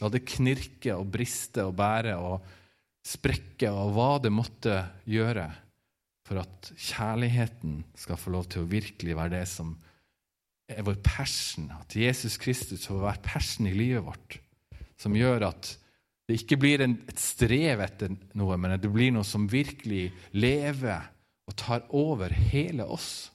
La 0.00 0.08
det 0.12 0.24
knirke 0.24 0.94
og 0.96 1.10
briste 1.12 1.66
og 1.68 1.76
bære 1.78 2.16
og 2.16 2.46
sprekke 3.06 3.72
og 3.74 3.92
hva 3.96 4.10
det 4.22 4.32
måtte 4.32 4.78
gjøre 5.10 5.48
for 6.26 6.40
at 6.40 6.70
kjærligheten 6.78 7.82
skal 7.98 8.20
få 8.20 8.32
lov 8.32 8.46
til 8.50 8.62
å 8.62 8.70
virkelig 8.70 9.16
være 9.18 9.34
det 9.34 9.46
som 9.50 9.74
er 10.70 10.84
vår 10.86 11.00
passion. 11.04 11.68
At 11.74 11.96
Jesus 11.98 12.38
Kristus 12.40 12.86
får 12.88 13.02
være 13.02 13.24
passion 13.26 13.68
i 13.68 13.74
livet 13.76 14.06
vårt, 14.06 14.38
som 14.96 15.16
gjør 15.18 15.48
at 15.50 15.74
det 16.28 16.38
ikke 16.38 16.58
blir 16.62 16.84
en, 16.84 16.96
et 17.10 17.20
strev 17.20 17.82
etter 17.82 18.14
noe, 18.38 18.56
men 18.60 18.76
det 18.80 18.90
blir 18.92 19.10
noe 19.14 19.26
som 19.26 19.48
virkelig 19.50 20.10
lever 20.32 21.10
og 21.50 21.56
tar 21.58 21.84
over 21.90 22.32
hele 22.52 22.86
oss, 22.86 23.32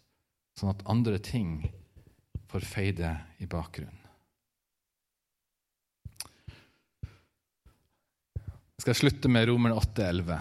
sånn 0.58 0.72
at 0.72 0.86
andre 0.90 1.20
ting 1.22 1.60
får 2.48 2.66
feide 2.66 3.12
i 3.44 3.48
bakgrunnen. 3.50 4.04
Jeg 8.78 8.86
skal 8.86 8.98
slutte 9.00 9.30
med 9.34 9.48
Romerne 9.50 9.76
8,11. 9.82 10.38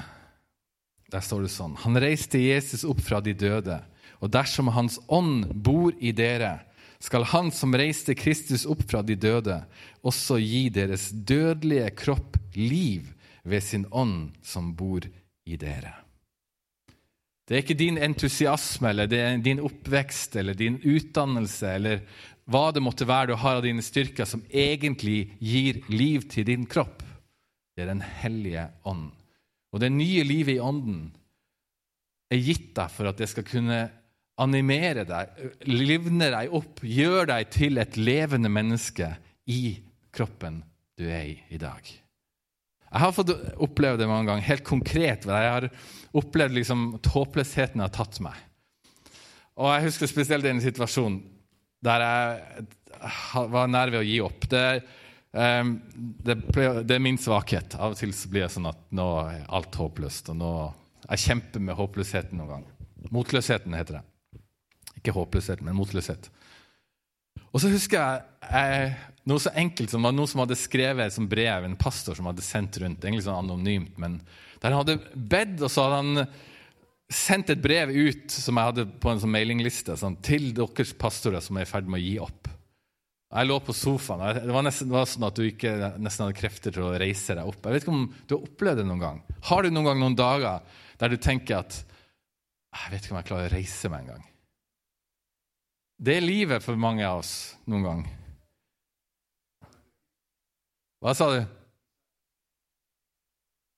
Der 1.10 1.22
står 1.24 1.46
det 1.46 1.52
sånn 1.54 1.76
Han 1.86 1.96
reiste 2.02 2.40
Jesus 2.42 2.82
opp 2.84 3.00
fra 3.00 3.22
de 3.24 3.32
døde, 3.32 3.78
og 4.20 4.32
dersom 4.32 4.68
Hans 4.74 4.98
ånd 5.08 5.48
bor 5.64 5.94
i 5.98 6.12
dere, 6.16 6.58
skal 7.06 7.26
Han 7.30 7.52
som 7.54 7.74
reiste 7.78 8.16
Kristus 8.18 8.66
opp 8.66 8.82
fra 8.90 9.02
de 9.06 9.14
døde, 9.14 9.60
også 10.02 10.40
gi 10.42 10.66
deres 10.74 11.10
dødelige 11.14 11.92
kropp 11.98 12.38
liv 12.58 13.12
ved 13.46 13.62
sin 13.62 13.86
ånd 13.94 14.34
som 14.42 14.72
bor 14.74 15.06
i 15.46 15.58
dere. 15.60 15.92
Det 17.46 17.54
er 17.54 17.62
ikke 17.62 17.78
din 17.78 17.98
entusiasme 18.02 18.90
eller 18.90 19.06
det 19.06 19.20
er 19.22 19.36
din 19.38 19.62
oppvekst 19.62 20.34
eller 20.40 20.56
din 20.58 20.80
utdannelse 20.82 21.76
eller 21.78 22.02
hva 22.50 22.72
det 22.74 22.82
måtte 22.82 23.06
være 23.06 23.30
du 23.30 23.36
har 23.38 23.60
av 23.60 23.66
dine 23.66 23.82
styrker, 23.82 24.26
som 24.26 24.42
egentlig 24.50 25.36
gir 25.42 25.78
liv 25.90 26.26
til 26.30 26.46
din 26.46 26.66
kropp. 26.66 27.04
Det 27.74 27.84
er 27.84 27.92
Den 27.92 28.02
hellige 28.02 28.66
ånd. 28.84 29.10
Og 29.74 29.82
det 29.82 29.92
nye 29.92 30.24
livet 30.24 30.56
i 30.56 30.62
ånden 30.62 31.12
er 32.32 32.42
gitt 32.42 32.72
deg 32.74 32.90
for 32.90 33.10
at 33.10 33.18
det 33.18 33.28
skal 33.30 33.46
kunne 33.46 33.80
animere 34.42 35.06
deg, 35.08 35.44
livne 35.68 36.30
deg 36.32 36.54
opp, 36.54 36.82
gjør 36.84 37.30
deg 37.32 37.52
til 37.54 37.80
et 37.80 37.96
levende 37.96 38.50
menneske 38.52 39.14
i 39.48 39.78
kroppen 40.14 40.60
du 40.96 41.06
er 41.08 41.24
i 41.28 41.36
i 41.52 41.60
dag. 41.60 41.80
Jeg 42.86 43.02
har 43.02 43.12
fått 43.12 43.32
oppleve 43.60 43.98
det 44.00 44.08
mange 44.08 44.30
ganger, 44.30 44.46
helt 44.46 44.64
konkret. 44.64 45.26
Jeg 45.28 45.50
har 45.52 45.66
opplevd 46.16 46.54
liksom 46.56 46.84
at 46.96 47.08
håpløsheten 47.12 47.82
har 47.82 47.92
tatt 47.92 48.20
meg. 48.24 48.36
Og 49.56 49.72
Jeg 49.72 49.88
husker 49.88 50.08
spesielt 50.08 50.46
en 50.48 50.62
situasjon 50.62 51.18
der 51.84 52.04
jeg 52.04 52.64
var 53.52 53.68
nær 53.68 53.92
ved 53.92 54.00
å 54.00 54.06
gi 54.06 54.16
opp. 54.24 54.46
Det, 54.48 54.64
um, 55.32 55.76
det, 56.24 56.38
det, 56.86 56.96
er 56.96 57.02
min 57.02 57.20
svakhet. 57.20 57.76
Av 57.76 57.92
og 57.92 58.00
til 58.00 58.14
så 58.16 58.30
blir 58.32 58.46
det 58.46 58.52
sånn 58.54 58.70
at 58.70 58.80
nå 58.96 59.08
er 59.26 59.44
alt 59.58 59.76
håpløst. 59.76 60.32
og 60.32 60.40
nå, 60.40 60.52
Jeg 61.10 61.24
kjemper 61.26 61.64
med 61.68 61.76
håpløsheten 61.76 62.40
noen 62.40 62.52
gang. 62.54 62.68
Motløsheten 63.12 63.76
heter 63.76 64.00
det. 64.00 64.04
Ikke 65.06 65.14
håpløshet, 65.14 65.62
men 65.62 65.78
motløshet. 65.78 66.26
Og 67.52 67.62
så 67.62 67.70
husker 67.70 67.96
jeg, 67.96 68.24
eh, 68.50 68.96
noe 69.30 69.42
så 69.42 69.52
enkelt 69.54 69.92
som 69.92 70.02
noen 70.02 70.26
som 70.28 70.42
hadde 70.42 70.58
skrevet 70.58 71.14
som 71.14 71.28
brev, 71.30 71.64
en 71.64 71.78
pastor 71.78 72.18
som 72.18 72.26
hadde 72.26 72.44
sendt 72.44 72.80
rundt. 72.82 73.04
egentlig 73.04 73.24
sånn 73.24 73.44
anonymt, 73.44 73.96
men 73.98 74.20
Der 74.60 74.72
han 74.72 74.86
hadde 74.86 75.02
bedt, 75.14 75.60
og 75.60 75.70
så 75.70 75.84
hadde 75.84 75.96
han 75.96 76.28
sendt 77.12 77.50
et 77.50 77.60
brev 77.62 77.90
ut 77.90 78.30
som 78.32 78.56
jeg 78.56 78.64
hadde 78.64 78.86
på 78.98 79.10
en 79.10 79.20
sånn 79.20 79.30
mailingliste 79.30 79.94
sånn, 80.00 80.16
til 80.24 80.52
deres 80.56 80.94
pastorer 80.96 81.42
som 81.44 81.58
er 81.58 81.66
i 81.66 81.68
ferd 81.68 81.86
med 81.86 82.00
å 82.00 82.02
gi 82.02 82.14
opp. 82.18 82.48
Jeg 83.36 83.46
lå 83.50 83.58
på 83.60 83.74
sofaen. 83.76 84.22
Det 84.40 84.54
var, 84.54 84.64
nesten, 84.64 84.88
det 84.88 84.96
var 84.96 85.04
sånn 85.10 85.26
at 85.28 85.36
du 85.36 85.44
ikke 85.44 85.74
nesten 85.98 86.24
hadde 86.24 86.38
krefter 86.38 86.72
til 86.72 86.86
å 86.86 86.94
reise 86.98 87.36
deg 87.36 87.44
opp. 87.44 87.60
Jeg 87.62 87.76
vet 87.76 87.84
ikke 87.84 87.94
om 87.94 88.06
du 88.26 88.36
har 88.36 88.48
opplevd 88.48 88.80
det 88.80 88.86
noen 88.88 89.02
gang. 89.02 89.20
Har 89.50 89.62
du 89.62 89.70
noen 89.70 89.90
gang 89.90 90.00
noen 90.00 90.18
dager 90.18 90.80
der 90.96 91.12
du 91.12 91.18
tenker 91.20 91.60
at 91.60 91.82
jeg 92.76 92.92
vet 92.92 93.04
ikke 93.04 93.14
om 93.14 93.20
jeg 93.20 93.28
klarer 93.28 93.50
å 93.50 93.54
reise 93.56 93.92
meg 93.92 94.06
en 94.06 94.14
gang? 94.14 94.24
Det 95.96 96.18
er 96.18 96.24
livet 96.24 96.64
for 96.64 96.76
mange 96.76 97.06
av 97.08 97.22
oss 97.22 97.56
noen 97.64 97.84
gang. 97.86 98.02
Hva 101.00 101.14
sa 101.16 101.30
du? 101.32 101.40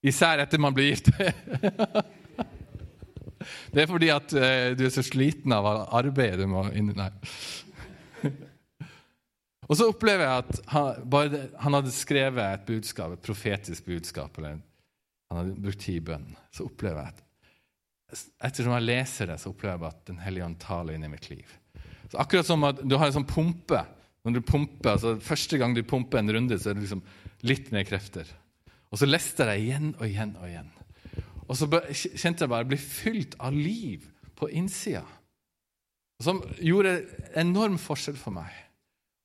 Især 0.08 0.38
etter 0.42 0.58
man 0.62 0.74
blir 0.74 0.90
gift. 0.90 1.10
det 3.72 3.82
er 3.82 3.90
fordi 3.90 4.08
at 4.14 4.34
uh, 4.34 4.76
du 4.78 4.84
er 4.86 4.94
så 4.94 5.02
sliten 5.06 5.52
av 5.54 5.66
arbeidet 5.68 6.40
du 6.42 6.46
må 6.50 6.60
inn 6.74 6.90
Nei. 6.98 7.10
Og 9.68 9.76
så 9.76 9.84
opplever 9.90 10.24
jeg 10.24 10.42
at 10.42 10.52
han, 10.72 11.00
bare, 11.12 11.28
han, 11.60 11.74
hadde 11.76 11.92
skrevet 11.92 12.40
et 12.40 12.68
budskap, 12.70 13.12
et 13.14 13.26
profetisk 13.26 13.90
budskap, 13.90 14.32
eller 14.40 14.52
han 15.28 15.40
hadde 15.42 15.60
brukt 15.60 15.82
tid 15.84 15.98
i 16.00 16.06
bønn. 16.08 16.28
Så 16.54 16.60
opplever 16.64 17.00
jeg 17.02 17.10
at 17.12 17.20
ettersom 18.48 18.72
jeg 18.78 18.88
leser 18.88 19.28
det, 19.28 19.36
så 19.42 19.52
opplever 19.52 19.84
jeg 19.84 19.92
at 19.92 20.06
Den 20.08 20.22
hellige 20.24 20.46
ånd 20.46 20.56
taler 20.62 20.96
inn 20.96 21.04
i 21.04 21.12
mitt 21.12 21.28
liv. 21.28 21.48
Så 22.08 22.20
akkurat 22.20 22.48
som 22.48 22.64
at 22.68 22.80
du 22.84 22.96
har 22.96 23.10
en 23.10 23.18
sånn 23.20 23.28
pumpe. 23.28 23.82
Når 24.26 24.38
du 24.38 24.42
pumper, 24.44 24.94
altså 24.96 25.14
Første 25.22 25.60
gang 25.60 25.74
du 25.76 25.84
pumper 25.86 26.20
en 26.20 26.32
runde, 26.34 26.58
så 26.58 26.70
er 26.70 26.78
det 26.78 26.86
liksom 26.86 27.04
litt 27.46 27.70
mer 27.72 27.86
krefter. 27.88 28.28
Og 28.88 29.00
så 29.00 29.08
leste 29.08 29.46
jeg 29.52 29.66
igjen 29.66 29.92
og 29.98 30.06
igjen 30.08 30.34
og 30.40 30.48
igjen. 30.48 30.70
Og 31.48 31.56
så 31.56 31.68
kjente 31.68 32.44
jeg 32.44 32.52
bare 32.52 32.68
bli 32.68 32.78
fylt 32.80 33.36
av 33.40 33.56
liv 33.56 34.04
på 34.36 34.50
innsida. 34.52 35.04
Som 36.22 36.42
gjorde 36.60 36.98
enorm 37.38 37.78
forskjell 37.80 38.18
for 38.18 38.34
meg. 38.34 38.50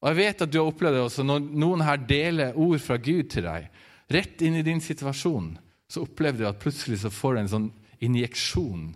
Og 0.03 0.11
jeg 0.11 0.19
vet 0.19 0.43
at 0.45 0.51
du 0.51 0.59
har 0.59 0.69
opplevd 0.69 0.97
det 0.97 1.03
også. 1.05 1.25
Når 1.25 1.45
noen 1.63 1.83
her 1.87 2.01
deler 2.07 2.57
ord 2.59 2.81
fra 2.83 2.99
Gud 2.99 3.31
til 3.33 3.47
deg, 3.47 3.69
rett 4.13 4.43
inn 4.43 4.59
i 4.59 4.65
din 4.65 4.83
situasjon, 4.83 5.53
så 5.89 6.03
opplever 6.03 6.43
du 6.43 6.47
at 6.49 6.59
plutselig 6.61 7.01
så 7.01 7.11
får 7.13 7.35
du 7.35 7.41
en 7.41 7.53
sånn 7.53 7.69
injeksjon 8.03 8.89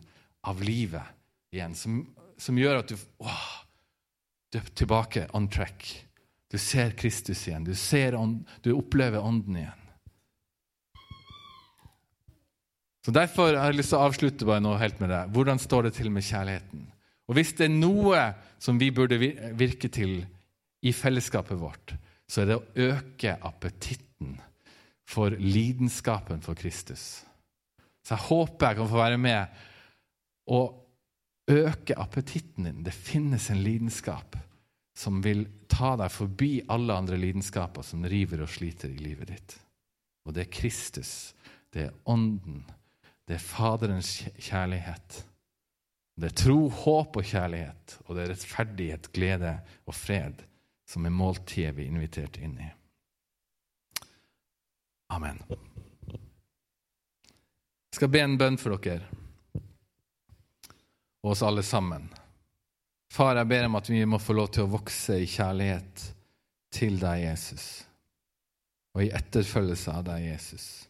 av 0.47 0.61
livet 0.63 1.15
igjen, 1.55 1.75
som, 1.79 2.01
som 2.39 2.59
gjør 2.59 2.81
at 2.81 2.91
du 2.91 2.97
åh, 3.23 3.47
tilbake 4.51 5.27
on 5.33 5.49
track. 5.49 6.07
Du 6.51 6.57
ser 6.57 6.91
Kristus 6.91 7.47
igjen. 7.47 7.67
Du, 7.67 7.73
ånd, 8.15 8.47
du 8.63 8.71
opplever 8.73 9.23
Ånden 9.23 9.55
igjen. 9.55 9.83
Så 13.05 13.11
Derfor 13.15 13.55
har 13.55 13.71
jeg 13.71 13.79
lyst 13.79 13.93
til 13.93 13.99
å 13.99 14.07
avslutte 14.07 14.47
bare 14.47 14.63
nå 14.63 14.73
helt 14.79 14.99
med 14.99 15.11
det. 15.13 15.21
Hvordan 15.35 15.59
står 15.63 15.87
det 15.87 15.93
til 15.95 16.09
med 16.11 16.25
kjærligheten? 16.27 16.87
Og 17.27 17.35
Hvis 17.35 17.53
det 17.59 17.67
er 17.67 17.75
noe 17.75 18.23
som 18.59 18.79
vi 18.79 18.89
burde 18.91 19.19
virke 19.19 19.91
til 19.91 20.21
i 20.83 20.91
fellesskapet 20.95 21.59
vårt, 21.59 21.95
så 22.27 22.43
er 22.43 22.49
det 22.49 22.57
å 22.57 22.91
øke 22.91 23.37
appetitten 23.47 24.35
for 25.07 25.31
lidenskapen 25.31 26.43
for 26.43 26.59
Kristus. 26.59 27.23
Så 28.03 28.15
jeg 28.15 28.27
håper 28.27 28.71
jeg 28.71 28.79
kan 28.79 28.91
få 28.91 28.99
være 28.99 29.19
med 29.19 29.63
og 30.51 30.86
øke 31.47 31.95
appetitten 31.95 32.63
din. 32.63 32.83
Det 32.83 32.93
finnes 32.93 33.49
en 33.49 33.63
lidenskap 33.63 34.35
som 34.97 35.21
vil 35.21 35.45
ta 35.69 35.95
deg 35.99 36.11
forbi 36.11 36.51
alle 36.73 36.95
andre 36.97 37.19
lidenskaper 37.21 37.85
som 37.85 38.05
river 38.09 38.41
og 38.43 38.51
sliter 38.51 38.89
i 38.89 39.01
livet 39.01 39.31
ditt. 39.31 39.57
Og 40.25 40.33
det 40.35 40.47
er 40.47 40.51
Kristus, 40.51 41.33
det 41.71 41.87
er 41.87 41.95
Ånden, 42.09 42.63
det 43.27 43.37
er 43.37 43.43
Faderens 43.43 44.23
kjærlighet. 44.39 45.23
Det 46.17 46.31
er 46.31 46.37
tro, 46.41 46.69
håp 46.73 47.19
og 47.19 47.27
kjærlighet, 47.29 47.99
og 48.07 48.15
det 48.15 48.23
er 48.23 48.31
rettferdighet, 48.33 49.11
glede 49.13 49.53
og 49.85 49.95
fred 49.95 50.41
som 50.87 51.05
er 51.05 51.13
måltidet 51.13 51.75
vi 51.77 51.85
er 51.85 51.91
invitert 51.91 52.39
inn 52.41 52.55
i. 52.63 52.69
Amen. 55.13 55.39
Jeg 57.87 57.99
skal 57.99 58.11
be 58.11 58.21
en 58.23 58.37
bønn 58.39 58.59
for 58.59 58.75
dere 58.81 59.26
og 61.27 61.35
oss 61.35 61.43
alle 61.43 61.63
sammen. 61.63 62.07
Far, 63.11 63.35
jeg 63.35 63.47
ber 63.47 63.65
om 63.67 63.75
at 63.75 63.89
vi 63.89 64.05
må 64.07 64.19
få 64.19 64.35
lov 64.37 64.47
til 64.55 64.63
å 64.63 64.71
vokse 64.71 65.17
i 65.19 65.27
kjærlighet 65.27 66.03
til 66.71 66.99
deg, 67.01 67.25
Jesus, 67.25 67.65
og 68.95 69.03
i 69.03 69.11
etterfølgelse 69.15 69.91
av 69.91 70.05
deg, 70.07 70.23
Jesus. 70.31 70.86